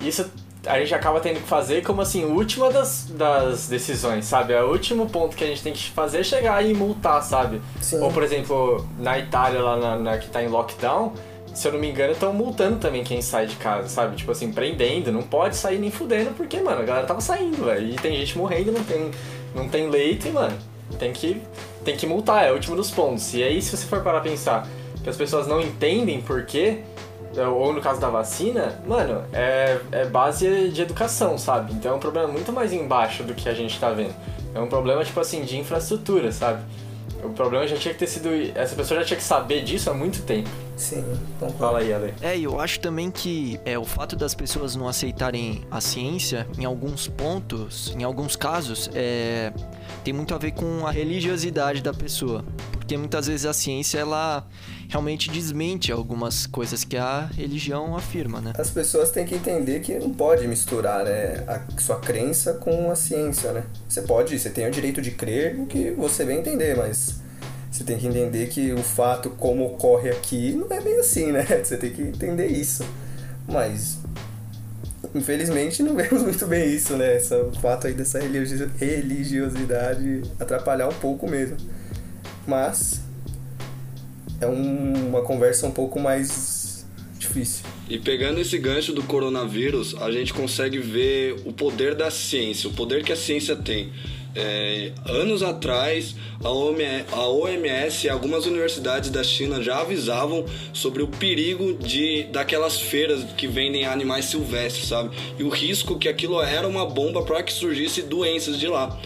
isso 0.00 0.28
a 0.66 0.78
gente 0.78 0.94
acaba 0.94 1.20
tendo 1.20 1.40
que 1.40 1.48
fazer 1.48 1.82
como, 1.82 2.00
assim, 2.00 2.24
última 2.24 2.70
das, 2.70 3.06
das 3.10 3.68
decisões, 3.68 4.24
sabe? 4.24 4.52
É 4.52 4.62
o 4.62 4.70
último 4.70 5.08
ponto 5.08 5.36
que 5.36 5.42
a 5.42 5.46
gente 5.46 5.62
tem 5.62 5.72
que 5.72 5.90
fazer 5.90 6.20
é 6.20 6.22
chegar 6.22 6.64
e 6.64 6.72
multar, 6.72 7.22
sabe? 7.22 7.60
Sim. 7.80 8.00
Ou, 8.00 8.12
por 8.12 8.22
exemplo, 8.22 8.86
na 8.98 9.18
Itália, 9.18 9.60
lá 9.60 9.76
na, 9.76 9.98
na 9.98 10.18
que 10.18 10.28
tá 10.28 10.42
em 10.42 10.48
lockdown, 10.48 11.14
se 11.54 11.68
eu 11.68 11.72
não 11.72 11.78
me 11.78 11.90
engano, 11.90 12.12
estão 12.12 12.32
multando 12.32 12.78
também 12.78 13.04
quem 13.04 13.20
sai 13.20 13.46
de 13.46 13.56
casa, 13.56 13.88
sabe? 13.88 14.16
Tipo 14.16 14.32
assim, 14.32 14.52
prendendo. 14.52 15.12
Não 15.12 15.22
pode 15.22 15.56
sair 15.56 15.78
nem 15.78 15.90
fudendo, 15.90 16.30
porque, 16.36 16.60
mano, 16.60 16.80
a 16.80 16.84
galera 16.84 17.06
tava 17.06 17.20
saindo, 17.20 17.64
velho. 17.64 17.88
E 17.88 17.96
tem 17.96 18.16
gente 18.16 18.36
morrendo, 18.38 18.72
não 18.72 18.84
tem, 18.84 19.10
não 19.54 19.68
tem 19.68 19.90
leito 19.90 20.28
e, 20.28 20.32
mano, 20.32 20.56
tem 20.98 21.12
que, 21.12 21.42
tem 21.84 21.96
que 21.96 22.06
multar, 22.06 22.46
é 22.46 22.50
o 22.50 22.54
último 22.54 22.76
dos 22.76 22.90
pontos. 22.90 23.34
E 23.34 23.42
aí, 23.42 23.60
se 23.60 23.76
você 23.76 23.86
for 23.86 24.02
parar 24.02 24.18
a 24.18 24.22
pensar 24.22 24.66
que 25.02 25.10
as 25.10 25.16
pessoas 25.16 25.46
não 25.46 25.60
entendem 25.60 26.20
por 26.20 26.44
quê, 26.44 26.82
ou 27.38 27.72
no 27.72 27.80
caso 27.80 28.00
da 28.00 28.08
vacina, 28.08 28.80
mano, 28.86 29.24
é, 29.32 29.78
é 29.90 30.04
base 30.04 30.68
de 30.68 30.82
educação, 30.82 31.38
sabe? 31.38 31.72
Então 31.72 31.92
é 31.92 31.94
um 31.94 32.00
problema 32.00 32.28
muito 32.28 32.52
mais 32.52 32.72
embaixo 32.72 33.22
do 33.22 33.34
que 33.34 33.48
a 33.48 33.54
gente 33.54 33.78
tá 33.78 33.90
vendo. 33.90 34.14
É 34.54 34.60
um 34.60 34.68
problema, 34.68 35.04
tipo 35.04 35.18
assim, 35.18 35.42
de 35.42 35.58
infraestrutura, 35.58 36.30
sabe? 36.30 36.62
O 37.22 37.30
problema 37.30 37.66
já 37.66 37.76
tinha 37.76 37.94
que 37.94 38.00
ter 38.00 38.06
sido. 38.08 38.28
Essa 38.54 38.74
pessoa 38.74 39.00
já 39.00 39.06
tinha 39.06 39.16
que 39.16 39.22
saber 39.22 39.62
disso 39.62 39.88
há 39.90 39.94
muito 39.94 40.22
tempo. 40.22 40.50
Sim, 40.76 41.04
então 41.36 41.50
fala 41.50 41.78
aí, 41.78 41.92
Ale. 41.92 42.12
É, 42.20 42.36
e 42.36 42.44
eu 42.44 42.58
acho 42.58 42.80
também 42.80 43.10
que 43.10 43.60
é, 43.64 43.78
o 43.78 43.84
fato 43.84 44.16
das 44.16 44.34
pessoas 44.34 44.74
não 44.74 44.88
aceitarem 44.88 45.62
a 45.70 45.80
ciência, 45.80 46.46
em 46.58 46.64
alguns 46.64 47.06
pontos, 47.06 47.94
em 47.96 48.02
alguns 48.02 48.34
casos, 48.34 48.90
é, 48.92 49.52
tem 50.02 50.12
muito 50.12 50.34
a 50.34 50.38
ver 50.38 50.52
com 50.52 50.84
a 50.86 50.90
religiosidade 50.90 51.80
da 51.80 51.94
pessoa. 51.94 52.44
Porque 52.72 52.96
muitas 52.96 53.28
vezes 53.28 53.46
a 53.46 53.52
ciência, 53.52 53.98
ela 54.00 54.44
realmente 54.92 55.30
desmente 55.30 55.90
algumas 55.90 56.46
coisas 56.46 56.84
que 56.84 56.98
a 56.98 57.30
religião 57.34 57.96
afirma, 57.96 58.42
né? 58.42 58.52
As 58.58 58.68
pessoas 58.68 59.10
têm 59.10 59.24
que 59.24 59.34
entender 59.34 59.80
que 59.80 59.98
não 59.98 60.12
pode 60.12 60.46
misturar 60.46 61.06
né, 61.06 61.42
a 61.48 61.62
sua 61.80 61.98
crença 61.98 62.52
com 62.52 62.90
a 62.90 62.94
ciência, 62.94 63.52
né? 63.52 63.64
Você 63.88 64.02
pode, 64.02 64.38
você 64.38 64.50
tem 64.50 64.68
o 64.68 64.70
direito 64.70 65.00
de 65.00 65.12
crer 65.12 65.56
no 65.56 65.64
que 65.64 65.92
você 65.92 66.26
bem 66.26 66.40
entender, 66.40 66.76
mas 66.76 67.14
você 67.70 67.84
tem 67.84 67.96
que 67.96 68.06
entender 68.06 68.48
que 68.48 68.70
o 68.74 68.82
fato 68.82 69.30
como 69.30 69.64
ocorre 69.64 70.10
aqui 70.10 70.52
não 70.52 70.66
é 70.70 70.78
bem 70.78 71.00
assim, 71.00 71.32
né? 71.32 71.42
Você 71.64 71.78
tem 71.78 71.90
que 71.90 72.02
entender 72.02 72.48
isso. 72.48 72.84
Mas 73.48 73.96
infelizmente 75.14 75.82
não 75.82 75.96
vemos 75.96 76.22
muito 76.22 76.46
bem 76.46 76.70
isso, 76.70 76.98
né? 76.98 77.16
Esse 77.16 77.34
fato 77.62 77.86
aí 77.86 77.94
dessa 77.94 78.18
religiosidade 78.20 80.22
atrapalhar 80.38 80.88
um 80.88 80.94
pouco 80.94 81.26
mesmo. 81.26 81.56
Mas 82.46 83.01
é 84.42 84.46
um, 84.46 85.08
uma 85.08 85.22
conversa 85.22 85.66
um 85.66 85.70
pouco 85.70 85.98
mais 86.00 86.84
difícil. 87.18 87.64
E 87.88 87.98
pegando 87.98 88.40
esse 88.40 88.58
gancho 88.58 88.92
do 88.92 89.02
coronavírus, 89.02 89.94
a 90.00 90.10
gente 90.10 90.32
consegue 90.32 90.78
ver 90.78 91.36
o 91.44 91.52
poder 91.52 91.94
da 91.94 92.10
ciência, 92.10 92.68
o 92.68 92.72
poder 92.72 93.02
que 93.04 93.12
a 93.12 93.16
ciência 93.16 93.54
tem. 93.54 93.92
É, 94.34 94.92
anos 95.04 95.42
atrás, 95.42 96.16
a 96.42 96.48
OMS 96.48 98.06
e 98.06 98.10
algumas 98.10 98.46
universidades 98.46 99.10
da 99.10 99.22
China 99.22 99.62
já 99.62 99.80
avisavam 99.80 100.46
sobre 100.72 101.02
o 101.02 101.08
perigo 101.08 101.74
de 101.74 102.22
daquelas 102.24 102.80
feiras 102.80 103.24
que 103.36 103.46
vendem 103.46 103.84
animais 103.84 104.24
silvestres, 104.24 104.88
sabe? 104.88 105.14
E 105.38 105.44
o 105.44 105.50
risco 105.50 105.98
que 105.98 106.08
aquilo 106.08 106.40
era 106.40 106.66
uma 106.66 106.86
bomba 106.86 107.22
para 107.22 107.42
que 107.42 107.52
surgisse 107.52 108.00
doenças 108.00 108.58
de 108.58 108.68
lá. 108.68 108.98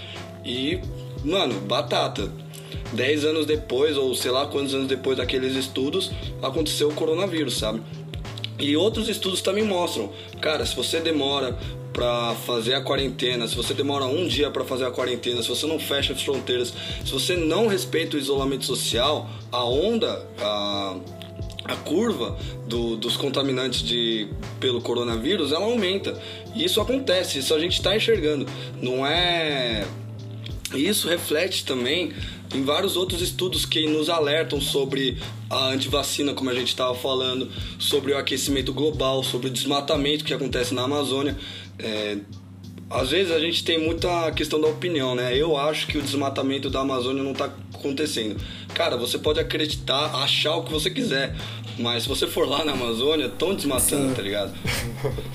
E, 0.44 0.78
mano, 1.24 1.60
batata. 1.62 2.45
Dez 2.92 3.24
anos 3.24 3.46
depois, 3.46 3.96
ou 3.96 4.14
sei 4.14 4.30
lá 4.30 4.46
quantos 4.46 4.74
anos 4.74 4.86
depois 4.86 5.16
daqueles 5.16 5.54
estudos, 5.54 6.10
aconteceu 6.42 6.88
o 6.88 6.94
coronavírus, 6.94 7.58
sabe? 7.58 7.82
E 8.58 8.76
outros 8.76 9.08
estudos 9.08 9.42
também 9.42 9.64
mostram, 9.64 10.10
cara, 10.40 10.64
se 10.64 10.74
você 10.74 10.98
demora 11.00 11.58
para 11.92 12.34
fazer 12.46 12.74
a 12.74 12.80
quarentena, 12.80 13.48
se 13.48 13.54
você 13.54 13.72
demora 13.72 14.04
um 14.04 14.26
dia 14.26 14.50
para 14.50 14.64
fazer 14.64 14.84
a 14.84 14.90
quarentena, 14.90 15.42
se 15.42 15.48
você 15.48 15.66
não 15.66 15.78
fecha 15.78 16.12
as 16.12 16.22
fronteiras, 16.22 16.72
se 17.04 17.10
você 17.10 17.36
não 17.36 17.66
respeita 17.66 18.16
o 18.16 18.20
isolamento 18.20 18.64
social, 18.64 19.28
a 19.50 19.64
onda, 19.64 20.26
a, 20.38 20.96
a 21.64 21.76
curva 21.76 22.36
do, 22.66 22.96
dos 22.96 23.16
contaminantes 23.16 23.82
de, 23.82 24.28
pelo 24.60 24.80
coronavírus, 24.80 25.52
ela 25.52 25.64
aumenta. 25.64 26.18
E 26.54 26.64
isso 26.64 26.80
acontece, 26.80 27.38
isso 27.38 27.54
a 27.54 27.58
gente 27.58 27.74
está 27.74 27.96
enxergando. 27.96 28.46
Não 28.80 29.06
é. 29.06 29.86
Isso 30.74 31.08
reflete 31.08 31.64
também 31.64 32.12
em 32.54 32.62
vários 32.62 32.96
outros 32.96 33.20
estudos 33.20 33.64
que 33.64 33.86
nos 33.86 34.08
alertam 34.08 34.60
sobre 34.60 35.18
a 35.50 35.68
antivacina, 35.68 36.34
como 36.34 36.50
a 36.50 36.54
gente 36.54 36.68
estava 36.68 36.94
falando, 36.94 37.50
sobre 37.78 38.12
o 38.12 38.18
aquecimento 38.18 38.72
global, 38.72 39.22
sobre 39.22 39.48
o 39.48 39.50
desmatamento 39.50 40.24
que 40.24 40.32
acontece 40.32 40.74
na 40.74 40.82
Amazônia. 40.82 41.36
É, 41.78 42.18
às 42.88 43.10
vezes 43.10 43.32
a 43.32 43.40
gente 43.40 43.64
tem 43.64 43.78
muita 43.78 44.30
questão 44.32 44.60
da 44.60 44.68
opinião, 44.68 45.14
né? 45.14 45.36
Eu 45.36 45.56
acho 45.56 45.86
que 45.88 45.98
o 45.98 46.02
desmatamento 46.02 46.70
da 46.70 46.80
Amazônia 46.80 47.22
não 47.22 47.32
está 47.32 47.50
acontecendo. 47.74 48.36
Cara, 48.74 48.96
você 48.96 49.18
pode 49.18 49.40
acreditar, 49.40 50.14
achar 50.22 50.54
o 50.56 50.62
que 50.62 50.72
você 50.72 50.88
quiser, 50.88 51.34
mas 51.78 52.04
se 52.04 52.08
você 52.08 52.26
for 52.26 52.48
lá 52.48 52.64
na 52.64 52.72
Amazônia, 52.72 53.26
estão 53.26 53.54
desmatando, 53.54 54.08
sim. 54.08 54.14
tá 54.14 54.22
ligado? 54.22 54.54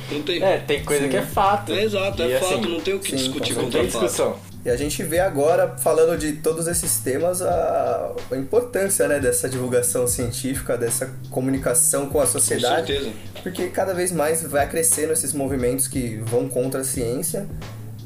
Não 0.10 0.22
tem... 0.22 0.42
É, 0.42 0.58
tem 0.60 0.84
coisa 0.84 1.04
sim. 1.04 1.10
que 1.10 1.18
é 1.18 1.26
fato. 1.26 1.74
É 1.74 1.84
exato, 1.84 2.24
é 2.24 2.38
e 2.38 2.40
fato, 2.40 2.54
assim, 2.54 2.62
não 2.62 2.80
tem 2.80 2.94
o 2.94 3.00
que 3.00 3.12
sim, 3.12 3.18
discutir 3.18 3.54
contra 3.54 3.84
discussão. 3.84 4.34
fato. 4.34 4.51
E 4.64 4.70
a 4.70 4.76
gente 4.76 5.02
vê 5.02 5.20
agora, 5.20 5.76
falando 5.78 6.18
de 6.18 6.34
todos 6.34 6.68
esses 6.68 6.98
temas, 6.98 7.42
a, 7.42 8.14
a, 8.32 8.38
importância 8.38 9.08
né, 9.08 9.20
dessa 9.20 9.50
divulgação 9.50 10.08
científica, 10.08 10.78
dessa 10.78 11.10
comunicação 11.32 12.08
com 12.08 12.22
a 12.22 12.28
sociedade. 12.28 12.94
Com 12.94 13.00
certeza. 13.00 13.16
Porque 13.42 13.70
cada 13.70 13.94
vez 13.94 14.12
mais 14.12 14.44
vai 14.44 14.70
crescendo 14.70 15.14
esses 15.14 15.34
movimentos 15.34 15.88
que 15.88 16.18
vão 16.26 16.48
contra 16.48 16.82
a 16.82 16.84
ciência. 16.84 17.48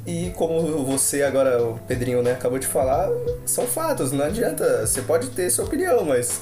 E 0.07 0.31
como 0.35 0.85
você 0.85 1.23
agora, 1.23 1.61
o 1.61 1.77
Pedrinho, 1.79 2.21
né, 2.21 2.33
acabou 2.33 2.59
de 2.59 2.67
falar, 2.67 3.09
são 3.45 3.65
fatos, 3.65 4.13
não 4.13 4.23
adianta. 4.23 4.85
Você 4.85 5.01
pode 5.01 5.29
ter 5.31 5.49
sua 5.49 5.65
opinião, 5.65 6.05
mas 6.05 6.41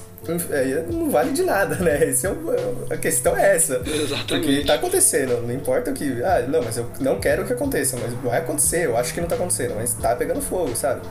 não 0.91 1.09
vale 1.09 1.31
de 1.31 1.43
nada, 1.43 1.75
né? 1.75 2.03
Esse 2.07 2.27
é 2.27 2.31
o, 2.31 2.87
a 2.89 2.97
questão 2.97 3.35
é 3.37 3.55
essa. 3.55 3.81
Exatamente. 3.85 4.27
Porque 4.27 4.63
tá 4.65 4.75
acontecendo, 4.75 5.41
não 5.41 5.53
importa 5.53 5.91
o 5.91 5.93
que. 5.93 6.23
Ah, 6.23 6.45
não, 6.47 6.61
mas 6.63 6.77
eu 6.77 6.89
não 6.99 7.19
quero 7.19 7.45
que 7.45 7.53
aconteça, 7.53 7.97
mas 8.01 8.13
vai 8.13 8.39
acontecer, 8.39 8.85
eu 8.85 8.97
acho 8.97 9.13
que 9.13 9.21
não 9.21 9.27
tá 9.27 9.35
acontecendo, 9.35 9.75
mas 9.75 9.93
tá 9.93 10.15
pegando 10.15 10.41
fogo, 10.41 10.75
sabe? 10.75 11.01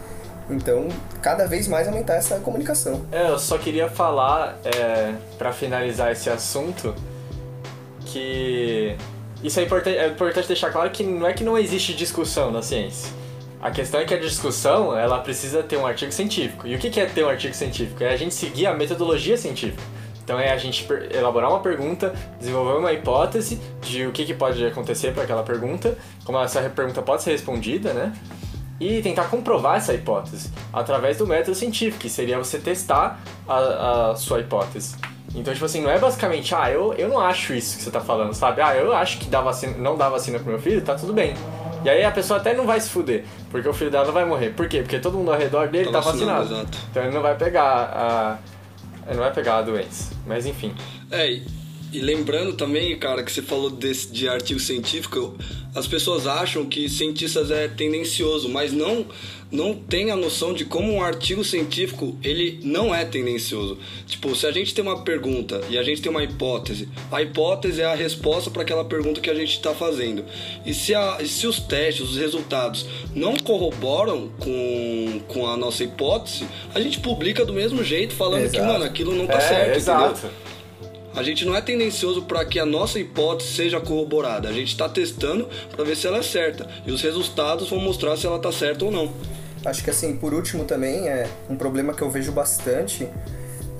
Então, 0.50 0.88
cada 1.20 1.46
vez 1.46 1.68
mais 1.68 1.86
aumentar 1.86 2.14
essa 2.14 2.36
comunicação. 2.38 3.06
É, 3.12 3.28
eu 3.28 3.38
só 3.38 3.58
queria 3.58 3.88
falar, 3.88 4.58
é, 4.64 5.14
para 5.38 5.52
finalizar 5.52 6.10
esse 6.10 6.28
assunto, 6.28 6.94
que 8.06 8.96
isso 9.42 9.58
é 9.60 9.62
importante, 9.62 9.96
é 9.96 10.08
importante 10.08 10.48
deixar 10.48 10.70
claro 10.70 10.90
que 10.90 11.02
não 11.02 11.26
é 11.26 11.32
que 11.32 11.44
não 11.44 11.56
existe 11.56 11.94
discussão 11.94 12.50
na 12.50 12.62
ciência. 12.62 13.21
A 13.62 13.70
questão 13.70 14.00
é 14.00 14.04
que 14.04 14.12
a 14.12 14.18
discussão, 14.18 14.98
ela 14.98 15.20
precisa 15.20 15.62
ter 15.62 15.76
um 15.76 15.86
artigo 15.86 16.10
científico. 16.10 16.66
E 16.66 16.74
o 16.74 16.78
que 16.80 16.98
é 16.98 17.06
ter 17.06 17.24
um 17.24 17.28
artigo 17.28 17.54
científico? 17.54 18.02
É 18.02 18.12
a 18.12 18.16
gente 18.16 18.34
seguir 18.34 18.66
a 18.66 18.74
metodologia 18.74 19.36
científica. 19.36 19.80
Então 20.24 20.38
é 20.38 20.50
a 20.50 20.56
gente 20.56 20.84
elaborar 21.12 21.48
uma 21.48 21.60
pergunta, 21.60 22.12
desenvolver 22.40 22.78
uma 22.78 22.92
hipótese 22.92 23.60
de 23.80 24.04
o 24.04 24.10
que, 24.10 24.34
pode 24.34 24.64
acontecer 24.66 25.12
para 25.12 25.22
aquela 25.22 25.44
pergunta, 25.44 25.96
como 26.24 26.40
essa 26.40 26.60
pergunta 26.70 27.02
pode 27.02 27.22
ser 27.22 27.30
respondida, 27.30 27.92
né? 27.92 28.12
E 28.80 29.00
tentar 29.00 29.24
comprovar 29.24 29.76
essa 29.76 29.94
hipótese 29.94 30.50
através 30.72 31.18
do 31.18 31.26
método 31.26 31.54
científico, 31.54 32.00
que 32.00 32.10
seria 32.10 32.38
você 32.38 32.58
testar 32.58 33.20
a, 33.48 34.10
a 34.10 34.16
sua 34.16 34.40
hipótese. 34.40 34.96
Então, 35.36 35.54
tipo 35.54 35.64
assim, 35.64 35.80
não 35.80 35.90
é 35.90 36.00
basicamente, 36.00 36.52
ah, 36.52 36.68
eu, 36.68 36.94
eu 36.94 37.08
não 37.08 37.20
acho 37.20 37.54
isso 37.54 37.76
que 37.76 37.84
você 37.84 37.90
tá 37.92 38.00
falando, 38.00 38.34
sabe? 38.34 38.60
Ah, 38.60 38.74
eu 38.74 38.92
acho 38.92 39.18
que 39.18 39.26
dá 39.26 39.40
vacina, 39.40 39.78
não 39.78 39.96
dá 39.96 40.08
vacina 40.08 40.38
pro 40.40 40.48
meu 40.48 40.60
filho, 40.60 40.82
tá 40.82 40.96
tudo 40.96 41.12
bem. 41.12 41.34
E 41.84 41.88
aí 41.88 42.04
a 42.04 42.10
pessoa 42.10 42.38
até 42.38 42.54
não 42.54 42.66
vai 42.66 42.80
se 42.80 42.88
fuder, 42.90 43.24
porque 43.50 43.68
o 43.68 43.72
filho 43.72 43.90
dela 43.90 44.06
não 44.06 44.12
vai 44.12 44.24
morrer. 44.24 44.50
Por 44.50 44.68
quê? 44.68 44.82
Porque 44.82 44.98
todo 44.98 45.18
mundo 45.18 45.32
ao 45.32 45.38
redor 45.38 45.68
dele 45.68 45.86
tá, 45.86 45.92
tá 45.92 46.00
vacinado. 46.00 46.42
vacinado. 46.42 46.68
Então 46.90 47.02
ele 47.02 47.14
não 47.14 47.22
vai 47.22 47.36
pegar 47.36 47.64
a. 47.64 48.38
Ele 49.06 49.16
não 49.16 49.22
vai 49.24 49.32
pegar 49.32 49.58
a 49.58 49.62
doença. 49.62 50.14
Mas 50.26 50.46
enfim. 50.46 50.74
É, 51.10 51.40
E 51.92 52.00
lembrando 52.00 52.54
também, 52.54 52.96
cara, 52.98 53.22
que 53.22 53.30
você 53.30 53.42
falou 53.42 53.68
desse, 53.68 54.10
de 54.10 54.26
artigo 54.26 54.58
científico, 54.58 55.36
as 55.74 55.86
pessoas 55.86 56.26
acham 56.26 56.64
que 56.64 56.88
cientistas 56.88 57.50
é 57.50 57.68
tendencioso, 57.68 58.48
mas 58.48 58.72
não 58.72 59.06
não 59.50 59.74
tem 59.74 60.10
a 60.10 60.16
noção 60.16 60.54
de 60.54 60.64
como 60.64 60.90
um 60.90 61.02
artigo 61.02 61.44
científico 61.44 62.16
ele 62.24 62.58
não 62.64 62.94
é 62.94 63.04
tendencioso. 63.04 63.78
Tipo, 64.06 64.34
se 64.34 64.46
a 64.46 64.50
gente 64.50 64.72
tem 64.72 64.82
uma 64.82 65.02
pergunta 65.02 65.60
e 65.68 65.76
a 65.76 65.82
gente 65.82 66.00
tem 66.00 66.10
uma 66.10 66.24
hipótese, 66.24 66.88
a 67.10 67.20
hipótese 67.20 67.82
é 67.82 67.84
a 67.84 67.94
resposta 67.94 68.50
para 68.50 68.62
aquela 68.62 68.82
pergunta 68.82 69.20
que 69.20 69.28
a 69.28 69.34
gente 69.34 69.50
está 69.50 69.74
fazendo. 69.74 70.24
E 70.64 70.72
se, 70.72 70.94
a, 70.94 71.18
se 71.26 71.46
os 71.46 71.60
testes, 71.60 72.08
os 72.08 72.16
resultados 72.16 72.86
não 73.14 73.36
corroboram 73.36 74.30
com, 74.38 75.20
com 75.28 75.46
a 75.46 75.54
nossa 75.54 75.84
hipótese, 75.84 76.46
a 76.74 76.80
gente 76.80 77.00
publica 77.00 77.44
do 77.44 77.52
mesmo 77.52 77.84
jeito, 77.84 78.14
falando 78.14 78.44
exato. 78.44 78.58
que, 78.58 78.72
mano, 78.72 78.84
aquilo 78.84 79.14
não 79.14 79.26
tá 79.26 79.36
é, 79.36 79.40
certo, 79.40 79.76
exato. 79.76 80.10
entendeu? 80.12 80.51
A 81.14 81.22
gente 81.22 81.44
não 81.44 81.54
é 81.54 81.60
tendencioso 81.60 82.22
para 82.22 82.44
que 82.44 82.58
a 82.58 82.66
nossa 82.66 82.98
hipótese 82.98 83.52
seja 83.52 83.80
corroborada. 83.80 84.48
A 84.48 84.52
gente 84.52 84.68
está 84.68 84.88
testando 84.88 85.48
para 85.70 85.84
ver 85.84 85.96
se 85.96 86.06
ela 86.06 86.18
é 86.18 86.22
certa. 86.22 86.68
E 86.86 86.90
os 86.90 87.02
resultados 87.02 87.68
vão 87.68 87.78
mostrar 87.80 88.16
se 88.16 88.26
ela 88.26 88.36
está 88.36 88.50
certa 88.50 88.84
ou 88.84 88.90
não. 88.90 89.12
Acho 89.64 89.84
que 89.84 89.90
assim, 89.90 90.16
por 90.16 90.32
último 90.32 90.64
também, 90.64 91.08
é 91.08 91.28
um 91.48 91.56
problema 91.56 91.94
que 91.94 92.02
eu 92.02 92.10
vejo 92.10 92.32
bastante 92.32 93.08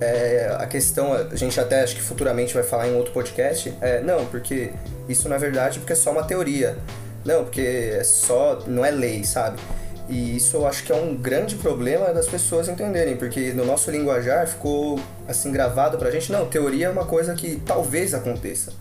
é 0.02 0.56
a 0.58 0.66
questão, 0.66 1.12
a 1.12 1.34
gente 1.36 1.58
até 1.60 1.82
acho 1.82 1.94
que 1.94 2.02
futuramente 2.02 2.52
vai 2.52 2.62
falar 2.62 2.88
em 2.88 2.96
outro 2.96 3.12
podcast, 3.12 3.72
é 3.80 4.00
não, 4.00 4.26
porque 4.26 4.72
isso 5.08 5.32
é 5.32 5.38
verdade 5.38 5.78
porque 5.78 5.92
é 5.92 5.96
só 5.96 6.10
uma 6.10 6.24
teoria. 6.24 6.76
Não, 7.24 7.44
porque 7.44 7.60
é 7.60 8.02
só, 8.02 8.58
não 8.66 8.84
é 8.84 8.90
lei, 8.90 9.22
sabe? 9.22 9.60
E 10.08 10.36
isso 10.36 10.56
eu 10.56 10.66
acho 10.66 10.84
que 10.84 10.92
é 10.92 10.94
um 10.94 11.14
grande 11.14 11.54
problema 11.56 12.12
das 12.12 12.26
pessoas 12.26 12.68
entenderem, 12.68 13.16
porque 13.16 13.52
no 13.52 13.64
nosso 13.64 13.90
linguajar 13.90 14.46
ficou 14.46 15.00
assim 15.28 15.52
gravado 15.52 15.96
pra 15.96 16.10
gente, 16.10 16.30
não, 16.30 16.46
teoria 16.46 16.86
é 16.86 16.90
uma 16.90 17.06
coisa 17.06 17.34
que 17.34 17.60
talvez 17.64 18.12
aconteça. 18.12 18.72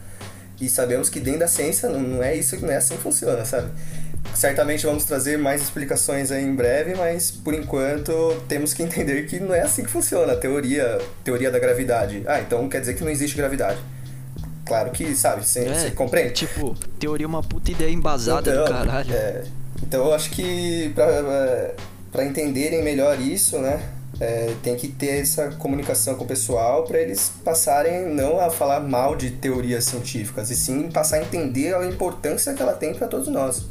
E 0.59 0.69
sabemos 0.69 1.09
que 1.09 1.19
dentro 1.19 1.39
da 1.39 1.47
ciência 1.47 1.89
não 1.89 2.21
é 2.21 2.35
isso, 2.35 2.59
não 2.59 2.71
é 2.71 2.77
assim 2.77 2.95
que 2.95 3.01
funciona, 3.01 3.43
sabe? 3.45 3.69
Certamente 4.35 4.85
vamos 4.85 5.05
trazer 5.05 5.37
mais 5.37 5.61
explicações 5.61 6.31
aí 6.31 6.43
em 6.43 6.55
breve, 6.55 6.93
mas 6.95 7.31
por 7.31 7.53
enquanto 7.53 8.11
temos 8.47 8.73
que 8.73 8.81
entender 8.83 9.25
que 9.25 9.39
não 9.39 9.53
é 9.53 9.61
assim 9.61 9.83
que 9.83 9.89
funciona 9.89 10.33
a 10.33 10.35
teoria, 10.35 10.99
teoria 11.23 11.49
da 11.49 11.59
gravidade. 11.59 12.23
Ah, 12.27 12.39
então 12.39 12.67
quer 12.69 12.79
dizer 12.79 12.93
que 12.93 13.03
não 13.03 13.11
existe 13.11 13.35
gravidade. 13.35 13.79
Claro 14.65 14.91
que, 14.91 15.15
sabe, 15.15 15.45
você, 15.45 15.61
é, 15.61 15.91
compreende? 15.91 16.33
Tipo, 16.33 16.75
teoria 16.99 17.25
é 17.25 17.27
uma 17.27 17.41
puta 17.41 17.71
ideia 17.71 17.91
embasada 17.91 18.49
então, 18.51 18.63
do 18.63 18.71
caralho. 18.71 19.13
É, 19.13 19.43
então 19.83 20.05
eu 20.05 20.13
acho 20.13 20.29
que 20.31 20.93
para 22.11 22.25
entenderem 22.25 22.83
melhor 22.83 23.19
isso, 23.19 23.57
né, 23.59 23.81
é, 24.19 24.53
tem 24.61 24.75
que 24.75 24.87
ter 24.87 25.21
essa 25.21 25.49
comunicação 25.53 26.15
com 26.15 26.23
o 26.23 26.27
pessoal 26.27 26.83
para 26.83 26.99
eles 26.99 27.33
passarem 27.43 28.07
não 28.07 28.39
a 28.39 28.51
falar 28.51 28.79
mal 28.79 29.15
de 29.15 29.31
teorias 29.31 29.85
científicas, 29.85 30.51
e 30.51 30.55
sim 30.55 30.91
passar 30.91 31.17
a 31.17 31.21
entender 31.21 31.73
a 31.73 31.85
importância 31.85 32.53
que 32.53 32.61
ela 32.61 32.73
tem 32.73 32.93
para 32.93 33.07
todos 33.07 33.27
nós. 33.27 33.65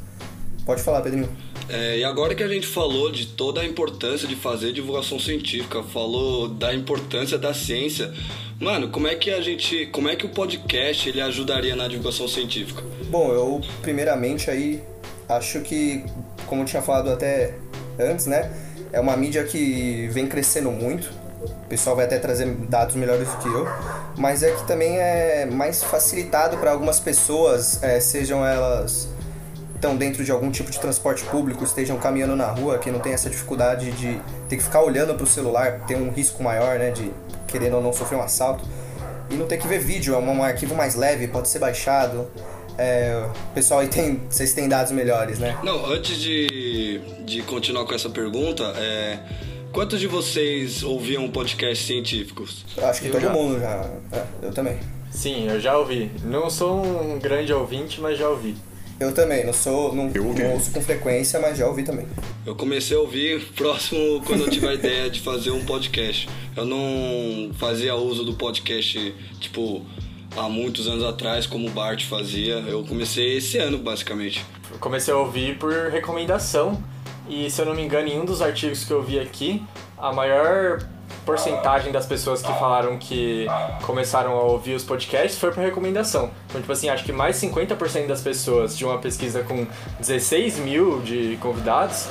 Pode 0.66 0.82
falar, 0.82 1.00
Pedrinho. 1.02 1.28
É, 1.68 1.98
e 1.98 2.04
agora 2.04 2.34
que 2.34 2.42
a 2.42 2.48
gente 2.48 2.66
falou 2.66 3.12
de 3.12 3.26
toda 3.26 3.60
a 3.60 3.64
importância 3.64 4.26
de 4.26 4.34
fazer 4.34 4.72
divulgação 4.72 5.20
científica, 5.20 5.82
falou 5.84 6.48
da 6.48 6.74
importância 6.74 7.38
da 7.38 7.54
ciência, 7.54 8.12
mano, 8.58 8.88
como 8.88 9.06
é 9.06 9.14
que 9.14 9.30
a 9.30 9.40
gente, 9.40 9.86
como 9.86 10.08
é 10.08 10.16
que 10.16 10.26
o 10.26 10.30
podcast 10.30 11.08
ele 11.08 11.20
ajudaria 11.20 11.76
na 11.76 11.86
divulgação 11.86 12.26
científica? 12.26 12.82
Bom, 13.08 13.32
eu 13.32 13.60
primeiramente 13.82 14.50
aí 14.50 14.82
acho 15.30 15.60
que, 15.60 16.04
como 16.46 16.62
eu 16.62 16.66
tinha 16.66 16.82
falado 16.82 17.10
até 17.10 17.54
antes, 17.98 18.26
né, 18.26 18.50
é 18.92 19.00
uma 19.00 19.16
mídia 19.16 19.44
que 19.44 20.08
vem 20.12 20.26
crescendo 20.26 20.70
muito. 20.70 21.10
O 21.42 21.68
pessoal 21.70 21.96
vai 21.96 22.04
até 22.04 22.18
trazer 22.18 22.46
dados 22.68 22.94
melhores 22.96 23.28
do 23.28 23.36
que 23.38 23.48
eu, 23.48 23.66
mas 24.18 24.42
é 24.42 24.50
que 24.50 24.66
também 24.66 24.98
é 24.98 25.46
mais 25.46 25.82
facilitado 25.82 26.58
para 26.58 26.70
algumas 26.70 27.00
pessoas, 27.00 27.82
é, 27.82 27.98
sejam 27.98 28.44
elas 28.44 29.08
estão 29.74 29.96
dentro 29.96 30.22
de 30.22 30.30
algum 30.30 30.50
tipo 30.50 30.70
de 30.70 30.78
transporte 30.78 31.24
público, 31.24 31.64
estejam 31.64 31.96
caminhando 31.96 32.36
na 32.36 32.46
rua, 32.46 32.78
que 32.78 32.90
não 32.90 33.00
tem 33.00 33.14
essa 33.14 33.30
dificuldade 33.30 33.90
de 33.92 34.20
ter 34.46 34.58
que 34.58 34.62
ficar 34.62 34.82
olhando 34.82 35.14
para 35.14 35.24
o 35.24 35.26
celular, 35.26 35.80
ter 35.86 35.96
um 35.96 36.10
risco 36.10 36.42
maior, 36.42 36.78
né, 36.78 36.90
de 36.90 37.10
querendo 37.46 37.76
ou 37.76 37.82
não 37.82 37.90
sofrer 37.90 38.18
um 38.18 38.22
assalto. 38.22 38.62
E 39.30 39.34
não 39.34 39.46
ter 39.46 39.56
que 39.56 39.66
ver 39.66 39.78
vídeo, 39.78 40.14
é 40.14 40.18
um 40.18 40.42
arquivo 40.42 40.74
mais 40.74 40.94
leve, 40.96 41.28
pode 41.28 41.48
ser 41.48 41.60
baixado. 41.60 42.28
É, 42.82 43.28
pessoal 43.54 43.80
aí 43.80 43.88
tem. 43.88 44.22
Vocês 44.30 44.54
têm 44.54 44.66
dados 44.66 44.90
melhores, 44.90 45.38
né? 45.38 45.58
Não, 45.62 45.84
antes 45.84 46.16
de, 46.18 46.98
de 47.26 47.42
continuar 47.42 47.84
com 47.84 47.92
essa 47.92 48.08
pergunta, 48.08 48.64
é, 48.78 49.18
quantos 49.70 50.00
de 50.00 50.06
vocês 50.06 50.82
ouviam 50.82 51.28
podcasts 51.28 51.86
científicos? 51.86 52.64
Acho 52.78 53.02
que 53.02 53.08
eu 53.08 53.12
todo 53.12 53.20
já. 53.20 53.28
mundo 53.28 53.60
já. 53.60 53.90
É, 54.10 54.24
eu 54.44 54.52
também. 54.52 54.78
Sim, 55.10 55.50
eu 55.50 55.60
já 55.60 55.76
ouvi. 55.76 56.10
Não 56.24 56.48
sou 56.48 56.82
um 56.82 57.18
grande 57.18 57.52
ouvinte, 57.52 58.00
mas 58.00 58.18
já 58.18 58.30
ouvi. 58.30 58.56
Eu 58.98 59.12
também, 59.12 59.44
não 59.44 59.52
sou. 59.52 59.94
Não, 59.94 60.08
não 60.08 60.52
ouço 60.54 60.70
com 60.70 60.80
frequência, 60.80 61.38
mas 61.38 61.58
já 61.58 61.66
ouvi 61.66 61.82
também. 61.82 62.06
Eu 62.46 62.54
comecei 62.54 62.96
a 62.96 63.00
ouvir 63.00 63.44
próximo 63.54 64.22
quando 64.24 64.44
eu 64.44 64.50
tive 64.50 64.66
a 64.66 64.72
ideia 64.72 65.10
de 65.10 65.20
fazer 65.20 65.50
um 65.50 65.66
podcast. 65.66 66.26
Eu 66.56 66.64
não 66.64 67.52
fazia 67.54 67.94
uso 67.94 68.24
do 68.24 68.32
podcast, 68.34 69.14
tipo, 69.38 69.84
há 70.36 70.48
muitos 70.48 70.86
anos 70.86 71.04
atrás, 71.04 71.46
como 71.46 71.68
o 71.68 71.70
Bart 71.70 72.04
fazia. 72.04 72.54
Eu 72.60 72.84
comecei 72.84 73.36
esse 73.38 73.58
ano, 73.58 73.78
basicamente. 73.78 74.44
Eu 74.70 74.78
comecei 74.78 75.12
a 75.12 75.16
ouvir 75.16 75.58
por 75.58 75.72
recomendação. 75.90 76.82
E 77.28 77.50
se 77.50 77.60
eu 77.60 77.66
não 77.66 77.74
me 77.74 77.82
engano, 77.82 78.08
em 78.08 78.18
um 78.18 78.24
dos 78.24 78.42
artigos 78.42 78.84
que 78.84 78.92
eu 78.92 79.02
vi 79.02 79.18
aqui, 79.18 79.62
a 79.96 80.12
maior 80.12 80.80
porcentagem 81.24 81.92
das 81.92 82.06
pessoas 82.06 82.42
que 82.42 82.48
falaram 82.54 82.98
que 82.98 83.46
começaram 83.82 84.32
a 84.32 84.42
ouvir 84.42 84.74
os 84.74 84.82
podcasts 84.82 85.38
foi 85.38 85.52
por 85.52 85.62
recomendação. 85.62 86.30
Então, 86.48 86.60
tipo 86.60 86.72
assim, 86.72 86.88
acho 86.88 87.04
que 87.04 87.12
mais 87.12 87.36
50% 87.36 88.06
das 88.06 88.20
pessoas 88.20 88.76
de 88.76 88.84
uma 88.84 88.98
pesquisa 88.98 89.42
com 89.42 89.66
16 89.98 90.58
mil 90.58 91.00
de 91.00 91.38
convidados, 91.40 92.08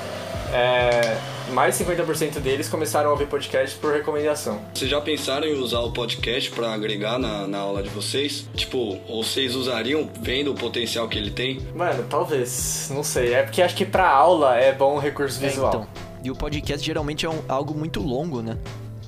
é, 0.53 1.17
mais 1.49 1.75
50% 1.75 2.39
deles 2.39 2.69
começaram 2.69 3.09
a 3.09 3.11
ouvir 3.11 3.27
podcast 3.27 3.77
por 3.77 3.93
recomendação. 3.93 4.61
Vocês 4.73 4.89
já 4.89 5.01
pensaram 5.01 5.47
em 5.47 5.53
usar 5.53 5.79
o 5.79 5.91
podcast 5.91 6.51
para 6.51 6.73
agregar 6.73 7.17
na, 7.17 7.47
na 7.47 7.59
aula 7.59 7.83
de 7.83 7.89
vocês? 7.89 8.47
Tipo, 8.55 8.97
ou 9.07 9.23
vocês 9.23 9.55
usariam 9.55 10.09
vendo 10.21 10.51
o 10.51 10.55
potencial 10.55 11.07
que 11.07 11.17
ele 11.17 11.31
tem? 11.31 11.59
Mano, 11.75 12.05
talvez. 12.09 12.89
Não 12.93 13.03
sei. 13.03 13.33
É 13.33 13.43
porque 13.43 13.61
acho 13.61 13.75
que 13.75 13.85
pra 13.85 14.09
aula 14.09 14.57
é 14.57 14.71
bom 14.71 14.95
o 14.95 14.99
recurso 14.99 15.43
é, 15.43 15.47
visual. 15.47 15.69
Então. 15.69 15.87
E 16.23 16.29
o 16.29 16.35
podcast 16.35 16.85
geralmente 16.85 17.25
é 17.25 17.29
um, 17.29 17.41
algo 17.47 17.73
muito 17.73 18.01
longo, 18.01 18.41
né? 18.41 18.57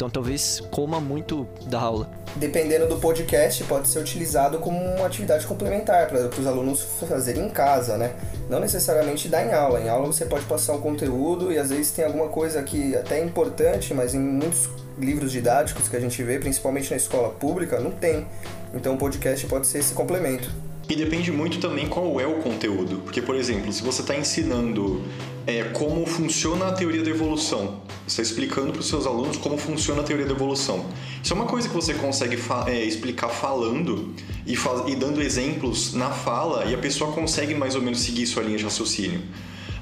Então 0.02 0.10
talvez 0.10 0.60
coma 0.72 1.00
muito 1.00 1.48
da 1.68 1.80
aula. 1.80 2.10
Dependendo 2.36 2.88
do 2.88 2.96
podcast, 2.96 3.64
pode 3.66 3.88
ser 3.88 4.00
utilizado 4.00 4.58
como 4.58 4.84
uma 4.84 5.06
atividade 5.06 5.46
complementar 5.46 6.08
para 6.08 6.28
os 6.28 6.48
alunos 6.48 6.82
fazerem 7.08 7.46
em 7.46 7.50
casa, 7.52 7.98
né? 7.98 8.16
Não 8.50 8.60
necessariamente 8.60 9.30
dar 9.30 9.46
em 9.46 9.54
aula. 9.54 9.80
Em 9.80 9.90
aula 9.90 10.08
você 10.08 10.26
pode 10.26 10.44
passar 10.46 10.74
um 10.74 10.82
conteúdo 10.82 11.52
e 11.52 11.60
às 11.60 11.70
vezes 11.70 11.92
tem 11.92 12.04
alguma 12.04 12.30
coisa 12.30 12.64
que 12.64 12.96
até 12.96 13.20
é 13.20 13.24
importante, 13.24 13.94
mas 13.94 14.16
em 14.16 14.20
muitos 14.20 14.68
livros 14.98 15.32
didáticos 15.32 15.88
que 15.88 15.96
a 15.96 16.00
gente 16.00 16.24
vê, 16.24 16.40
principalmente 16.40 16.90
na 16.90 16.98
escola 16.98 17.30
pública, 17.30 17.80
não 17.80 17.92
tem. 17.92 18.26
Então 18.74 18.96
o 18.96 18.98
podcast 18.98 19.46
pode 19.46 19.68
ser 19.68 19.78
esse 19.78 19.94
complemento. 19.94 20.50
E 20.90 20.96
depende 20.96 21.32
muito 21.32 21.60
também 21.60 21.88
qual 21.88 22.20
é 22.20 22.28
o 22.28 22.36
conteúdo. 22.36 22.98
Porque, 23.04 23.22
por 23.22 23.36
exemplo, 23.36 23.72
se 23.72 23.82
você 23.82 24.02
está 24.02 24.16
ensinando 24.16 25.02
é, 25.48 25.64
como 25.66 26.06
funciona 26.06 26.68
a 26.68 26.72
teoria 26.72 27.04
da 27.04 27.10
evolução, 27.10 27.82
você 28.08 28.22
está 28.22 28.34
explicando 28.34 28.72
para 28.72 28.82
os 28.82 28.88
seus 28.88 29.06
alunos 29.06 29.38
como 29.38 29.58
funciona 29.58 30.02
a 30.02 30.04
teoria 30.04 30.26
da 30.26 30.34
evolução. 30.34 30.86
Isso 31.24 31.34
é 31.34 31.36
uma 31.36 31.46
coisa 31.46 31.68
que 31.68 31.74
você 31.74 31.94
consegue 31.94 32.38
fa 32.38 32.66
é, 32.68 32.84
explicar 32.84 33.30
falando 33.30 34.14
e, 34.46 34.56
fa 34.56 34.86
e 34.88 34.96
dando 34.96 35.22
exemplos 35.22 35.94
na 35.94 36.10
fala 36.10 36.66
e 36.66 36.74
a 36.74 36.78
pessoa 36.78 37.12
consegue 37.12 37.56
mais 37.56 37.76
ou 37.76 37.82
menos 37.82 38.02
seguir 38.02 38.26
sua 38.28 38.44
linha 38.44 38.58
de 38.58 38.64
raciocínio. 38.64 39.22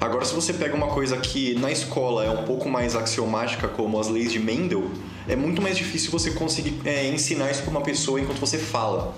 Agora, 0.00 0.24
se 0.24 0.34
você 0.34 0.54
pega 0.54 0.74
uma 0.74 0.88
coisa 0.88 1.18
que 1.18 1.54
na 1.58 1.70
escola 1.70 2.24
é 2.24 2.30
um 2.30 2.44
pouco 2.44 2.70
mais 2.70 2.96
axiomática, 2.96 3.68
como 3.68 4.00
as 4.00 4.08
leis 4.08 4.32
de 4.32 4.38
Mendel, 4.38 4.90
é 5.28 5.36
muito 5.36 5.60
mais 5.60 5.76
difícil 5.76 6.10
você 6.10 6.30
conseguir 6.30 6.80
é, 6.86 7.06
ensinar 7.08 7.50
isso 7.50 7.62
para 7.62 7.70
uma 7.70 7.82
pessoa 7.82 8.18
enquanto 8.18 8.38
você 8.38 8.56
fala. 8.56 9.14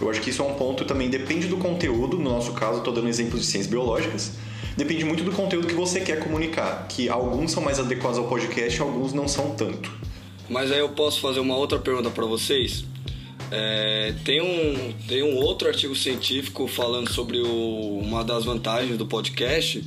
Eu 0.00 0.10
acho 0.10 0.20
que 0.20 0.30
isso 0.30 0.42
é 0.42 0.44
um 0.44 0.54
ponto 0.54 0.84
também, 0.84 1.08
depende 1.08 1.46
do 1.46 1.56
conteúdo, 1.56 2.18
no 2.18 2.30
nosso 2.30 2.52
caso, 2.52 2.78
estou 2.78 2.92
dando 2.92 3.08
exemplos 3.08 3.40
de 3.40 3.46
ciências 3.46 3.70
biológicas, 3.70 4.32
depende 4.76 5.04
muito 5.04 5.24
do 5.24 5.32
conteúdo 5.32 5.66
que 5.66 5.74
você 5.74 6.00
quer 6.00 6.18
comunicar, 6.18 6.86
que 6.88 7.08
alguns 7.08 7.52
são 7.52 7.62
mais 7.62 7.78
adequados 7.78 8.18
ao 8.18 8.24
podcast, 8.24 8.80
alguns 8.82 9.12
não 9.12 9.26
são 9.26 9.54
tanto. 9.54 9.90
Mas 10.48 10.70
aí 10.70 10.78
eu 10.78 10.90
posso 10.90 11.20
fazer 11.20 11.40
uma 11.40 11.56
outra 11.56 11.78
pergunta 11.78 12.10
para 12.10 12.26
vocês. 12.26 12.84
É, 13.50 14.12
tem, 14.24 14.40
um, 14.40 14.92
tem 15.06 15.22
um 15.22 15.36
outro 15.36 15.68
artigo 15.68 15.94
científico 15.94 16.66
falando 16.66 17.12
sobre 17.12 17.38
o, 17.38 17.98
uma 18.00 18.24
das 18.24 18.44
vantagens 18.44 18.98
do 18.98 19.06
podcast 19.06 19.84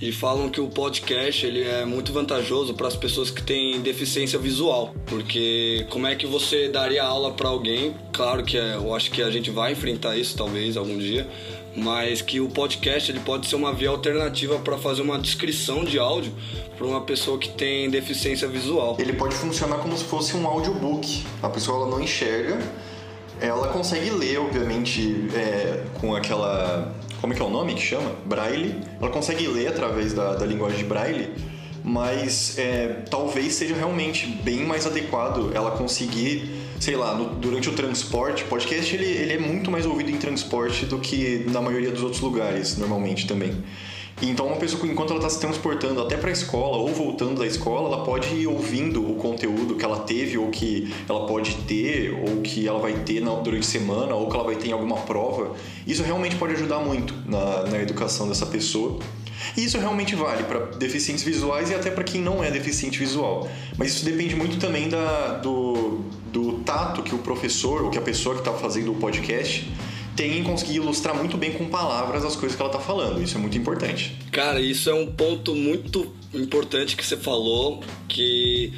e 0.00 0.10
falam 0.10 0.48
que 0.48 0.60
o 0.60 0.68
podcast 0.68 1.44
ele 1.44 1.62
é 1.62 1.84
muito 1.84 2.12
vantajoso 2.12 2.72
para 2.74 2.88
as 2.88 2.96
pessoas 2.96 3.30
que 3.30 3.42
têm 3.42 3.80
deficiência 3.80 4.38
visual, 4.38 4.94
porque 5.06 5.86
como 5.90 6.06
é 6.06 6.14
que 6.14 6.26
você 6.26 6.68
daria 6.68 7.04
aula 7.04 7.32
para 7.32 7.48
alguém? 7.48 7.94
Claro 8.12 8.42
que 8.42 8.56
é, 8.56 8.76
eu 8.76 8.94
acho 8.94 9.10
que 9.10 9.22
a 9.22 9.30
gente 9.30 9.50
vai 9.50 9.72
enfrentar 9.72 10.16
isso 10.16 10.36
talvez 10.36 10.76
algum 10.76 10.96
dia, 10.96 11.28
mas 11.76 12.22
que 12.22 12.40
o 12.40 12.48
podcast 12.48 13.12
ele 13.12 13.20
pode 13.20 13.46
ser 13.46 13.56
uma 13.56 13.72
via 13.72 13.90
alternativa 13.90 14.58
para 14.58 14.78
fazer 14.78 15.02
uma 15.02 15.18
descrição 15.18 15.84
de 15.84 15.98
áudio 15.98 16.32
para 16.76 16.86
uma 16.86 17.02
pessoa 17.02 17.38
que 17.38 17.50
tem 17.50 17.90
deficiência 17.90 18.48
visual. 18.48 18.96
Ele 18.98 19.12
pode 19.12 19.34
funcionar 19.34 19.76
como 19.78 19.96
se 19.96 20.04
fosse 20.04 20.34
um 20.34 20.46
audiobook. 20.46 21.24
A 21.42 21.48
pessoa 21.50 21.82
ela 21.82 21.90
não 21.90 22.00
enxerga, 22.02 22.58
ela 23.40 23.68
consegue 23.68 24.10
ler, 24.10 24.38
obviamente, 24.38 25.28
é, 25.34 25.84
com 26.00 26.14
aquela. 26.14 26.94
Como 27.20 27.32
é 27.32 27.36
que 27.36 27.42
é 27.42 27.44
o 27.44 27.50
nome 27.50 27.74
que 27.74 27.82
chama? 27.82 28.12
Braille. 28.24 28.74
Ela 29.00 29.10
consegue 29.10 29.46
ler 29.46 29.68
através 29.68 30.14
da, 30.14 30.34
da 30.34 30.46
linguagem 30.46 30.78
de 30.78 30.84
Braille, 30.84 31.28
mas 31.84 32.58
é, 32.58 33.02
talvez 33.10 33.54
seja 33.54 33.74
realmente 33.74 34.26
bem 34.26 34.64
mais 34.64 34.86
adequado 34.86 35.52
ela 35.54 35.72
conseguir, 35.72 36.50
sei 36.80 36.96
lá, 36.96 37.14
no, 37.14 37.34
durante 37.34 37.68
o 37.68 37.72
transporte. 37.72 38.44
Podcast 38.44 38.94
ele, 38.94 39.04
ele 39.04 39.32
é 39.34 39.38
muito 39.38 39.70
mais 39.70 39.84
ouvido 39.84 40.10
em 40.10 40.16
transporte 40.16 40.86
do 40.86 40.98
que 40.98 41.44
na 41.50 41.60
maioria 41.60 41.90
dos 41.90 42.02
outros 42.02 42.22
lugares, 42.22 42.78
normalmente 42.78 43.26
também. 43.26 43.52
Então, 44.22 44.46
uma 44.46 44.56
pessoa, 44.56 44.86
enquanto 44.86 45.10
ela 45.10 45.18
está 45.18 45.30
se 45.30 45.40
transportando 45.40 46.00
até 46.00 46.16
para 46.16 46.28
a 46.28 46.32
escola 46.32 46.76
ou 46.76 46.88
voltando 46.88 47.38
da 47.38 47.46
escola, 47.46 47.88
ela 47.92 48.04
pode 48.04 48.28
ir 48.34 48.46
ouvindo 48.46 49.10
o 49.10 49.14
conteúdo 49.14 49.76
que 49.76 49.84
ela 49.84 50.00
teve 50.00 50.36
ou 50.36 50.48
que 50.48 50.92
ela 51.08 51.26
pode 51.26 51.54
ter 51.66 52.12
ou 52.12 52.42
que 52.42 52.68
ela 52.68 52.78
vai 52.78 52.92
ter 52.92 53.22
durante 53.42 53.66
a 53.66 53.70
semana 53.70 54.14
ou 54.14 54.28
que 54.28 54.34
ela 54.34 54.44
vai 54.44 54.56
ter 54.56 54.68
em 54.68 54.72
alguma 54.72 54.96
prova. 54.96 55.52
Isso 55.86 56.02
realmente 56.02 56.36
pode 56.36 56.52
ajudar 56.54 56.80
muito 56.80 57.14
na, 57.26 57.64
na 57.64 57.78
educação 57.80 58.28
dessa 58.28 58.44
pessoa. 58.46 58.98
E 59.56 59.64
isso 59.64 59.78
realmente 59.78 60.14
vale 60.14 60.44
para 60.44 60.58
deficientes 60.76 61.24
visuais 61.24 61.70
e 61.70 61.74
até 61.74 61.90
para 61.90 62.04
quem 62.04 62.20
não 62.20 62.44
é 62.44 62.50
deficiente 62.50 62.98
visual. 62.98 63.48
Mas 63.78 63.94
isso 63.94 64.04
depende 64.04 64.36
muito 64.36 64.58
também 64.58 64.88
da, 64.88 65.38
do, 65.38 66.00
do 66.30 66.52
tato 66.58 67.02
que 67.02 67.14
o 67.14 67.18
professor 67.18 67.82
ou 67.84 67.90
que 67.90 67.98
a 67.98 68.02
pessoa 68.02 68.34
que 68.34 68.42
está 68.42 68.52
fazendo 68.52 68.92
o 68.92 68.94
podcast 68.96 69.70
tem 70.20 70.40
em 70.40 70.42
conseguir 70.42 70.74
ilustrar 70.74 71.16
muito 71.16 71.38
bem 71.38 71.50
com 71.50 71.64
palavras 71.64 72.22
as 72.26 72.36
coisas 72.36 72.54
que 72.54 72.60
ela 72.60 72.70
está 72.70 72.78
falando. 72.78 73.22
Isso 73.22 73.38
é 73.38 73.40
muito 73.40 73.56
importante. 73.56 74.14
Cara, 74.30 74.60
isso 74.60 74.90
é 74.90 74.94
um 74.94 75.06
ponto 75.06 75.54
muito 75.54 76.12
importante 76.34 76.94
que 76.94 77.02
você 77.02 77.16
falou, 77.16 77.82
que 78.06 78.70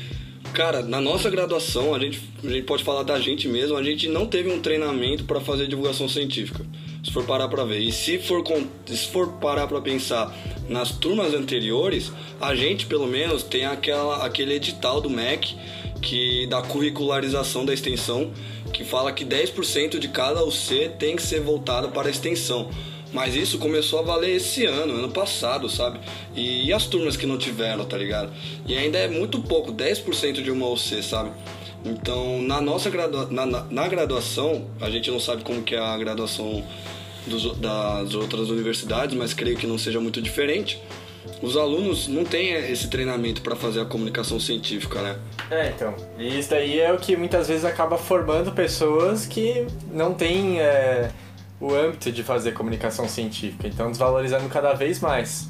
cara, 0.55 0.83
na 0.83 1.01
nossa 1.01 1.29
graduação, 1.29 1.97
a 1.97 1.99
gente, 1.99 2.23
a 2.45 2.49
gente 2.49 2.63
pode 2.63 2.85
falar 2.85 3.03
da 3.03 3.19
gente 3.19 3.49
mesmo, 3.49 3.77
a 3.77 3.83
gente 3.83 4.07
não 4.07 4.25
teve 4.25 4.53
um 4.53 4.61
treinamento 4.61 5.25
para 5.25 5.41
fazer 5.41 5.67
divulgação 5.67 6.09
científica. 6.09 6.65
Se 7.03 7.11
for 7.11 7.25
parar 7.25 7.49
para 7.49 7.65
ver. 7.65 7.81
E 7.81 7.91
se 7.91 8.21
for, 8.21 8.45
se 8.87 9.09
for 9.09 9.33
parar 9.41 9.67
para 9.67 9.81
pensar 9.81 10.33
nas 10.69 10.93
turmas 10.93 11.35
anteriores, 11.35 12.13
a 12.41 12.55
gente 12.55 12.87
pelo 12.87 13.09
menos 13.09 13.43
tem 13.43 13.65
aquela, 13.65 14.25
aquele 14.25 14.55
edital 14.55 15.01
do 15.01 15.11
MEC 15.11 15.57
que 16.01 16.47
da 16.47 16.63
curricularização 16.63 17.65
da 17.65 17.75
extensão 17.75 18.31
que 18.73 18.85
fala 18.85 19.13
que 19.13 19.25
10% 19.25 19.99
de 19.99 20.09
cada 20.09 20.45
UC 20.45 20.93
tem 20.99 21.15
que 21.17 21.23
ser 21.23 21.41
voltado 21.41 21.91
para 21.91 22.09
a 22.09 22.11
extensão. 22.11 22.71
Mas 23.13 23.37
isso 23.37 23.59
começou 23.59 23.99
a 23.99 24.03
valer 24.03 24.37
esse 24.37 24.65
ano, 24.65 24.95
ano 24.95 25.11
passado, 25.11 25.69
sabe? 25.69 26.01
E, 26.35 26.67
e 26.67 26.73
as 26.73 26.87
turmas 26.87 27.17
que 27.17 27.27
não 27.27 27.37
tiveram, 27.37 27.85
tá 27.85 27.97
ligado? 27.97 28.33
E 28.67 28.77
ainda 28.77 28.99
é 28.99 29.07
muito 29.07 29.39
pouco, 29.41 29.71
10% 29.71 30.43
de 30.43 30.51
uma 30.51 30.67
UC, 30.69 31.03
sabe? 31.03 31.31
Então, 31.85 32.41
na 32.41 32.61
nossa 32.61 32.89
gradua 32.89 33.29
na, 33.31 33.45
na, 33.45 33.65
na, 33.65 33.89
graduação, 33.89 34.67
a 34.81 34.89
gente 34.89 35.11
não 35.11 35.21
sabe 35.21 35.43
como 35.43 35.63
que 35.63 35.75
é 35.75 35.79
a 35.79 35.99
graduação 35.99 36.65
dos, 37.27 37.57
das 37.59 38.15
outras 38.15 38.49
universidades, 38.49 39.15
mas 39.15 39.35
creio 39.35 39.57
que 39.57 39.67
não 39.67 39.77
seja 39.77 40.01
muito 40.01 40.23
diferente 40.23 40.81
os 41.41 41.57
alunos 41.57 42.09
não 42.09 42.25
têm 42.25 42.53
esse 42.53 42.89
treinamento 42.89 43.43
para 43.43 43.57
fazer 43.57 43.81
a 43.81 43.85
comunicação 43.85 44.39
científica, 44.39 45.03
né? 45.03 45.19
É, 45.51 45.69
então. 45.69 45.95
E 46.19 46.39
isso 46.39 46.51
daí 46.51 46.81
é 46.81 46.93
o 46.93 46.99
que 46.99 47.17
muitas 47.17 47.49
vezes 47.49 47.65
acaba 47.65 47.99
formando 47.99 48.53
pessoas 48.53 49.27
que 49.27 49.67
não 49.93 50.15
têm 50.15 50.61
é, 50.61 51.11
o 51.61 51.73
âmbito 51.75 52.11
de 52.11 52.23
fazer 52.23 52.53
comunicação 52.53 53.09
científica. 53.09 53.69
Então, 53.69 53.91
desvalorizando 53.91 54.49
cada 54.49 54.73
vez 54.73 55.01
mais. 55.01 55.49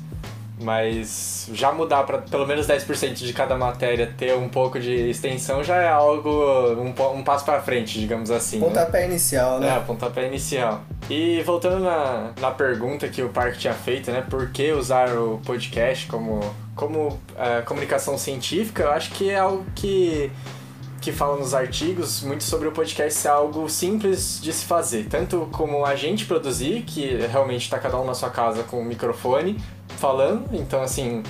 Mas 0.60 1.48
já 1.52 1.72
mudar 1.72 2.04
para 2.04 2.18
pelo 2.18 2.46
menos 2.46 2.68
10% 2.68 3.14
de 3.14 3.32
cada 3.32 3.56
matéria 3.56 4.12
ter 4.16 4.34
um 4.34 4.48
pouco 4.48 4.78
de 4.78 4.92
extensão 4.92 5.64
já 5.64 5.76
é 5.76 5.88
algo, 5.88 6.30
um, 6.74 6.94
um 7.18 7.24
passo 7.24 7.44
para 7.44 7.60
frente, 7.60 7.98
digamos 7.98 8.30
assim. 8.30 8.58
Né? 8.58 8.66
Pontapé 8.66 9.00
né? 9.00 9.06
inicial, 9.06 9.58
né? 9.58 9.76
É, 9.76 9.80
pontapé 9.80 10.26
inicial. 10.28 10.82
E 11.10 11.42
voltando 11.42 11.80
na, 11.80 12.30
na 12.40 12.50
pergunta 12.52 13.08
que 13.08 13.22
o 13.22 13.28
Parque 13.30 13.58
tinha 13.58 13.74
feito, 13.74 14.12
né? 14.12 14.24
Por 14.28 14.50
que 14.50 14.70
usar 14.70 15.08
o 15.16 15.40
podcast 15.44 16.06
como, 16.06 16.40
como 16.74 17.18
é, 17.36 17.62
comunicação 17.62 18.16
científica? 18.16 18.84
Eu 18.84 18.92
acho 18.92 19.10
que 19.12 19.30
é 19.30 19.38
algo 19.38 19.64
que 19.74 20.30
que 21.02 21.10
fala 21.10 21.36
nos 21.36 21.52
artigos 21.52 22.22
muito 22.22 22.44
sobre 22.44 22.68
o 22.68 22.72
podcast 22.72 23.18
ser 23.18 23.28
algo 23.28 23.68
simples 23.68 24.40
de 24.40 24.52
se 24.52 24.64
fazer, 24.64 25.08
tanto 25.08 25.48
como 25.50 25.84
a 25.84 25.96
gente 25.96 26.24
produzir, 26.26 26.82
que 26.82 27.16
realmente 27.26 27.62
está 27.62 27.76
cada 27.76 27.98
um 28.00 28.04
na 28.04 28.14
sua 28.14 28.30
casa 28.30 28.62
com 28.62 28.80
o 28.80 28.84
microfone 28.84 29.58
falando, 29.98 30.48
então 30.52 30.80
assim, 30.80 31.24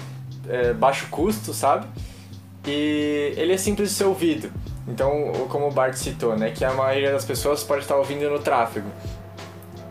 é 0.46 0.74
baixo 0.74 1.06
custo, 1.10 1.54
sabe? 1.54 1.86
E 2.66 3.32
ele 3.34 3.54
é 3.54 3.56
simples 3.56 3.88
de 3.88 3.94
ser 3.94 4.04
ouvido. 4.04 4.52
Então, 4.86 5.32
como 5.48 5.68
o 5.68 5.70
Bart 5.70 5.94
citou, 5.94 6.36
né, 6.36 6.50
que 6.50 6.64
a 6.66 6.74
maioria 6.74 7.10
das 7.10 7.24
pessoas 7.24 7.64
pode 7.64 7.80
estar 7.80 7.96
ouvindo 7.96 8.28
no 8.28 8.40
tráfego. 8.40 8.90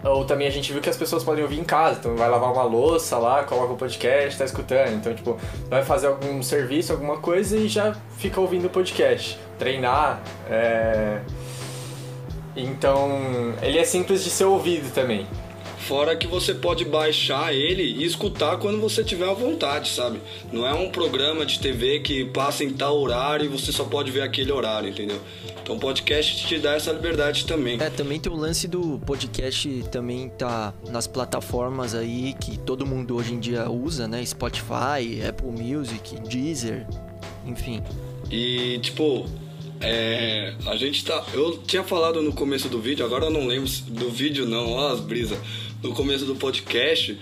Ou 0.03 0.25
também 0.25 0.47
a 0.47 0.51
gente 0.51 0.71
viu 0.71 0.81
que 0.81 0.89
as 0.89 0.97
pessoas 0.97 1.23
podem 1.23 1.43
ouvir 1.43 1.59
em 1.59 1.63
casa, 1.63 1.99
então 1.99 2.15
vai 2.15 2.29
lavar 2.29 2.51
uma 2.51 2.63
louça 2.63 3.17
lá, 3.17 3.43
coloca 3.43 3.73
o 3.73 3.77
podcast, 3.77 4.37
tá 4.37 4.45
escutando. 4.45 4.93
Então, 4.95 5.13
tipo, 5.13 5.37
vai 5.69 5.83
fazer 5.83 6.07
algum 6.07 6.41
serviço, 6.41 6.91
alguma 6.91 7.17
coisa 7.17 7.55
e 7.55 7.67
já 7.67 7.95
fica 8.17 8.41
ouvindo 8.41 8.65
o 8.65 8.69
podcast. 8.69 9.37
Treinar. 9.59 10.19
É... 10.49 11.19
Então, 12.55 13.53
ele 13.61 13.77
é 13.77 13.83
simples 13.83 14.23
de 14.23 14.29
ser 14.29 14.45
ouvido 14.45 14.91
também. 14.93 15.27
Fora 15.87 16.15
que 16.15 16.27
você 16.27 16.53
pode 16.53 16.85
baixar 16.85 17.53
ele 17.53 17.83
e 17.83 18.05
escutar 18.05 18.57
quando 18.57 18.79
você 18.79 19.03
tiver 19.03 19.29
à 19.29 19.33
vontade, 19.33 19.89
sabe? 19.89 20.19
Não 20.51 20.65
é 20.65 20.73
um 20.73 20.89
programa 20.89 21.45
de 21.45 21.59
TV 21.59 21.99
que 21.99 22.25
passa 22.25 22.63
em 22.63 22.71
tal 22.71 22.99
horário 22.99 23.45
e 23.45 23.47
você 23.47 23.71
só 23.71 23.83
pode 23.83 24.11
ver 24.11 24.21
aquele 24.21 24.51
horário, 24.51 24.89
entendeu? 24.89 25.19
Então 25.61 25.75
o 25.75 25.79
podcast 25.79 26.47
te 26.47 26.59
dá 26.59 26.73
essa 26.73 26.91
liberdade 26.91 27.45
também. 27.45 27.81
É, 27.81 27.89
também 27.89 28.19
tem 28.19 28.31
o 28.31 28.35
lance 28.35 28.67
do 28.67 28.99
podcast 29.05 29.67
também 29.91 30.29
tá 30.29 30.73
nas 30.89 31.07
plataformas 31.07 31.95
aí 31.95 32.35
que 32.39 32.57
todo 32.59 32.85
mundo 32.85 33.15
hoje 33.15 33.33
em 33.33 33.39
dia 33.39 33.69
usa, 33.69 34.07
né? 34.07 34.23
Spotify, 34.25 35.21
Apple 35.27 35.51
Music, 35.51 36.19
Deezer, 36.21 36.85
enfim. 37.45 37.81
E 38.29 38.79
tipo, 38.79 39.27
é, 39.81 40.53
a 40.67 40.75
gente 40.75 41.03
tá. 41.03 41.25
Eu 41.33 41.57
tinha 41.57 41.83
falado 41.83 42.21
no 42.21 42.31
começo 42.31 42.69
do 42.69 42.79
vídeo, 42.79 43.05
agora 43.05 43.25
eu 43.25 43.31
não 43.31 43.47
lembro 43.47 43.69
do 43.87 44.09
vídeo 44.09 44.45
não, 44.45 44.71
ó 44.71 44.89
as 44.89 44.99
brisas. 44.99 45.39
No 45.81 45.93
começo 45.93 46.25
do 46.25 46.35
podcast, 46.35 47.17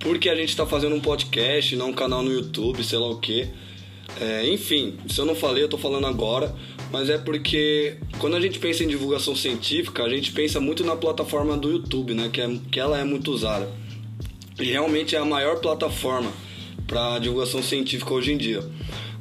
porque 0.00 0.28
a 0.28 0.34
gente 0.34 0.56
tá 0.56 0.66
fazendo 0.66 0.94
um 0.94 1.00
podcast, 1.00 1.76
não 1.76 1.90
um 1.90 1.92
canal 1.92 2.22
no 2.22 2.32
YouTube, 2.32 2.82
sei 2.82 2.98
lá 2.98 3.08
o 3.08 3.18
que. 3.18 3.46
É, 4.20 4.48
enfim, 4.48 4.94
se 5.08 5.20
eu 5.20 5.24
não 5.24 5.34
falei, 5.34 5.62
eu 5.62 5.68
tô 5.68 5.76
falando 5.76 6.06
agora 6.06 6.54
mas 6.94 7.10
é 7.10 7.18
porque 7.18 7.96
quando 8.20 8.36
a 8.36 8.40
gente 8.40 8.60
pensa 8.60 8.84
em 8.84 8.86
divulgação 8.86 9.34
científica, 9.34 10.04
a 10.04 10.08
gente 10.08 10.30
pensa 10.30 10.60
muito 10.60 10.84
na 10.84 10.94
plataforma 10.94 11.56
do 11.56 11.68
YouTube, 11.68 12.14
né? 12.14 12.30
Que, 12.32 12.40
é, 12.40 12.48
que 12.70 12.78
ela 12.78 12.96
é 12.96 13.02
muito 13.02 13.32
usada. 13.32 13.68
E 14.60 14.66
realmente 14.66 15.16
é 15.16 15.18
a 15.18 15.24
maior 15.24 15.58
plataforma 15.58 16.32
para 16.86 17.18
divulgação 17.18 17.60
científica 17.60 18.14
hoje 18.14 18.32
em 18.32 18.36
dia. 18.36 18.62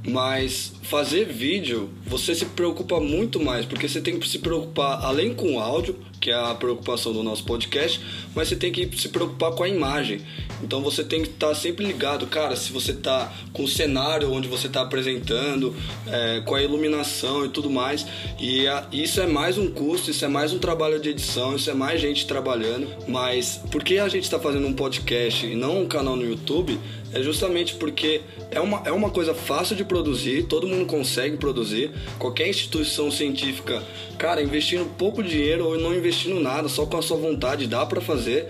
Mas 0.07 0.72
fazer 0.84 1.26
vídeo, 1.26 1.89
você 2.05 2.36
se 2.36 2.45
preocupa 2.45 2.99
muito 2.99 3.39
mais, 3.39 3.66
porque 3.66 3.89
você 3.89 3.99
tem 3.99 4.20
que 4.20 4.30
se 4.30 4.38
preocupar 4.38 5.03
além 5.03 5.34
com 5.34 5.55
o 5.55 5.59
áudio, 5.59 5.97
que 6.24 6.32
é 6.32 6.36
a 6.36 6.55
preocupação 6.55 7.11
do 7.11 7.21
nosso 7.21 7.43
podcast, 7.43 7.99
mas 8.34 8.47
você 8.47 8.55
tem 8.55 8.71
que 8.71 8.89
se 8.97 9.09
preocupar 9.09 9.51
com 9.51 9.63
a 9.63 9.67
imagem. 9.67 10.21
Então 10.63 10.82
você 10.82 11.03
tem 11.03 11.21
que 11.21 11.28
estar 11.28 11.49
tá 11.49 11.55
sempre 11.55 11.86
ligado, 11.86 12.26
cara, 12.28 12.55
se 12.55 12.71
você 12.71 12.91
está 12.91 13.30
com 13.51 13.65
o 13.65 13.67
cenário 13.67 14.32
onde 14.32 14.47
você 14.47 14.67
está 14.67 14.84
apresentando, 14.84 15.76
é, 16.07 16.41
com 16.45 16.55
a 16.55 16.63
iluminação 16.63 17.45
e 17.45 17.49
tudo 17.49 17.69
mais. 17.69 18.05
E 18.39 18.65
a, 18.69 18.88
isso 18.89 19.19
é 19.19 19.28
mais 19.28 19.57
um 19.57 19.69
custo, 19.69 20.11
isso 20.11 20.24
é 20.24 20.30
mais 20.30 20.53
um 20.53 20.59
trabalho 20.59 20.97
de 20.97 21.09
edição, 21.09 21.57
isso 21.57 21.69
é 21.69 21.74
mais 21.74 21.99
gente 21.99 22.26
trabalhando. 22.26 22.88
Mas 23.05 23.59
por 23.69 23.84
que 23.84 23.99
a 23.99 24.07
gente 24.07 24.24
está 24.24 24.39
fazendo 24.39 24.65
um 24.65 24.74
podcast 24.74 25.45
e 25.45 25.55
não 25.55 25.82
um 25.82 25.88
canal 25.88 26.15
no 26.15 26.26
YouTube? 26.26 26.80
É 27.14 27.22
justamente 27.22 27.76
porque 27.76 28.22
é 28.49 28.59
uma, 28.59 28.82
é 28.86 28.91
uma 28.91 29.09
coisa 29.09 29.34
fácil 29.34 29.76
de 29.76 29.86
produzir, 29.86 30.43
todo 30.43 30.68
mundo 30.68 30.86
consegue 30.86 31.38
produzir. 31.38 31.91
Qualquer 32.18 32.47
instituição 32.47 33.11
científica, 33.11 33.84
cara, 34.18 34.41
investindo 34.41 34.86
pouco 34.97 35.22
dinheiro 35.22 35.66
ou 35.66 35.78
não 35.78 35.93
investindo 35.93 36.39
nada, 36.39 36.68
só 36.68 36.86
com 36.86 36.97
a 36.97 37.01
sua 37.01 37.18
vontade, 37.18 37.68
dá 37.68 37.86
para 37.86 38.01
fazer. 38.01 38.47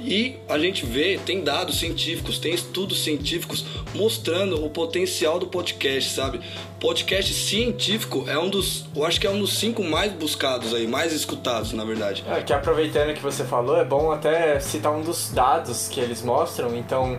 E 0.00 0.36
a 0.48 0.58
gente 0.58 0.84
vê, 0.84 1.18
tem 1.24 1.42
dados 1.42 1.78
científicos, 1.78 2.38
tem 2.38 2.52
estudos 2.52 3.02
científicos 3.02 3.64
mostrando 3.94 4.62
o 4.62 4.68
potencial 4.68 5.38
do 5.38 5.46
podcast, 5.46 6.10
sabe? 6.10 6.40
Podcast 6.78 7.32
científico 7.32 8.24
é 8.28 8.38
um 8.38 8.50
dos, 8.50 8.84
eu 8.94 9.04
acho 9.06 9.18
que 9.18 9.26
é 9.26 9.30
um 9.30 9.38
dos 9.38 9.58
cinco 9.58 9.82
mais 9.82 10.12
buscados 10.12 10.74
aí, 10.74 10.86
mais 10.86 11.12
escutados, 11.12 11.72
na 11.72 11.84
verdade. 11.84 12.22
É, 12.28 12.42
que 12.42 12.52
aproveitando 12.52 13.14
que 13.14 13.22
você 13.22 13.44
falou, 13.44 13.78
é 13.78 13.84
bom 13.84 14.12
até 14.12 14.60
citar 14.60 14.92
um 14.92 15.00
dos 15.00 15.30
dados 15.30 15.88
que 15.88 15.98
eles 16.00 16.22
mostram. 16.22 16.76
Então, 16.76 17.18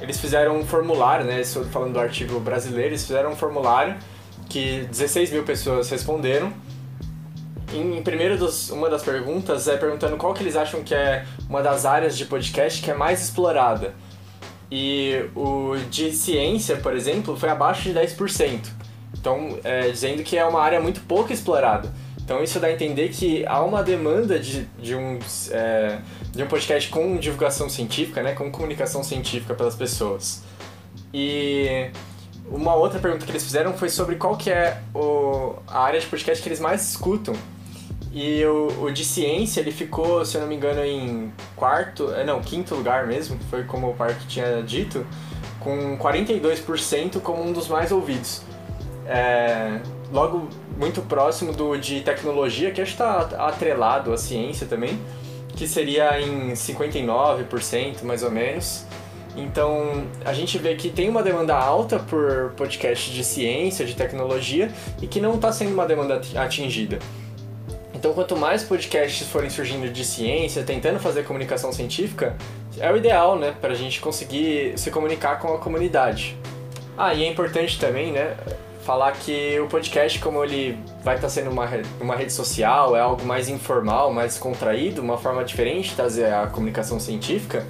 eles 0.00 0.18
fizeram 0.18 0.58
um 0.58 0.64
formulário, 0.64 1.24
né? 1.24 1.42
Falando 1.44 1.94
do 1.94 2.00
artigo 2.00 2.38
brasileiro, 2.40 2.90
eles 2.90 3.04
fizeram 3.04 3.32
um 3.32 3.36
formulário 3.36 3.96
que 4.48 4.86
16 4.90 5.30
mil 5.30 5.44
pessoas 5.44 5.90
responderam. 5.90 6.52
Em, 7.72 8.02
primeiro 8.02 8.38
dos, 8.38 8.70
uma 8.70 8.88
das 8.88 9.02
perguntas 9.02 9.68
é 9.68 9.76
perguntando 9.76 10.16
qual 10.16 10.32
que 10.32 10.42
eles 10.42 10.56
acham 10.56 10.82
que 10.82 10.94
é 10.94 11.26
uma 11.48 11.62
das 11.62 11.84
áreas 11.84 12.16
de 12.16 12.24
podcast 12.24 12.82
que 12.82 12.90
é 12.90 12.94
mais 12.94 13.22
explorada. 13.22 13.94
E 14.70 15.24
o 15.34 15.76
de 15.90 16.12
ciência, 16.12 16.76
por 16.76 16.94
exemplo, 16.94 17.36
foi 17.36 17.48
abaixo 17.48 17.82
de 17.82 17.94
10%. 17.94 18.68
Então, 19.18 19.58
é, 19.64 19.90
dizendo 19.90 20.22
que 20.22 20.36
é 20.36 20.44
uma 20.44 20.60
área 20.60 20.80
muito 20.80 21.00
pouco 21.00 21.32
explorada. 21.32 21.92
Então 22.28 22.44
isso 22.44 22.60
dá 22.60 22.66
a 22.66 22.72
entender 22.72 23.08
que 23.08 23.42
há 23.46 23.62
uma 23.62 23.82
demanda 23.82 24.38
de, 24.38 24.66
de, 24.78 24.94
um, 24.94 25.18
é, 25.50 25.98
de 26.30 26.42
um 26.42 26.46
podcast 26.46 26.90
com 26.90 27.16
divulgação 27.16 27.70
científica, 27.70 28.22
né, 28.22 28.34
com 28.34 28.50
comunicação 28.50 29.02
científica 29.02 29.54
pelas 29.54 29.74
pessoas. 29.74 30.42
E 31.12 31.90
uma 32.50 32.74
outra 32.74 33.00
pergunta 33.00 33.24
que 33.24 33.32
eles 33.32 33.42
fizeram 33.42 33.72
foi 33.72 33.88
sobre 33.88 34.16
qual 34.16 34.36
que 34.36 34.50
é 34.50 34.78
o, 34.94 35.54
a 35.66 35.80
área 35.80 35.98
de 35.98 36.04
podcast 36.04 36.42
que 36.42 36.50
eles 36.50 36.60
mais 36.60 36.90
escutam. 36.90 37.34
E 38.12 38.44
o, 38.44 38.82
o 38.82 38.90
de 38.90 39.06
ciência, 39.06 39.60
ele 39.60 39.72
ficou, 39.72 40.22
se 40.22 40.36
eu 40.36 40.42
não 40.42 40.48
me 40.48 40.54
engano, 40.54 40.84
em 40.84 41.32
quarto, 41.56 42.12
é, 42.12 42.24
não, 42.24 42.42
quinto 42.42 42.74
lugar 42.74 43.06
mesmo, 43.06 43.38
foi 43.48 43.64
como 43.64 43.88
o 43.88 43.94
Parque 43.94 44.26
tinha 44.26 44.62
dito, 44.62 45.06
com 45.58 45.96
42% 45.96 47.22
como 47.22 47.42
um 47.42 47.54
dos 47.54 47.68
mais 47.68 47.90
ouvidos. 47.90 48.42
É, 49.06 49.80
logo, 50.12 50.50
muito 50.78 51.02
próximo 51.02 51.52
do 51.52 51.76
de 51.76 52.00
tecnologia, 52.00 52.70
que 52.70 52.80
acho 52.80 52.96
que 52.96 53.02
está 53.02 53.46
atrelado 53.46 54.12
à 54.12 54.16
ciência 54.16 54.66
também, 54.66 54.98
que 55.56 55.66
seria 55.66 56.20
em 56.20 56.52
59% 56.52 58.04
mais 58.04 58.22
ou 58.22 58.30
menos. 58.30 58.84
Então, 59.36 60.04
a 60.24 60.32
gente 60.32 60.56
vê 60.58 60.74
que 60.74 60.88
tem 60.88 61.08
uma 61.08 61.22
demanda 61.22 61.54
alta 61.54 61.98
por 61.98 62.52
podcast 62.56 63.12
de 63.12 63.22
ciência, 63.24 63.84
de 63.84 63.94
tecnologia, 63.94 64.70
e 65.02 65.06
que 65.06 65.20
não 65.20 65.34
está 65.34 65.52
sendo 65.52 65.72
uma 65.74 65.86
demanda 65.86 66.20
atingida. 66.36 66.98
Então, 67.94 68.14
quanto 68.14 68.36
mais 68.36 68.62
podcasts 68.62 69.26
forem 69.28 69.50
surgindo 69.50 69.90
de 69.90 70.04
ciência, 70.04 70.62
tentando 70.62 71.00
fazer 71.00 71.24
comunicação 71.24 71.72
científica, 71.72 72.36
é 72.78 72.90
o 72.92 72.96
ideal, 72.96 73.36
né, 73.36 73.54
para 73.60 73.72
a 73.72 73.76
gente 73.76 74.00
conseguir 74.00 74.78
se 74.78 74.90
comunicar 74.90 75.40
com 75.40 75.52
a 75.52 75.58
comunidade. 75.58 76.36
Ah, 76.96 77.12
e 77.12 77.24
é 77.24 77.28
importante 77.28 77.78
também, 77.78 78.12
né, 78.12 78.36
falar 78.88 79.12
que 79.12 79.60
o 79.60 79.66
podcast, 79.66 80.18
como 80.18 80.42
ele 80.42 80.78
vai 81.04 81.16
estar 81.16 81.26
tá 81.26 81.28
sendo 81.28 81.50
uma, 81.50 81.68
uma 82.00 82.16
rede 82.16 82.32
social, 82.32 82.96
é 82.96 83.00
algo 83.00 83.22
mais 83.22 83.46
informal, 83.46 84.10
mais 84.10 84.38
contraído, 84.38 85.02
uma 85.02 85.18
forma 85.18 85.44
diferente 85.44 85.90
de 85.90 85.94
trazer 85.94 86.32
a 86.32 86.46
comunicação 86.46 86.98
científica, 86.98 87.66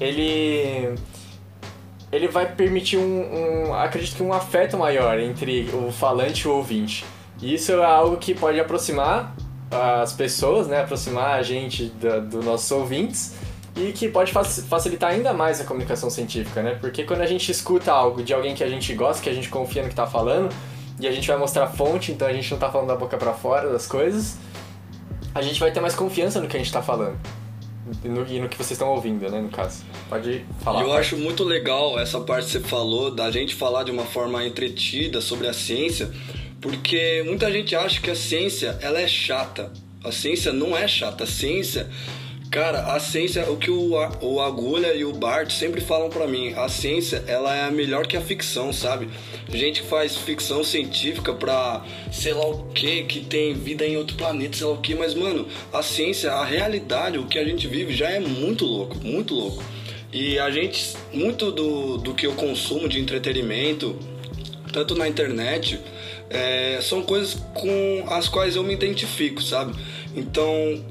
ele 0.00 0.96
ele 2.10 2.26
vai 2.26 2.46
permitir 2.46 2.96
um, 2.96 3.68
um, 3.68 3.74
acredito 3.74 4.16
que 4.16 4.22
um 4.24 4.32
afeto 4.32 4.76
maior 4.76 5.20
entre 5.20 5.70
o 5.72 5.92
falante 5.92 6.48
e 6.48 6.48
o 6.48 6.54
ouvinte. 6.54 7.04
E 7.40 7.54
isso 7.54 7.70
é 7.70 7.84
algo 7.84 8.16
que 8.16 8.34
pode 8.34 8.58
aproximar 8.58 9.36
as 9.70 10.12
pessoas, 10.12 10.66
né, 10.66 10.80
aproximar 10.80 11.38
a 11.38 11.42
gente 11.42 11.84
dos 11.84 12.22
do 12.30 12.42
nossos 12.42 12.68
ouvintes 12.72 13.36
e 13.78 13.92
que 13.92 14.08
pode 14.08 14.32
facilitar 14.32 15.10
ainda 15.10 15.32
mais 15.32 15.60
a 15.60 15.64
comunicação 15.64 16.10
científica, 16.10 16.62
né? 16.62 16.76
Porque 16.80 17.04
quando 17.04 17.20
a 17.20 17.26
gente 17.26 17.50
escuta 17.50 17.92
algo 17.92 18.22
de 18.22 18.34
alguém 18.34 18.54
que 18.54 18.64
a 18.64 18.68
gente 18.68 18.92
gosta, 18.94 19.22
que 19.22 19.30
a 19.30 19.34
gente 19.34 19.48
confia 19.48 19.82
no 19.82 19.88
que 19.88 19.92
está 19.92 20.06
falando, 20.06 20.52
e 21.00 21.06
a 21.06 21.12
gente 21.12 21.28
vai 21.28 21.36
mostrar 21.36 21.64
a 21.64 21.68
fonte, 21.68 22.10
então 22.10 22.26
a 22.26 22.32
gente 22.32 22.50
não 22.50 22.56
está 22.56 22.70
falando 22.70 22.88
da 22.88 22.96
boca 22.96 23.16
para 23.16 23.32
fora 23.32 23.70
das 23.70 23.86
coisas, 23.86 24.36
a 25.34 25.40
gente 25.40 25.60
vai 25.60 25.70
ter 25.70 25.80
mais 25.80 25.94
confiança 25.94 26.40
no 26.40 26.48
que 26.48 26.56
a 26.56 26.58
gente 26.58 26.66
está 26.66 26.82
falando. 26.82 27.16
E 28.04 28.08
no, 28.08 28.26
e 28.26 28.40
no, 28.40 28.48
que 28.48 28.56
vocês 28.56 28.72
estão 28.72 28.88
ouvindo, 28.88 29.30
né, 29.30 29.40
no 29.40 29.48
caso. 29.48 29.84
Pode 30.08 30.44
falar. 30.60 30.82
Eu 30.82 30.92
acho 30.92 31.16
muito 31.16 31.44
legal 31.44 31.98
essa 31.98 32.20
parte 32.20 32.46
que 32.46 32.52
você 32.52 32.60
falou, 32.60 33.10
da 33.10 33.30
gente 33.30 33.54
falar 33.54 33.84
de 33.84 33.90
uma 33.90 34.04
forma 34.04 34.44
entretida 34.44 35.20
sobre 35.20 35.46
a 35.46 35.52
ciência, 35.52 36.10
porque 36.60 37.22
muita 37.24 37.50
gente 37.50 37.74
acha 37.74 38.00
que 38.00 38.10
a 38.10 38.16
ciência 38.16 38.78
ela 38.82 39.00
é 39.00 39.06
chata. 39.06 39.72
A 40.04 40.12
ciência 40.12 40.52
não 40.52 40.76
é 40.76 40.86
chata. 40.86 41.24
A 41.24 41.26
ciência, 41.26 41.88
cara, 42.50 42.94
a 42.94 43.00
ciência, 43.00 43.50
o 43.50 43.56
que 43.56 43.70
o, 43.70 43.92
o 44.20 44.40
Agulha 44.40 44.94
e 44.94 45.04
o 45.04 45.12
Bart 45.12 45.50
sempre 45.50 45.80
falam 45.80 46.08
para 46.08 46.26
mim, 46.26 46.52
a 46.54 46.68
ciência 46.68 47.22
ela 47.26 47.54
é 47.54 47.70
melhor 47.70 48.06
que 48.06 48.16
a 48.16 48.20
ficção, 48.20 48.72
sabe? 48.72 49.08
Gente 49.48 49.82
que 49.82 49.88
faz 49.88 50.16
ficção 50.16 50.64
científica 50.64 51.32
pra 51.32 51.84
sei 52.10 52.32
lá 52.32 52.46
o 52.46 52.64
que, 52.68 53.04
que 53.04 53.20
tem 53.20 53.54
vida 53.54 53.86
em 53.86 53.96
outro 53.96 54.16
planeta, 54.16 54.56
sei 54.56 54.66
lá 54.66 54.72
o 54.72 54.78
que, 54.78 54.94
mas 54.94 55.14
mano, 55.14 55.46
a 55.72 55.82
ciência, 55.82 56.32
a 56.32 56.44
realidade, 56.44 57.18
o 57.18 57.26
que 57.26 57.38
a 57.38 57.44
gente 57.44 57.66
vive 57.66 57.92
já 57.92 58.10
é 58.10 58.20
muito 58.20 58.64
louco, 58.64 58.96
muito 58.98 59.34
louco. 59.34 59.62
E 60.12 60.38
a 60.38 60.50
gente, 60.50 60.96
muito 61.12 61.52
do, 61.52 61.98
do 61.98 62.14
que 62.14 62.26
eu 62.26 62.32
consumo 62.32 62.88
de 62.88 62.98
entretenimento, 62.98 63.98
tanto 64.72 64.94
na 64.94 65.06
internet, 65.06 65.78
é, 66.30 66.78
são 66.80 67.02
coisas 67.02 67.34
com 67.54 68.06
as 68.08 68.28
quais 68.28 68.56
eu 68.56 68.62
me 68.62 68.72
identifico, 68.72 69.42
sabe? 69.42 69.74
Então, 70.14 70.82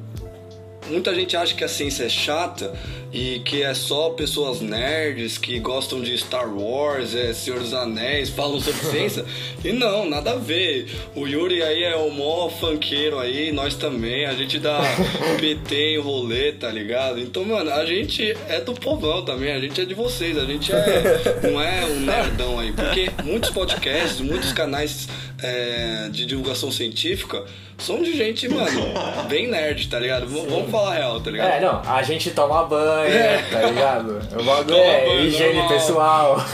muita 0.90 1.14
gente 1.14 1.36
acha 1.36 1.54
que 1.54 1.64
a 1.64 1.68
ciência 1.68 2.06
é 2.06 2.10
chata 2.10 2.74
e 3.12 3.40
que 3.40 3.64
é 3.64 3.74
só 3.74 4.10
pessoas 4.12 4.62
nerds 4.62 5.38
que 5.38 5.60
gostam 5.60 6.02
de 6.02 6.18
Star 6.18 6.54
Wars, 6.54 7.16
é 7.16 7.34
Senhor 7.34 7.60
dos 7.60 7.74
Anéis, 7.74 8.30
falam 8.30 8.60
sobre 8.60 8.82
ciência. 8.92 9.26
E 9.64 9.72
não, 9.72 10.10
nada 10.10 10.32
a 10.32 10.36
ver. 10.36 10.88
O 11.16 11.26
Yuri 11.26 11.64
aí 11.64 11.84
é 11.84 11.96
o 11.96 12.12
mó 12.12 12.50
funkeiro 12.50 13.20
aí, 13.20 13.52
nós 13.52 13.76
também. 13.76 14.26
A 14.26 14.34
gente 14.34 14.60
dá 14.60 14.82
PT 15.40 15.76
em 15.76 16.00
rolê, 16.00 16.52
tá 16.52 16.70
ligado? 16.70 17.20
Então, 17.20 17.46
mano, 17.46 17.72
a 17.72 17.86
gente 17.86 18.36
é 18.48 18.60
do 18.60 18.74
povão 18.74 19.24
também, 19.24 19.52
a 19.52 19.60
gente 19.60 19.80
é 19.80 19.86
de 19.86 19.94
vocês, 19.94 20.38
a 20.38 20.46
gente 20.46 20.72
é, 20.74 21.40
não 21.50 21.62
é 21.62 21.86
um 21.86 22.00
nerdão 22.02 22.60
aí. 22.60 22.72
Porque 22.72 23.10
muitos 23.24 23.50
podcasts, 23.50 24.20
muitos 24.20 24.52
canais 24.52 25.08
é, 25.42 26.10
de 26.12 26.26
divulgação 26.26 26.72
científica 26.72 27.44
são 27.78 28.02
de 28.02 28.16
gente, 28.16 28.48
mano, 28.50 28.82
bem 29.30 29.48
nerd, 29.48 29.88
tá 29.88 30.00
ligado? 30.00 30.28
V 30.28 30.46
vamos 30.50 30.72
falar 30.72 30.96
real, 30.96 31.22
tá 31.22 31.30
ligado? 31.30 31.52
É, 31.52 31.62
não, 31.62 31.82
a 31.82 32.02
gente 32.02 32.32
toma 32.32 32.64
banho, 32.64 33.14
é. 33.14 33.38
tá 33.52 33.62
ligado? 33.62 34.20
O 34.40 34.44
bagulho 34.44 34.78
é 34.78 35.06
banho, 35.06 35.28
higiene 35.28 35.54
normal. 35.54 35.70
pessoal. 35.70 36.46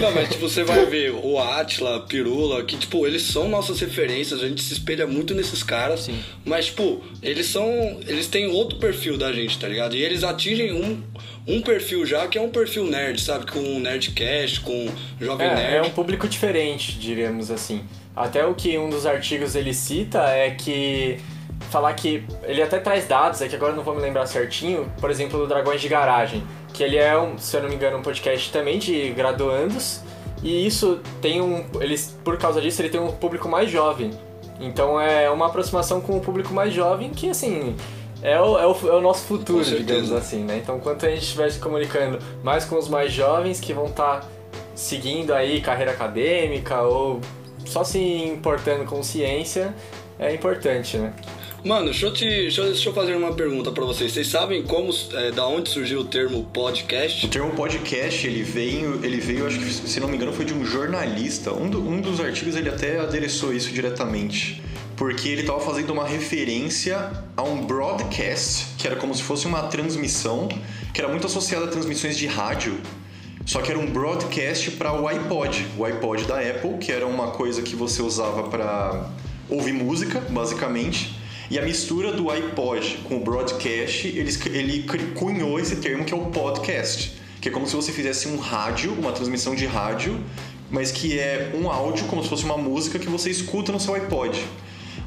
Não, 0.00 0.12
mas 0.12 0.28
tipo, 0.28 0.48
você 0.48 0.64
vai 0.64 0.84
ver 0.86 1.12
o 1.12 1.38
Atila, 1.38 2.00
Pirula, 2.00 2.64
que 2.64 2.76
tipo, 2.76 3.06
eles 3.06 3.22
são 3.22 3.48
nossas 3.48 3.80
referências, 3.80 4.42
a 4.42 4.48
gente 4.48 4.62
se 4.62 4.72
espelha 4.72 5.06
muito 5.06 5.34
nesses 5.34 5.62
caras, 5.62 6.00
Sim. 6.00 6.18
mas 6.44 6.66
tipo, 6.66 7.02
eles 7.22 7.46
são, 7.46 8.00
eles 8.06 8.26
têm 8.26 8.48
outro 8.48 8.78
perfil 8.78 9.16
da 9.16 9.32
gente, 9.32 9.58
tá 9.58 9.68
ligado? 9.68 9.94
E 9.94 10.02
eles 10.02 10.24
atingem 10.24 10.72
um 10.72 11.02
um 11.48 11.62
perfil 11.62 12.04
já 12.04 12.28
que 12.28 12.36
é 12.36 12.42
um 12.42 12.50
perfil 12.50 12.84
nerd, 12.84 13.22
sabe? 13.22 13.50
Com 13.50 13.80
Nerdcast, 13.80 14.60
com 14.60 14.86
Jovem 15.18 15.48
é, 15.48 15.54
Nerd. 15.54 15.76
É 15.76 15.82
um 15.82 15.90
público 15.90 16.28
diferente, 16.28 16.98
diríamos 16.98 17.50
assim. 17.50 17.80
Até 18.14 18.44
o 18.44 18.52
que 18.52 18.76
um 18.76 18.90
dos 18.90 19.06
artigos 19.06 19.54
ele 19.54 19.72
cita 19.72 20.20
é 20.24 20.47
que 20.50 21.18
falar 21.70 21.92
que 21.94 22.24
ele 22.44 22.62
até 22.62 22.78
traz 22.78 23.06
dados, 23.06 23.40
é 23.42 23.48
que 23.48 23.54
agora 23.54 23.72
não 23.72 23.82
vou 23.82 23.94
me 23.94 24.00
lembrar 24.00 24.26
certinho, 24.26 24.90
por 25.00 25.10
exemplo, 25.10 25.38
do 25.38 25.46
Dragões 25.46 25.80
de 25.80 25.88
Garagem, 25.88 26.42
que 26.72 26.82
ele 26.82 26.96
é 26.96 27.18
um, 27.18 27.36
se 27.38 27.56
eu 27.56 27.62
não 27.62 27.68
me 27.68 27.74
engano, 27.74 27.98
um 27.98 28.02
podcast 28.02 28.50
também 28.50 28.78
de 28.78 29.10
graduandos, 29.10 30.00
e 30.42 30.66
isso 30.66 31.00
tem 31.20 31.40
um, 31.40 31.66
eles 31.80 32.16
por 32.24 32.38
causa 32.38 32.60
disso 32.60 32.80
ele 32.80 32.88
tem 32.88 33.00
um 33.00 33.10
público 33.10 33.48
mais 33.48 33.70
jovem. 33.70 34.10
Então 34.60 35.00
é 35.00 35.30
uma 35.30 35.46
aproximação 35.46 36.00
com 36.00 36.16
o 36.16 36.20
público 36.20 36.52
mais 36.52 36.72
jovem 36.72 37.10
que 37.10 37.28
assim, 37.28 37.76
é 38.22 38.40
o, 38.40 38.58
é 38.58 38.66
o, 38.66 38.72
é 38.88 38.94
o 38.94 39.00
nosso 39.00 39.24
futuro, 39.24 39.64
digamos 39.64 40.12
assim, 40.12 40.42
né? 40.44 40.58
Então, 40.58 40.80
quanto 40.80 41.06
a 41.06 41.10
gente 41.10 41.22
estiver 41.22 41.50
se 41.50 41.58
comunicando 41.58 42.18
mais 42.42 42.64
com 42.64 42.76
os 42.76 42.88
mais 42.88 43.12
jovens 43.12 43.60
que 43.60 43.72
vão 43.72 43.86
estar 43.86 44.20
tá 44.20 44.26
seguindo 44.74 45.32
aí 45.32 45.60
carreira 45.60 45.92
acadêmica 45.92 46.82
ou 46.82 47.20
só 47.64 47.84
se 47.84 47.98
importando 47.98 48.84
com 48.84 49.02
ciência 49.02 49.74
é 50.18 50.34
importante, 50.34 50.96
né? 50.96 51.12
Mano, 51.64 51.86
deixa 51.86 52.06
eu, 52.06 52.12
te, 52.12 52.24
deixa, 52.24 52.60
eu, 52.60 52.66
deixa 52.66 52.88
eu 52.88 52.92
fazer 52.92 53.16
uma 53.16 53.32
pergunta 53.32 53.72
para 53.72 53.84
vocês. 53.84 54.12
Vocês 54.12 54.28
sabem 54.28 54.62
como, 54.62 54.92
é, 55.12 55.32
da 55.32 55.46
onde 55.46 55.68
surgiu 55.68 56.00
o 56.00 56.04
termo 56.04 56.44
podcast? 56.44 57.26
O 57.26 57.28
termo 57.28 57.50
podcast, 57.52 58.26
ele 58.26 58.42
veio, 58.42 59.04
ele 59.04 59.18
veio, 59.18 59.46
acho 59.46 59.58
que 59.58 59.64
se 59.64 59.98
não 59.98 60.08
me 60.08 60.16
engano, 60.16 60.32
foi 60.32 60.44
de 60.44 60.54
um 60.54 60.64
jornalista. 60.64 61.52
Um, 61.52 61.68
do, 61.68 61.80
um 61.80 62.00
dos 62.00 62.20
artigos 62.20 62.54
ele 62.54 62.68
até 62.68 63.00
adereçou 63.00 63.52
isso 63.52 63.70
diretamente. 63.72 64.62
Porque 64.96 65.28
ele 65.28 65.42
estava 65.42 65.60
fazendo 65.60 65.90
uma 65.90 66.06
referência 66.06 67.10
a 67.36 67.42
um 67.42 67.64
broadcast, 67.64 68.66
que 68.78 68.86
era 68.86 68.96
como 68.96 69.14
se 69.14 69.22
fosse 69.22 69.46
uma 69.46 69.64
transmissão, 69.64 70.48
que 70.94 71.00
era 71.00 71.08
muito 71.08 71.26
associada 71.26 71.66
a 71.66 71.68
transmissões 71.68 72.16
de 72.16 72.26
rádio, 72.26 72.80
só 73.48 73.62
que 73.62 73.70
era 73.70 73.78
um 73.78 73.86
broadcast 73.86 74.72
para 74.72 74.92
o 74.92 75.08
iPod, 75.08 75.66
o 75.78 75.84
iPod 75.84 76.24
da 76.24 76.38
Apple, 76.38 76.76
que 76.78 76.92
era 76.92 77.06
uma 77.06 77.30
coisa 77.30 77.62
que 77.62 77.74
você 77.74 78.02
usava 78.02 78.42
para 78.44 79.08
ouvir 79.48 79.72
música, 79.72 80.20
basicamente. 80.20 81.16
E 81.50 81.58
a 81.58 81.62
mistura 81.62 82.12
do 82.12 82.30
iPod 82.30 82.98
com 83.04 83.16
o 83.16 83.20
broadcast, 83.20 84.06
ele, 84.06 84.30
ele 84.46 84.86
cunhou 85.14 85.58
esse 85.58 85.76
termo 85.76 86.04
que 86.04 86.12
é 86.12 86.16
o 86.16 86.26
podcast, 86.26 87.14
que 87.40 87.48
é 87.48 87.52
como 87.52 87.66
se 87.66 87.74
você 87.74 87.90
fizesse 87.90 88.28
um 88.28 88.36
rádio, 88.36 88.92
uma 88.92 89.12
transmissão 89.12 89.54
de 89.54 89.64
rádio, 89.64 90.20
mas 90.70 90.92
que 90.92 91.18
é 91.18 91.52
um 91.54 91.70
áudio 91.70 92.06
como 92.06 92.22
se 92.22 92.28
fosse 92.28 92.44
uma 92.44 92.58
música 92.58 92.98
que 92.98 93.08
você 93.08 93.30
escuta 93.30 93.72
no 93.72 93.80
seu 93.80 93.94
iPod. 93.94 94.38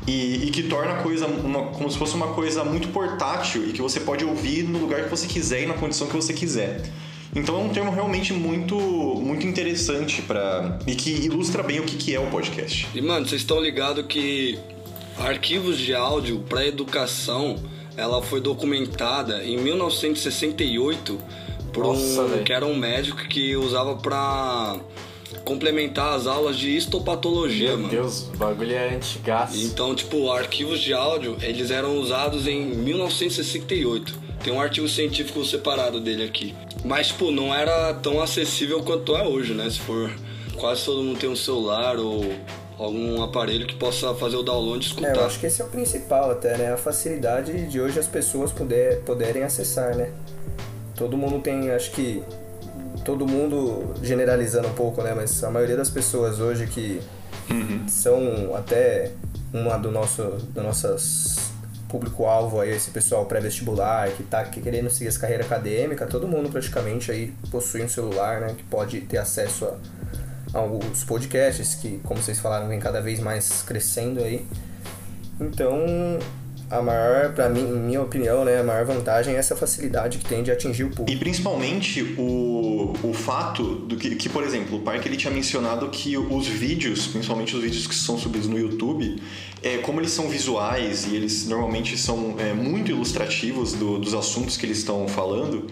E, 0.08 0.48
e, 0.48 0.50
que 0.50 0.64
torna 0.64 0.94
a 0.94 1.04
coisa 1.04 1.28
uma, 1.28 1.68
como 1.68 1.90
se 1.92 1.96
fosse 1.96 2.16
uma 2.16 2.30
coisa 2.30 2.64
muito 2.64 2.88
portátil 2.88 3.70
e 3.70 3.72
que 3.72 3.82
você 3.84 4.00
pode 4.00 4.26
ouvir 4.26 4.64
no 4.64 4.80
lugar 4.80 5.04
que 5.04 5.10
você 5.10 5.28
quiser 5.28 5.62
e 5.62 5.66
na 5.68 5.76
condição 5.76 6.08
que 6.08 6.16
você 6.16 6.34
quiser. 6.34 6.82
Então 7.36 7.56
é 7.56 7.64
um 7.64 7.70
termo 7.70 7.92
realmente 7.92 8.34
muito, 8.34 8.76
muito 8.76 9.48
interessante 9.48 10.22
para 10.22 10.78
e 10.86 10.96
que 10.96 11.12
ilustra 11.12 11.64
bem 11.64 11.80
o 11.80 11.84
que, 11.84 11.96
que 11.96 12.14
é 12.14 12.20
o 12.20 12.28
podcast. 12.28 12.88
E 12.94 13.02
mano, 13.02 13.26
vocês 13.28 13.42
estão 13.42 13.60
ligados 13.60 14.06
que 14.06 14.60
arquivos 15.18 15.78
de 15.78 15.94
áudio 15.94 16.40
para 16.50 16.66
educação 16.66 17.56
ela 17.96 18.22
foi 18.22 18.40
documentada 18.42 19.44
em 19.44 19.58
1968 19.58 21.18
por 21.74 21.86
Nossa, 21.86 22.22
um 22.22 22.28
véio. 22.28 22.44
que 22.44 22.54
era 22.54 22.66
um 22.66 22.76
médico 22.76 23.18
que 23.28 23.56
usava 23.56 23.96
para 23.96 24.78
complementar 25.46 26.14
as 26.14 26.28
aulas 26.28 26.58
de 26.58 26.76
histopatologia, 26.76 27.70
Meu 27.70 27.78
mano. 27.78 27.90
Deus, 27.90 28.30
o 28.34 28.38
bagulho 28.38 28.74
é 28.74 28.96
antigaço. 28.96 29.58
Então, 29.58 29.96
tipo, 29.96 30.32
arquivos 30.32 30.80
de 30.80 30.94
áudio, 30.94 31.38
eles 31.42 31.72
eram 31.72 31.98
usados 31.98 32.48
em 32.48 32.66
1968. 32.66 34.21
Tem 34.44 34.52
um 34.52 34.60
artigo 34.60 34.88
científico 34.88 35.44
separado 35.46 36.00
dele 36.00 36.24
aqui. 36.24 36.56
Mas, 36.84 37.08
tipo, 37.08 37.32
não 37.32 37.54
era 37.54 37.94
tão 37.96 38.22
acessível 38.22 38.82
quanto 38.84 39.16
é 39.16 39.24
hoje, 39.28 39.54
né? 39.54 39.70
Se 39.70 39.80
for 39.80 40.12
quase 40.60 40.84
todo 40.86 41.02
mundo 41.04 41.20
tem 41.20 41.30
um 41.30 41.36
celular 41.36 41.98
ou 41.98 42.24
algum 42.78 43.22
aparelho 43.22 43.68
que 43.68 43.76
possa 43.76 44.14
fazer 44.16 44.38
o 44.38 44.44
download 44.44 44.84
e 44.84 44.88
É, 44.88 44.92
escutar. 44.92 45.16
eu 45.16 45.26
acho 45.26 45.40
que 45.40 45.46
esse 45.46 45.62
é 45.62 45.66
o 45.66 45.68
principal 45.68 46.32
até, 46.32 46.58
né? 46.58 46.74
A 46.74 46.78
facilidade 46.78 47.68
de 47.68 47.80
hoje 47.80 48.00
as 48.00 48.08
pessoas 48.08 48.52
puder, 48.52 49.02
poderem 49.02 49.44
acessar, 49.44 49.96
né? 49.96 50.12
Todo 50.96 51.16
mundo 51.18 51.40
tem, 51.40 51.70
acho 51.72 51.92
que. 51.92 52.24
Todo 53.06 53.26
mundo 53.26 53.94
generalizando 54.04 54.68
um 54.68 54.74
pouco, 54.74 55.02
né? 55.02 55.14
Mas 55.16 55.44
a 55.44 55.50
maioria 55.50 55.76
das 55.76 55.90
pessoas 55.90 56.40
hoje 56.40 56.68
que 56.68 57.02
são 57.88 58.56
até 58.56 59.12
uma 59.54 59.78
do 59.78 59.92
nosso 59.92 60.24
do 60.24 60.62
nossas 60.62 61.51
público-alvo 61.92 62.62
aí, 62.62 62.72
esse 62.72 62.90
pessoal 62.90 63.26
pré-vestibular 63.26 64.10
que 64.12 64.24
tá 64.24 64.46
querendo 64.46 64.90
seguir 64.90 65.10
essa 65.10 65.20
carreira 65.20 65.44
acadêmica, 65.44 66.08
todo 66.08 66.26
mundo 66.26 66.50
praticamente 66.50 67.12
aí 67.12 67.34
possui 67.52 67.84
um 67.84 67.90
celular, 67.90 68.40
né? 68.40 68.56
Que 68.58 68.64
pode 68.64 69.02
ter 69.02 69.18
acesso 69.18 69.66
a 70.54 70.58
alguns 70.58 71.04
podcasts 71.04 71.76
que, 71.76 72.00
como 72.04 72.22
vocês 72.22 72.40
falaram, 72.40 72.70
vem 72.70 72.80
cada 72.80 73.02
vez 73.02 73.20
mais 73.20 73.62
crescendo 73.64 74.24
aí. 74.24 74.46
Então, 75.40 75.78
a 76.72 76.82
maior, 76.82 77.34
pra 77.34 77.50
mim, 77.50 77.60
em 77.62 77.80
minha 77.80 78.02
opinião, 78.02 78.46
né, 78.46 78.60
a 78.60 78.64
maior 78.64 78.86
vantagem 78.86 79.36
é 79.36 79.38
essa 79.38 79.56
facilidade 79.56 80.18
que 80.18 80.26
tem 80.26 80.42
de 80.42 80.50
atingir 80.52 80.84
o 80.86 80.88
E 80.88 80.92
público. 80.96 81.20
principalmente 81.20 82.02
o, 82.18 82.94
o 83.04 83.14
fato 83.14 83.64
do 83.76 83.96
que, 83.98 84.16
que, 84.16 84.30
por 84.30 84.44
exemplo, 84.44 84.78
o 84.78 84.82
Parque 84.82 85.08
ele 85.08 85.18
tinha 85.18 85.34
mencionado 85.34 85.90
que 85.90 86.18
os 86.18 86.48
vídeos, 86.48 87.08
principalmente 87.08 87.56
os 87.56 87.62
vídeos 87.62 87.86
que 87.88 87.94
são 87.96 88.18
subidos 88.18 88.48
no 88.48 88.58
YouTube, 88.58 89.22
é, 89.62 89.78
como 89.80 90.00
eles 90.00 90.12
são 90.12 90.30
visuais 90.30 91.06
e 91.06 91.16
eles 91.16 91.46
normalmente 91.48 91.98
são 91.98 92.36
é, 92.40 92.54
muito 92.54 92.90
ilustrativos 92.90 93.74
do- 93.74 94.00
dos 94.00 94.14
assuntos 94.14 94.56
que 94.58 94.66
eles 94.66 94.78
estão 94.80 95.08
falando, 95.08 95.68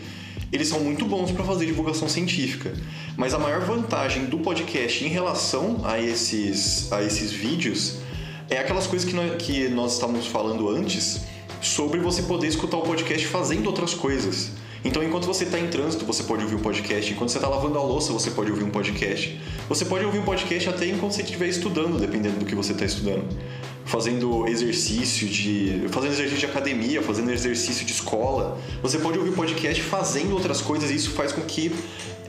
eles 0.52 0.68
são 0.68 0.80
muito 0.80 1.06
bons 1.06 1.32
para 1.32 1.43
fazer 1.43 1.66
divulgação 1.66 2.10
científica. 2.10 2.74
Mas 3.16 3.34
a 3.34 3.39
maior 3.39 3.62
vantagem 3.62 4.26
do 4.26 4.39
podcast 4.39 5.04
em 5.06 5.08
relação 5.08 5.82
a 5.84 6.00
esses, 6.00 6.91
a 6.91 7.02
esses 7.04 7.32
vídeos 7.32 7.97
é 8.50 8.58
aquelas 8.58 8.88
coisas 8.88 9.08
que 9.08 9.16
nós, 9.16 9.41
que 9.41 9.70
nós 9.70 9.93
estávamos 9.93 10.28
falando 10.28 10.70
antes 10.70 11.22
sobre 11.62 12.00
você 12.00 12.24
poder 12.24 12.47
escutar 12.47 12.78
o 12.78 12.82
podcast 12.82 13.28
fazendo 13.28 13.68
outras 13.68 13.93
coisas. 13.93 14.52
Então, 14.84 15.04
enquanto 15.04 15.26
você 15.26 15.43
está 15.43 15.60
em 15.60 15.68
trânsito, 15.68 16.06
você 16.06 16.24
pode 16.24 16.43
ouvir 16.43 16.56
um 16.56 16.60
podcast. 16.60 17.12
Enquanto 17.12 17.30
você 17.30 17.38
está 17.38 17.50
lavando 17.50 17.78
a 17.78 17.84
louça, 17.84 18.14
você 18.14 18.32
pode 18.32 18.50
ouvir 18.50 18.64
um 18.64 18.70
podcast. 18.70 19.39
Você 19.68 19.84
pode 19.84 20.06
ouvir 20.06 20.20
um 20.20 20.24
podcast 20.24 20.70
até 20.70 20.88
enquanto 20.88 21.12
você 21.12 21.22
estiver 21.22 21.47
estudando, 21.47 22.00
dependendo 22.00 22.39
do 22.39 22.45
que 22.45 22.56
você 22.56 22.72
está 22.72 22.86
estudando. 22.86 23.26
Fazendo 23.89 24.47
exercício 24.47 25.27
de. 25.27 25.87
fazendo 25.89 26.11
exercício 26.13 26.39
de 26.39 26.45
academia, 26.45 27.01
fazendo 27.01 27.31
exercício 27.31 27.83
de 27.83 27.91
escola. 27.91 28.59
Você 28.83 28.99
pode 28.99 29.17
ouvir 29.17 29.31
podcast 29.31 29.81
fazendo 29.81 30.33
outras 30.33 30.61
coisas 30.61 30.91
e 30.91 30.95
isso 30.95 31.09
faz 31.11 31.31
com 31.31 31.41
que 31.41 31.71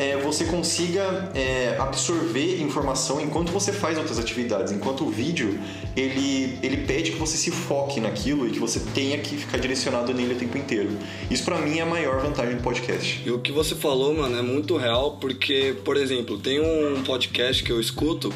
é, 0.01 0.17
você 0.17 0.47
consiga 0.47 1.31
é, 1.35 1.77
absorver 1.79 2.63
informação 2.63 3.21
enquanto 3.21 3.53
você 3.53 3.71
faz 3.71 3.99
outras 3.99 4.19
atividades. 4.19 4.73
Enquanto 4.73 5.05
o 5.05 5.11
vídeo, 5.11 5.59
ele, 5.95 6.59
ele 6.63 6.79
pede 6.79 7.13
que 7.13 7.19
você 7.19 7.37
se 7.37 7.51
foque 7.51 8.01
naquilo 8.01 8.49
e 8.49 8.51
que 8.51 8.59
você 8.59 8.81
tenha 8.95 9.19
que 9.19 9.37
ficar 9.37 9.59
direcionado 9.59 10.15
nele 10.15 10.33
o 10.33 10.39
tempo 10.39 10.57
inteiro. 10.57 10.89
Isso 11.31 11.45
pra 11.45 11.59
mim 11.59 11.77
é 11.77 11.83
a 11.83 11.87
maior 11.87 12.23
vantagem 12.23 12.57
do 12.57 12.63
podcast. 12.63 13.23
E 13.27 13.31
o 13.31 13.41
que 13.41 13.53
você 13.53 13.75
falou, 13.75 14.15
mano, 14.15 14.39
é 14.39 14.43
muito 14.43 14.79
real, 14.79 15.19
porque, 15.21 15.77
por 15.85 15.99
exemplo, 15.99 16.39
tem 16.39 16.59
um 16.59 17.03
podcast 17.03 17.63
que 17.63 17.71
eu 17.71 17.79
escuto 17.79 18.33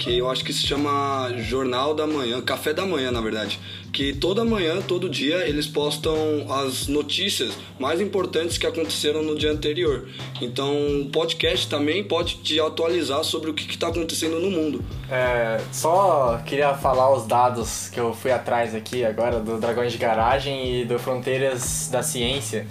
que 0.00 0.16
eu 0.16 0.30
acho 0.30 0.42
que 0.42 0.50
se 0.50 0.66
chama 0.66 1.30
Jornal 1.36 1.94
da 1.94 2.06
Manhã, 2.06 2.40
Café 2.40 2.72
da 2.72 2.86
Manhã, 2.86 3.12
na 3.12 3.20
verdade. 3.20 3.60
Que 3.92 4.14
toda 4.14 4.42
manhã, 4.44 4.80
todo 4.80 5.10
dia, 5.10 5.46
eles 5.46 5.66
postam 5.66 6.14
as 6.48 6.86
notícias 6.86 7.52
mais 7.78 8.00
importantes 8.00 8.56
que 8.56 8.66
aconteceram 8.66 9.22
no 9.22 9.36
dia 9.36 9.52
anterior. 9.52 10.08
Então, 10.40 11.02
o 11.02 11.10
podcast 11.10 11.68
também 11.68 12.02
pode 12.02 12.36
te 12.38 12.58
atualizar 12.58 13.22
sobre 13.24 13.50
o 13.50 13.54
que 13.54 13.68
está 13.68 13.88
acontecendo 13.88 14.40
no 14.40 14.50
mundo. 14.50 14.82
É, 15.10 15.60
só 15.70 16.40
queria 16.46 16.72
falar 16.72 17.12
os 17.12 17.26
dados 17.26 17.90
que 17.90 18.00
eu 18.00 18.14
fui 18.14 18.30
atrás 18.32 18.74
aqui 18.74 19.04
agora 19.04 19.38
do 19.38 19.60
Dragões 19.60 19.92
de 19.92 19.98
Garagem 19.98 20.80
e 20.80 20.84
do 20.86 20.98
Fronteiras 20.98 21.90
da 21.92 22.02
Ciência. 22.02 22.66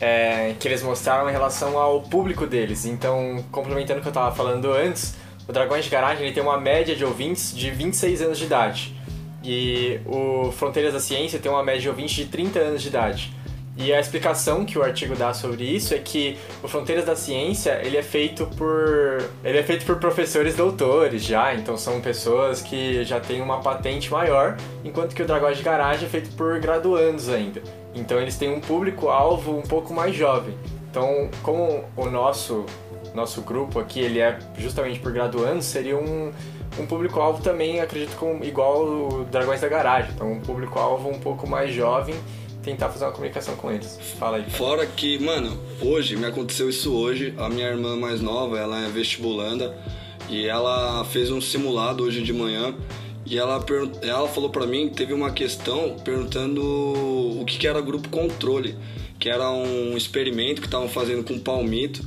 é, 0.00 0.54
que 0.58 0.68
eles 0.68 0.82
mostraram 0.82 1.28
em 1.28 1.32
relação 1.32 1.78
ao 1.78 2.02
público 2.02 2.46
deles. 2.46 2.84
Então, 2.84 3.44
complementando 3.50 4.00
o 4.00 4.02
que 4.02 4.08
eu 4.08 4.10
estava 4.10 4.34
falando 4.34 4.72
antes, 4.72 5.14
o 5.48 5.52
Dragões 5.52 5.84
de 5.84 5.90
Garagem 5.90 6.24
ele 6.24 6.34
tem 6.34 6.42
uma 6.42 6.58
média 6.58 6.94
de 6.94 7.04
ouvintes 7.04 7.54
de 7.54 7.70
26 7.70 8.22
anos 8.22 8.38
de 8.38 8.44
idade. 8.44 8.94
E 9.42 10.00
o 10.06 10.50
Fronteiras 10.52 10.94
da 10.94 11.00
Ciência 11.00 11.38
tem 11.38 11.50
uma 11.50 11.62
média 11.62 11.82
de 11.82 11.88
ouvintes 11.88 12.14
de 12.14 12.24
30 12.26 12.58
anos 12.58 12.82
de 12.82 12.88
idade. 12.88 13.32
E 13.76 13.92
a 13.92 13.98
explicação 13.98 14.64
que 14.64 14.78
o 14.78 14.82
artigo 14.84 15.16
dá 15.16 15.34
sobre 15.34 15.64
isso 15.64 15.94
é 15.94 15.98
que 15.98 16.38
o 16.62 16.68
Fronteiras 16.68 17.04
da 17.04 17.16
Ciência 17.16 17.80
ele 17.82 17.96
é 17.96 18.02
feito 18.02 18.46
por 18.56 19.18
ele 19.42 19.58
é 19.58 19.62
feito 19.64 19.84
por 19.84 19.96
professores 19.96 20.54
doutores 20.54 21.24
já, 21.24 21.52
então 21.54 21.76
são 21.76 22.00
pessoas 22.00 22.62
que 22.62 23.04
já 23.04 23.18
têm 23.18 23.42
uma 23.42 23.60
patente 23.60 24.12
maior, 24.12 24.56
enquanto 24.84 25.14
que 25.14 25.22
o 25.22 25.26
Dragões 25.26 25.56
de 25.56 25.64
Garagem 25.64 26.06
é 26.06 26.08
feito 26.08 26.30
por 26.36 26.60
graduandos 26.60 27.28
ainda. 27.28 27.60
Então 27.94 28.20
eles 28.20 28.36
têm 28.36 28.48
um 28.48 28.60
público 28.60 29.08
alvo 29.08 29.58
um 29.58 29.62
pouco 29.62 29.92
mais 29.92 30.14
jovem. 30.14 30.54
Então, 30.88 31.28
como 31.42 31.84
o 31.96 32.06
nosso 32.06 32.64
nosso 33.14 33.40
grupo 33.42 33.78
aqui 33.78 34.00
ele 34.00 34.18
é 34.18 34.38
justamente 34.58 34.98
por 34.98 35.12
graduandos, 35.12 35.64
seria 35.64 35.96
um 35.96 36.32
um 36.78 36.86
público-alvo 36.86 37.42
também, 37.42 37.80
acredito, 37.80 38.16
com, 38.16 38.42
igual 38.42 38.84
o 38.84 39.24
Dragões 39.24 39.60
da 39.60 39.68
Garagem. 39.68 40.10
Então, 40.14 40.32
um 40.32 40.40
público-alvo 40.40 41.08
um 41.08 41.18
pouco 41.18 41.48
mais 41.48 41.72
jovem, 41.72 42.14
tentar 42.62 42.88
fazer 42.88 43.04
uma 43.04 43.12
comunicação 43.12 43.54
com 43.56 43.70
eles. 43.70 43.98
Fala 44.18 44.38
aí. 44.38 44.50
Fora 44.50 44.84
que, 44.86 45.18
mano, 45.18 45.56
hoje, 45.80 46.16
me 46.16 46.26
aconteceu 46.26 46.68
isso 46.68 46.92
hoje. 46.92 47.34
A 47.36 47.48
minha 47.48 47.68
irmã 47.68 47.96
mais 47.96 48.20
nova, 48.20 48.58
ela 48.58 48.84
é 48.84 48.88
vestibulanda 48.88 49.76
e 50.28 50.46
ela 50.46 51.04
fez 51.04 51.30
um 51.30 51.40
simulado 51.40 52.02
hoje 52.02 52.22
de 52.22 52.32
manhã. 52.32 52.74
E 53.26 53.38
ela, 53.38 53.64
ela 54.02 54.28
falou 54.28 54.50
pra 54.50 54.66
mim, 54.66 54.88
teve 54.88 55.14
uma 55.14 55.30
questão 55.30 55.96
perguntando 56.04 56.60
o 56.62 57.44
que, 57.46 57.56
que 57.56 57.66
era 57.66 57.80
grupo 57.80 58.08
controle, 58.10 58.76
que 59.18 59.30
era 59.30 59.50
um 59.50 59.96
experimento 59.96 60.60
que 60.60 60.66
estavam 60.66 60.88
fazendo 60.88 61.24
com 61.24 61.38
palmito. 61.38 62.04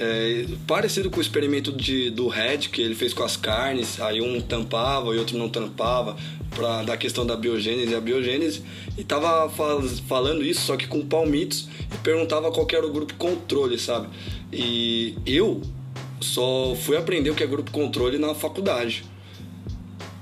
É, 0.00 0.46
parecido 0.64 1.10
com 1.10 1.18
o 1.18 1.20
experimento 1.20 1.72
de, 1.72 2.08
do 2.10 2.28
Red 2.28 2.58
que 2.70 2.80
ele 2.80 2.94
fez 2.94 3.12
com 3.12 3.24
as 3.24 3.36
carnes, 3.36 4.00
aí 4.00 4.20
um 4.20 4.40
tampava 4.40 5.12
e 5.14 5.18
outro 5.18 5.36
não 5.36 5.48
tampava, 5.48 6.16
pra, 6.54 6.84
da 6.84 6.96
questão 6.96 7.26
da 7.26 7.36
biogênese 7.36 7.90
e 7.90 7.94
a 7.96 8.00
biogênese, 8.00 8.62
e 8.96 9.02
tava 9.02 9.48
fal- 9.50 9.82
falando 10.06 10.44
isso, 10.44 10.60
só 10.60 10.76
que 10.76 10.86
com 10.86 11.04
palmitos, 11.04 11.68
e 11.92 11.98
perguntava 11.98 12.50
qual 12.52 12.66
era 12.72 12.86
o 12.86 12.92
grupo 12.92 13.14
controle, 13.14 13.76
sabe? 13.76 14.08
E 14.52 15.16
eu 15.26 15.60
só 16.20 16.76
fui 16.76 16.96
aprender 16.96 17.30
o 17.30 17.34
que 17.34 17.42
é 17.42 17.46
grupo 17.46 17.70
controle 17.70 18.18
na 18.18 18.34
faculdade. 18.34 19.04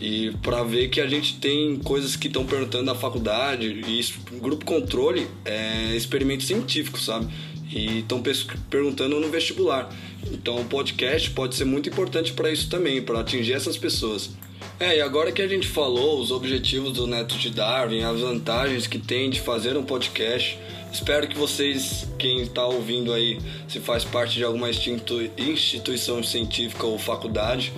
E 0.01 0.31
para 0.43 0.63
ver 0.63 0.89
que 0.89 1.01
a 1.01 1.07
gente 1.07 1.37
tem 1.37 1.77
coisas 1.77 2.17
que 2.17 2.27
estão 2.27 2.45
perguntando 2.45 2.85
na 2.85 2.95
faculdade, 2.95 3.83
e 3.87 3.99
isso, 3.99 4.21
grupo 4.41 4.65
controle 4.65 5.27
é 5.45 5.95
experimento 5.95 6.45
científico, 6.45 6.99
sabe? 6.99 7.33
E 7.71 7.99
estão 8.01 8.23
perguntando 8.71 9.19
no 9.21 9.29
vestibular. 9.29 9.91
Então 10.31 10.61
o 10.61 10.65
podcast 10.65 11.31
pode 11.31 11.55
ser 11.55 11.65
muito 11.65 11.89
importante 11.89 12.33
para 12.33 12.51
isso 12.51 12.69
também, 12.69 13.03
para 13.03 13.21
atingir 13.21 13.53
essas 13.55 13.77
pessoas. 13.77 14.31
É, 14.79 14.99
e 14.99 15.01
agora 15.01 15.33
que 15.33 15.41
a 15.43 15.49
gente 15.49 15.67
falou 15.67 16.21
os 16.21 16.31
objetivos 16.31 16.93
do 16.93 17.07
Neto 17.07 17.37
de 17.37 17.51
Darwin, 17.51 18.03
as 18.03 18.21
vantagens 18.21 18.87
que 18.87 18.99
tem 18.99 19.31
de 19.31 19.41
fazer 19.41 19.77
um 19.77 19.83
podcast, 19.83 20.59
espero 20.93 21.27
que 21.27 21.37
vocês, 21.37 22.07
quem 22.19 22.43
está 22.43 22.67
ouvindo 22.67 23.13
aí, 23.13 23.39
se 23.69 23.81
faz 23.81 24.05
parte 24.05 24.35
de 24.37 24.45
alguma 24.45 24.69
institu- 24.69 25.31
instituição 25.39 26.23
científica 26.23 26.87
ou 26.87 26.99
faculdade, 26.99 27.73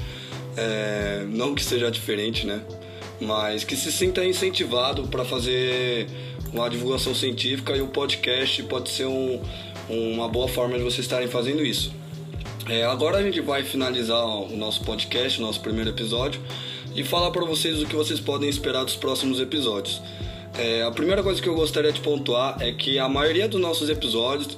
é, 0.56 1.24
não 1.28 1.54
que 1.54 1.62
seja 1.64 1.90
diferente, 1.90 2.46
né? 2.46 2.60
Mas 3.20 3.64
que 3.64 3.76
se 3.76 3.90
sinta 3.92 4.24
incentivado 4.24 5.06
para 5.08 5.24
fazer 5.24 6.06
uma 6.52 6.68
divulgação 6.68 7.14
científica 7.14 7.76
e 7.76 7.80
o 7.80 7.88
podcast 7.88 8.62
pode 8.64 8.88
ser 8.90 9.06
um- 9.06 9.40
uma 9.88 10.28
boa 10.28 10.48
forma 10.48 10.76
de 10.76 10.84
vocês 10.84 11.00
estarem 11.00 11.28
fazendo 11.28 11.64
isso. 11.64 11.92
É, 12.68 12.84
agora 12.84 13.18
a 13.18 13.22
gente 13.22 13.40
vai 13.40 13.62
finalizar 13.62 14.24
o 14.24 14.56
nosso 14.56 14.84
podcast, 14.84 15.38
o 15.38 15.42
nosso 15.42 15.60
primeiro 15.60 15.90
episódio, 15.90 16.40
e 16.94 17.02
falar 17.02 17.30
para 17.30 17.44
vocês 17.44 17.82
o 17.82 17.86
que 17.86 17.96
vocês 17.96 18.20
podem 18.20 18.48
esperar 18.48 18.84
dos 18.84 18.96
próximos 18.96 19.40
episódios. 19.40 20.02
É, 20.58 20.82
a 20.82 20.90
primeira 20.90 21.22
coisa 21.22 21.40
que 21.40 21.48
eu 21.48 21.54
gostaria 21.54 21.92
de 21.92 22.00
pontuar 22.00 22.56
é 22.60 22.72
que 22.72 22.98
a 22.98 23.08
maioria 23.08 23.48
dos 23.48 23.60
nossos 23.60 23.88
episódios 23.88 24.56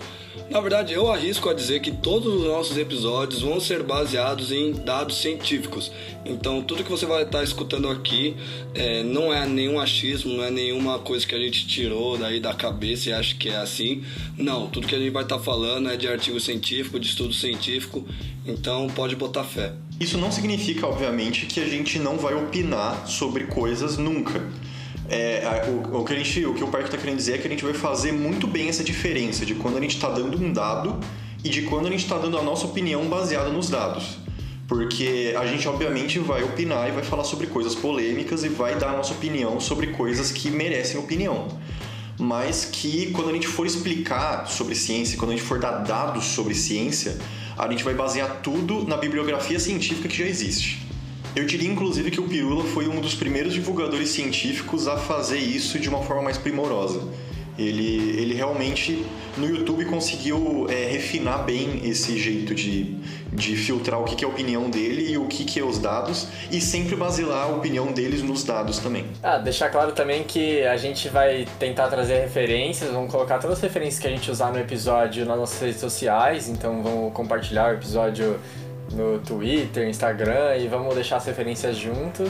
Na 0.51 0.61
verdade, 0.61 0.93
eu 0.93 1.11
arrisco 1.11 1.49
a 1.49 1.55
dizer 1.55 1.81
que 1.81 1.91
todos 1.91 2.35
os 2.35 2.45
nossos 2.45 2.76
episódios 2.76 3.43
vão 3.43 3.61
ser 3.61 3.83
baseados 3.83 4.51
em 4.53 4.72
dados 4.72 5.16
científicos. 5.18 5.91
Então, 6.24 6.62
tudo 6.62 6.85
que 6.85 6.91
você 6.91 7.07
vai 7.07 7.22
estar 7.22 7.43
escutando 7.43 7.89
aqui 7.89 8.37
é, 8.74 9.03
não 9.03 9.33
é 9.33 9.47
nenhum 9.47 9.81
achismo, 9.81 10.35
não 10.35 10.45
é 10.45 10.51
nenhuma 10.51 10.99
coisa 10.99 11.26
que 11.26 11.35
a 11.35 11.39
gente 11.39 11.66
tirou 11.66 12.18
daí 12.18 12.41
da 12.41 12.53
cabeça 12.53 13.11
e 13.11 13.12
acha 13.12 13.35
que 13.35 13.49
é 13.49 13.57
assim. 13.57 14.03
Não, 14.37 14.66
tudo 14.66 14.87
que 14.87 14.95
a 14.95 14.99
gente 14.99 15.11
vai 15.11 15.22
estar 15.22 15.39
falando 15.39 15.89
é 15.89 15.97
de 15.97 16.07
artigo 16.09 16.39
científico, 16.39 16.99
de 16.99 17.07
estudo 17.07 17.33
científico. 17.33 18.07
Então, 18.47 18.89
pode 18.89 19.16
botar 19.16 19.45
fé. 19.45 19.72
Isso 19.99 20.16
não 20.16 20.33
significa, 20.33 20.87
obviamente, 20.87 21.47
que 21.47 21.61
a 21.61 21.68
gente 21.68 21.99
não 21.99 22.16
vai 22.16 22.35
opinar 22.35 23.07
sobre 23.07 23.45
coisas 23.45 23.97
nunca. 23.97 24.41
É, 25.12 25.64
o, 25.66 25.98
o, 25.98 26.04
que 26.04 26.12
a 26.12 26.16
gente, 26.16 26.46
o 26.46 26.54
que 26.54 26.62
o 26.62 26.68
parque 26.68 26.86
está 26.86 26.96
querendo 26.96 27.16
dizer 27.16 27.34
é 27.34 27.38
que 27.38 27.48
a 27.48 27.50
gente 27.50 27.64
vai 27.64 27.74
fazer 27.74 28.12
muito 28.12 28.46
bem 28.46 28.68
essa 28.68 28.84
diferença 28.84 29.44
de 29.44 29.56
quando 29.56 29.76
a 29.76 29.80
gente 29.80 29.96
está 29.96 30.08
dando 30.08 30.40
um 30.40 30.52
dado 30.52 31.00
e 31.42 31.48
de 31.48 31.62
quando 31.62 31.88
a 31.88 31.90
gente 31.90 32.04
está 32.04 32.16
dando 32.16 32.38
a 32.38 32.42
nossa 32.42 32.64
opinião 32.64 33.04
baseada 33.08 33.50
nos 33.50 33.68
dados. 33.68 34.18
Porque 34.68 35.34
a 35.36 35.44
gente, 35.46 35.66
obviamente, 35.66 36.20
vai 36.20 36.44
opinar 36.44 36.88
e 36.88 36.92
vai 36.92 37.02
falar 37.02 37.24
sobre 37.24 37.48
coisas 37.48 37.74
polêmicas 37.74 38.44
e 38.44 38.48
vai 38.48 38.76
dar 38.76 38.90
a 38.90 38.96
nossa 38.98 39.12
opinião 39.12 39.58
sobre 39.58 39.88
coisas 39.88 40.30
que 40.30 40.48
merecem 40.48 41.00
opinião. 41.00 41.48
Mas 42.16 42.66
que 42.66 43.11
quando 43.11 43.30
a 43.30 43.32
gente 43.32 43.48
for 43.48 43.66
explicar 43.66 44.46
sobre 44.46 44.76
ciência, 44.76 45.18
quando 45.18 45.32
a 45.32 45.34
gente 45.34 45.44
for 45.44 45.58
dar 45.58 45.78
dados 45.78 46.26
sobre 46.26 46.54
ciência, 46.54 47.18
a 47.58 47.68
gente 47.68 47.82
vai 47.82 47.94
basear 47.94 48.42
tudo 48.44 48.86
na 48.86 48.96
bibliografia 48.96 49.58
científica 49.58 50.08
que 50.08 50.18
já 50.18 50.26
existe. 50.26 50.86
Eu 51.35 51.45
diria, 51.45 51.68
inclusive, 51.68 52.11
que 52.11 52.20
o 52.20 52.24
Pirula 52.24 52.64
foi 52.64 52.89
um 52.89 53.01
dos 53.01 53.14
primeiros 53.14 53.53
divulgadores 53.53 54.09
científicos 54.09 54.89
a 54.89 54.97
fazer 54.97 55.39
isso 55.39 55.78
de 55.78 55.89
uma 55.89 56.03
forma 56.03 56.22
mais 56.22 56.37
primorosa. 56.37 57.01
Ele, 57.57 58.18
ele 58.18 58.35
realmente, 58.35 59.05
no 59.37 59.47
YouTube, 59.47 59.85
conseguiu 59.85 60.66
é, 60.70 60.87
refinar 60.87 61.45
bem 61.45 61.83
esse 61.85 62.18
jeito 62.18 62.55
de, 62.55 62.97
de 63.33 63.55
filtrar 63.55 64.01
o 64.01 64.05
que, 64.05 64.16
que 64.16 64.24
é 64.24 64.28
a 64.28 64.31
opinião 64.31 64.70
dele 64.70 65.12
e 65.12 65.18
o 65.18 65.26
que, 65.26 65.45
que 65.45 65.61
é 65.61 65.64
os 65.64 65.78
dados, 65.78 66.26
e 66.51 66.61
sempre 66.61 66.97
basear 66.97 67.45
a 67.45 67.49
opinião 67.49 67.93
deles 67.93 68.22
nos 68.22 68.43
dados 68.45 68.78
também. 68.78 69.05
Ah, 69.22 69.37
deixar 69.37 69.68
claro 69.68 69.93
também 69.93 70.24
que 70.24 70.62
a 70.62 70.76
gente 70.78 71.09
vai 71.11 71.47
tentar 71.59 71.89
trazer 71.89 72.20
referências, 72.20 72.91
vamos 72.91 73.11
colocar 73.11 73.39
todas 73.39 73.59
as 73.59 73.62
referências 73.62 74.01
que 74.01 74.07
a 74.07 74.11
gente 74.11 74.31
usar 74.31 74.51
no 74.53 74.59
episódio 74.59 75.26
nas 75.26 75.37
nossas 75.37 75.61
redes 75.61 75.81
sociais, 75.81 76.49
então 76.49 76.83
vamos 76.83 77.12
compartilhar 77.12 77.72
o 77.72 77.74
episódio 77.74 78.41
no 78.93 79.18
Twitter, 79.20 79.88
Instagram 79.88 80.57
e 80.57 80.68
vamos 80.68 80.95
deixar 80.95 81.16
as 81.16 81.26
referências 81.26 81.76
junto 81.76 82.24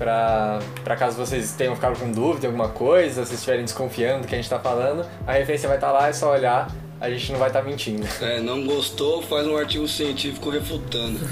para 0.00 0.96
caso 0.98 1.14
vocês 1.14 1.52
tenham 1.52 1.74
ficado 1.74 1.98
com 1.98 2.10
dúvida 2.10 2.46
alguma 2.46 2.70
coisa, 2.70 3.24
se 3.26 3.34
estiverem 3.34 3.64
desconfiando 3.64 4.22
do 4.22 4.26
que 4.26 4.34
a 4.34 4.38
gente 4.38 4.46
está 4.46 4.58
falando, 4.58 5.06
a 5.26 5.32
referência 5.32 5.68
vai 5.68 5.76
estar 5.76 5.88
tá 5.88 5.92
lá, 5.92 6.08
é 6.08 6.12
só 6.14 6.32
olhar, 6.32 6.74
a 6.98 7.10
gente 7.10 7.30
não 7.32 7.38
vai 7.38 7.50
estar 7.50 7.60
tá 7.60 7.68
mentindo. 7.68 8.06
É, 8.22 8.40
não 8.40 8.64
gostou, 8.64 9.20
faz 9.20 9.46
um 9.46 9.56
artigo 9.56 9.86
científico 9.86 10.48
refutando. 10.48 11.18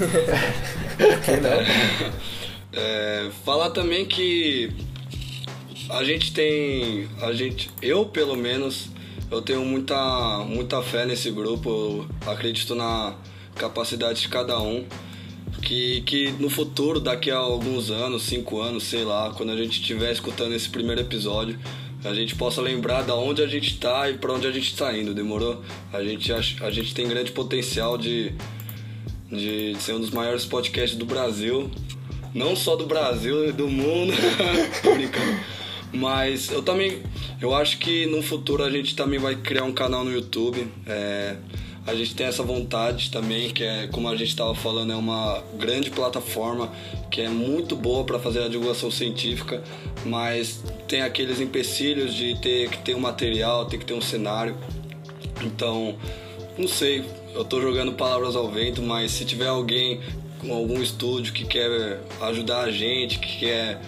não? 1.41 2.79
É, 2.79 3.29
falar 3.43 3.71
também 3.71 4.05
que 4.05 4.71
a 5.89 6.03
gente 6.03 6.31
tem, 6.31 7.09
a 7.23 7.33
gente, 7.33 7.71
eu 7.81 8.05
pelo 8.05 8.35
menos, 8.35 8.89
eu 9.31 9.41
tenho 9.41 9.65
muita, 9.65 10.45
muita 10.47 10.83
fé 10.83 11.07
nesse 11.07 11.31
grupo, 11.31 12.07
acredito 12.27 12.75
na 12.75 13.15
capacidade 13.59 14.21
de 14.21 14.29
cada 14.29 14.59
um. 14.59 14.85
Que, 15.61 16.01
que 16.01 16.31
no 16.39 16.49
futuro, 16.49 16.99
daqui 16.99 17.29
a 17.29 17.37
alguns 17.37 17.91
anos, 17.91 18.23
cinco 18.23 18.61
anos, 18.61 18.83
sei 18.83 19.03
lá, 19.03 19.31
quando 19.35 19.51
a 19.51 19.57
gente 19.57 19.81
estiver 19.81 20.11
escutando 20.11 20.53
esse 20.53 20.69
primeiro 20.69 21.01
episódio, 21.01 21.59
a 22.03 22.13
gente 22.13 22.35
possa 22.35 22.61
lembrar 22.61 23.01
da 23.01 23.13
onde 23.13 23.41
a 23.43 23.47
gente 23.47 23.73
está 23.73 24.09
e 24.09 24.17
para 24.17 24.33
onde 24.33 24.47
a 24.47 24.51
gente 24.51 24.71
está 24.71 24.97
indo, 24.97 25.13
demorou? 25.13 25.61
A 25.91 26.01
gente, 26.01 26.31
a, 26.31 26.37
a 26.37 26.71
gente 26.71 26.93
tem 26.93 27.07
grande 27.07 27.31
potencial 27.31 27.97
de, 27.97 28.33
de 29.29 29.75
ser 29.79 29.93
um 29.93 29.99
dos 29.99 30.11
maiores 30.11 30.45
podcasts 30.45 30.97
do 30.97 31.05
Brasil, 31.05 31.69
não 32.33 32.55
só 32.55 32.77
do 32.77 32.85
Brasil, 32.85 33.51
do 33.51 33.67
mundo, 33.67 34.13
brincando. 34.81 35.39
Mas 35.91 36.51
eu 36.51 36.61
também, 36.61 37.01
eu 37.41 37.53
acho 37.53 37.79
que 37.79 38.05
no 38.05 38.21
futuro 38.21 38.63
a 38.63 38.69
gente 38.69 38.95
também 38.95 39.19
vai 39.19 39.35
criar 39.35 39.63
um 39.63 39.73
canal 39.73 40.05
no 40.05 40.11
YouTube. 40.11 40.67
É, 40.85 41.35
a 41.85 41.95
gente 41.95 42.13
tem 42.15 42.27
essa 42.27 42.43
vontade 42.43 43.09
também, 43.09 43.49
que 43.49 43.63
é, 43.63 43.87
como 43.87 44.07
a 44.07 44.15
gente 44.15 44.29
estava 44.29 44.53
falando, 44.53 44.91
é 44.91 44.95
uma 44.95 45.43
grande 45.57 45.89
plataforma 45.89 46.71
que 47.09 47.21
é 47.21 47.29
muito 47.29 47.75
boa 47.75 48.03
para 48.03 48.19
fazer 48.19 48.43
a 48.43 48.47
divulgação 48.47 48.91
científica, 48.91 49.63
mas 50.05 50.63
tem 50.87 51.01
aqueles 51.01 51.39
empecilhos 51.39 52.13
de 52.13 52.39
ter 52.39 52.69
que 52.69 52.77
ter 52.79 52.95
um 52.95 52.99
material, 52.99 53.65
ter 53.65 53.77
que 53.77 53.85
ter 53.85 53.93
um 53.93 54.01
cenário. 54.01 54.55
Então, 55.41 55.95
não 56.57 56.67
sei, 56.67 57.03
eu 57.33 57.41
estou 57.41 57.61
jogando 57.61 57.93
palavras 57.93 58.35
ao 58.35 58.49
vento, 58.49 58.81
mas 58.81 59.11
se 59.11 59.25
tiver 59.25 59.47
alguém 59.47 60.01
com 60.39 60.53
algum 60.53 60.81
estúdio 60.81 61.33
que 61.33 61.45
quer 61.45 61.99
ajudar 62.21 62.61
a 62.61 62.71
gente, 62.71 63.19
que 63.19 63.39
quer 63.39 63.79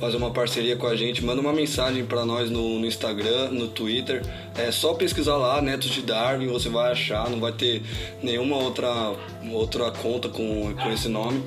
fazer 0.00 0.16
uma 0.16 0.30
parceria 0.30 0.76
com 0.76 0.86
a 0.86 0.96
gente, 0.96 1.22
manda 1.22 1.42
uma 1.42 1.52
mensagem 1.52 2.06
para 2.06 2.24
nós 2.24 2.50
no, 2.50 2.78
no, 2.78 2.86
Instagram, 2.86 3.50
no 3.50 3.68
Twitter. 3.68 4.22
É 4.56 4.72
só 4.72 4.94
pesquisar 4.94 5.36
lá, 5.36 5.60
Netos 5.60 5.90
de 5.90 6.00
Darwin, 6.00 6.46
você 6.46 6.70
vai 6.70 6.90
achar, 6.90 7.28
não 7.28 7.38
vai 7.38 7.52
ter 7.52 7.82
nenhuma 8.22 8.56
outra, 8.56 9.14
outra 9.52 9.90
conta 9.90 10.30
com, 10.30 10.74
com 10.74 10.90
esse 10.90 11.08
nome. 11.08 11.42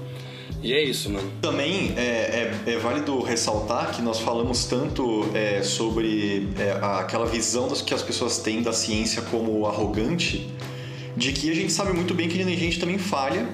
E 0.61 0.71
é 0.71 0.81
isso, 0.81 1.09
mano. 1.09 1.29
Também 1.41 1.93
é, 1.97 2.53
é, 2.65 2.73
é 2.73 2.77
válido 2.77 3.21
ressaltar 3.21 3.91
que 3.91 4.01
nós 4.01 4.19
falamos 4.19 4.65
tanto 4.65 5.25
é, 5.33 5.61
sobre 5.63 6.47
é, 6.57 6.71
aquela 6.99 7.25
visão 7.25 7.67
que 7.69 7.93
as 7.93 8.03
pessoas 8.03 8.37
têm 8.37 8.61
da 8.61 8.71
ciência 8.71 9.23
como 9.23 9.65
arrogante, 9.65 10.47
de 11.17 11.33
que 11.33 11.49
a 11.51 11.55
gente 11.55 11.73
sabe 11.73 11.91
muito 11.91 12.13
bem 12.13 12.29
que 12.29 12.39
a 12.39 12.45
gente 12.45 12.79
também 12.79 12.97
falha 12.97 13.47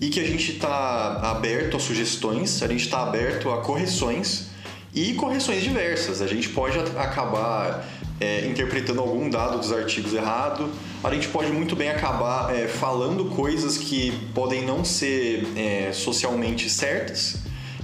e 0.00 0.08
que 0.08 0.20
a 0.20 0.24
gente 0.24 0.52
está 0.52 1.30
aberto 1.30 1.76
a 1.76 1.80
sugestões, 1.80 2.62
a 2.62 2.68
gente 2.68 2.84
está 2.84 3.02
aberto 3.02 3.50
a 3.50 3.58
correções 3.58 4.48
e 4.94 5.14
correções 5.14 5.62
diversas. 5.62 6.22
A 6.22 6.26
gente 6.26 6.48
pode 6.50 6.78
acabar 6.78 7.86
é, 8.20 8.46
interpretando 8.46 9.00
algum 9.00 9.28
dado 9.28 9.58
dos 9.58 9.72
artigos 9.72 10.14
errado, 10.14 10.70
a 11.02 11.12
gente 11.12 11.28
pode 11.28 11.50
muito 11.52 11.76
bem 11.76 11.90
acabar 11.90 12.54
é, 12.54 12.66
falando 12.66 13.26
coisas 13.26 13.76
que 13.76 14.12
podem 14.34 14.64
não 14.64 14.84
ser 14.84 15.46
é, 15.56 15.92
socialmente 15.92 16.68
certas. 16.70 17.36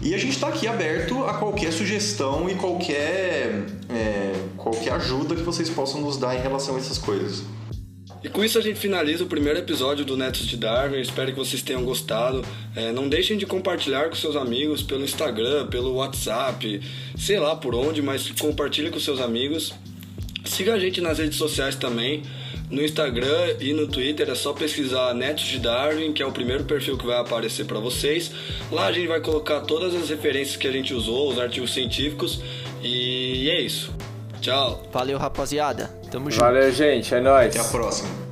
E 0.03 0.15
a 0.15 0.19
gente 0.19 0.33
está 0.35 0.49
aqui 0.49 0.67
aberto 0.67 1.25
a 1.25 1.35
qualquer 1.35 1.73
sugestão 1.73 2.49
e 2.51 2.55
qualquer, 2.57 3.65
é, 3.89 4.35
qualquer 4.57 4.93
ajuda 4.93 5.35
que 5.35 5.43
vocês 5.43 5.71
possam 5.71 6.01
nos 6.01 6.19
dar 6.19 6.37
em 6.37 6.43
relação 6.43 6.75
a 6.75 6.79
essas 6.79 6.99
coisas. 6.99 7.43
E 8.25 8.29
com 8.31 8.43
isso 8.43 8.57
a 8.57 8.63
gente 8.63 8.81
finaliza 8.81 9.23
o 9.23 9.27
primeiro 9.27 9.59
episódio 9.59 10.03
do 10.03 10.17
Netos 10.17 10.47
de 10.47 10.57
Darwin. 10.57 10.99
Espero 10.99 11.31
que 11.31 11.37
vocês 11.37 11.61
tenham 11.61 11.85
gostado. 11.85 12.43
É, 12.75 12.91
não 12.91 13.07
deixem 13.07 13.37
de 13.37 13.45
compartilhar 13.45 14.09
com 14.09 14.15
seus 14.15 14.35
amigos 14.35 14.83
pelo 14.83 15.05
Instagram, 15.05 15.67
pelo 15.67 15.97
WhatsApp, 15.97 16.81
sei 17.19 17.39
lá 17.39 17.55
por 17.55 17.75
onde, 17.75 18.01
mas 18.01 18.31
compartilhe 18.31 18.91
com 18.91 18.99
seus 18.99 19.21
amigos. 19.21 19.75
Siga 20.43 20.73
a 20.73 20.79
gente 20.79 21.03
nas 21.03 21.19
redes 21.19 21.37
sociais 21.37 21.77
também. 21.77 22.23
No 22.71 22.83
Instagram 22.83 23.57
e 23.61 23.75
no 23.75 23.87
Twitter 23.87 24.31
é 24.31 24.35
só 24.35 24.55
pesquisar 24.55 25.13
Netos 25.13 25.45
de 25.45 25.59
Darwin, 25.59 26.15
que 26.15 26.23
é 26.23 26.27
o 26.27 26.33
primeiro 26.33 26.65
perfil 26.65 26.97
que 26.97 27.05
vai 27.05 27.19
aparecer 27.19 27.67
para 27.67 27.79
vocês. 27.79 28.33
Lá 28.73 28.87
a 28.87 28.93
gente 28.93 29.07
vai 29.07 29.21
colocar 29.21 29.61
todas 29.61 29.95
as 29.95 30.09
referências 30.09 30.57
que 30.57 30.67
a 30.67 30.73
gente 30.73 30.95
usou, 30.95 31.31
os 31.31 31.39
artigos 31.39 31.75
científicos. 31.75 32.41
E 32.83 33.51
é 33.51 33.61
isso. 33.61 33.93
Tchau. 34.41 34.83
Valeu, 34.91 35.19
rapaziada. 35.19 36.04
Tamo 36.15 36.31
junto. 36.31 36.45
Valeu, 36.45 36.71
gente. 36.71 37.13
É 37.13 37.21
nóis. 37.21 37.49
Até 37.49 37.59
a 37.59 37.65
próxima. 37.73 38.24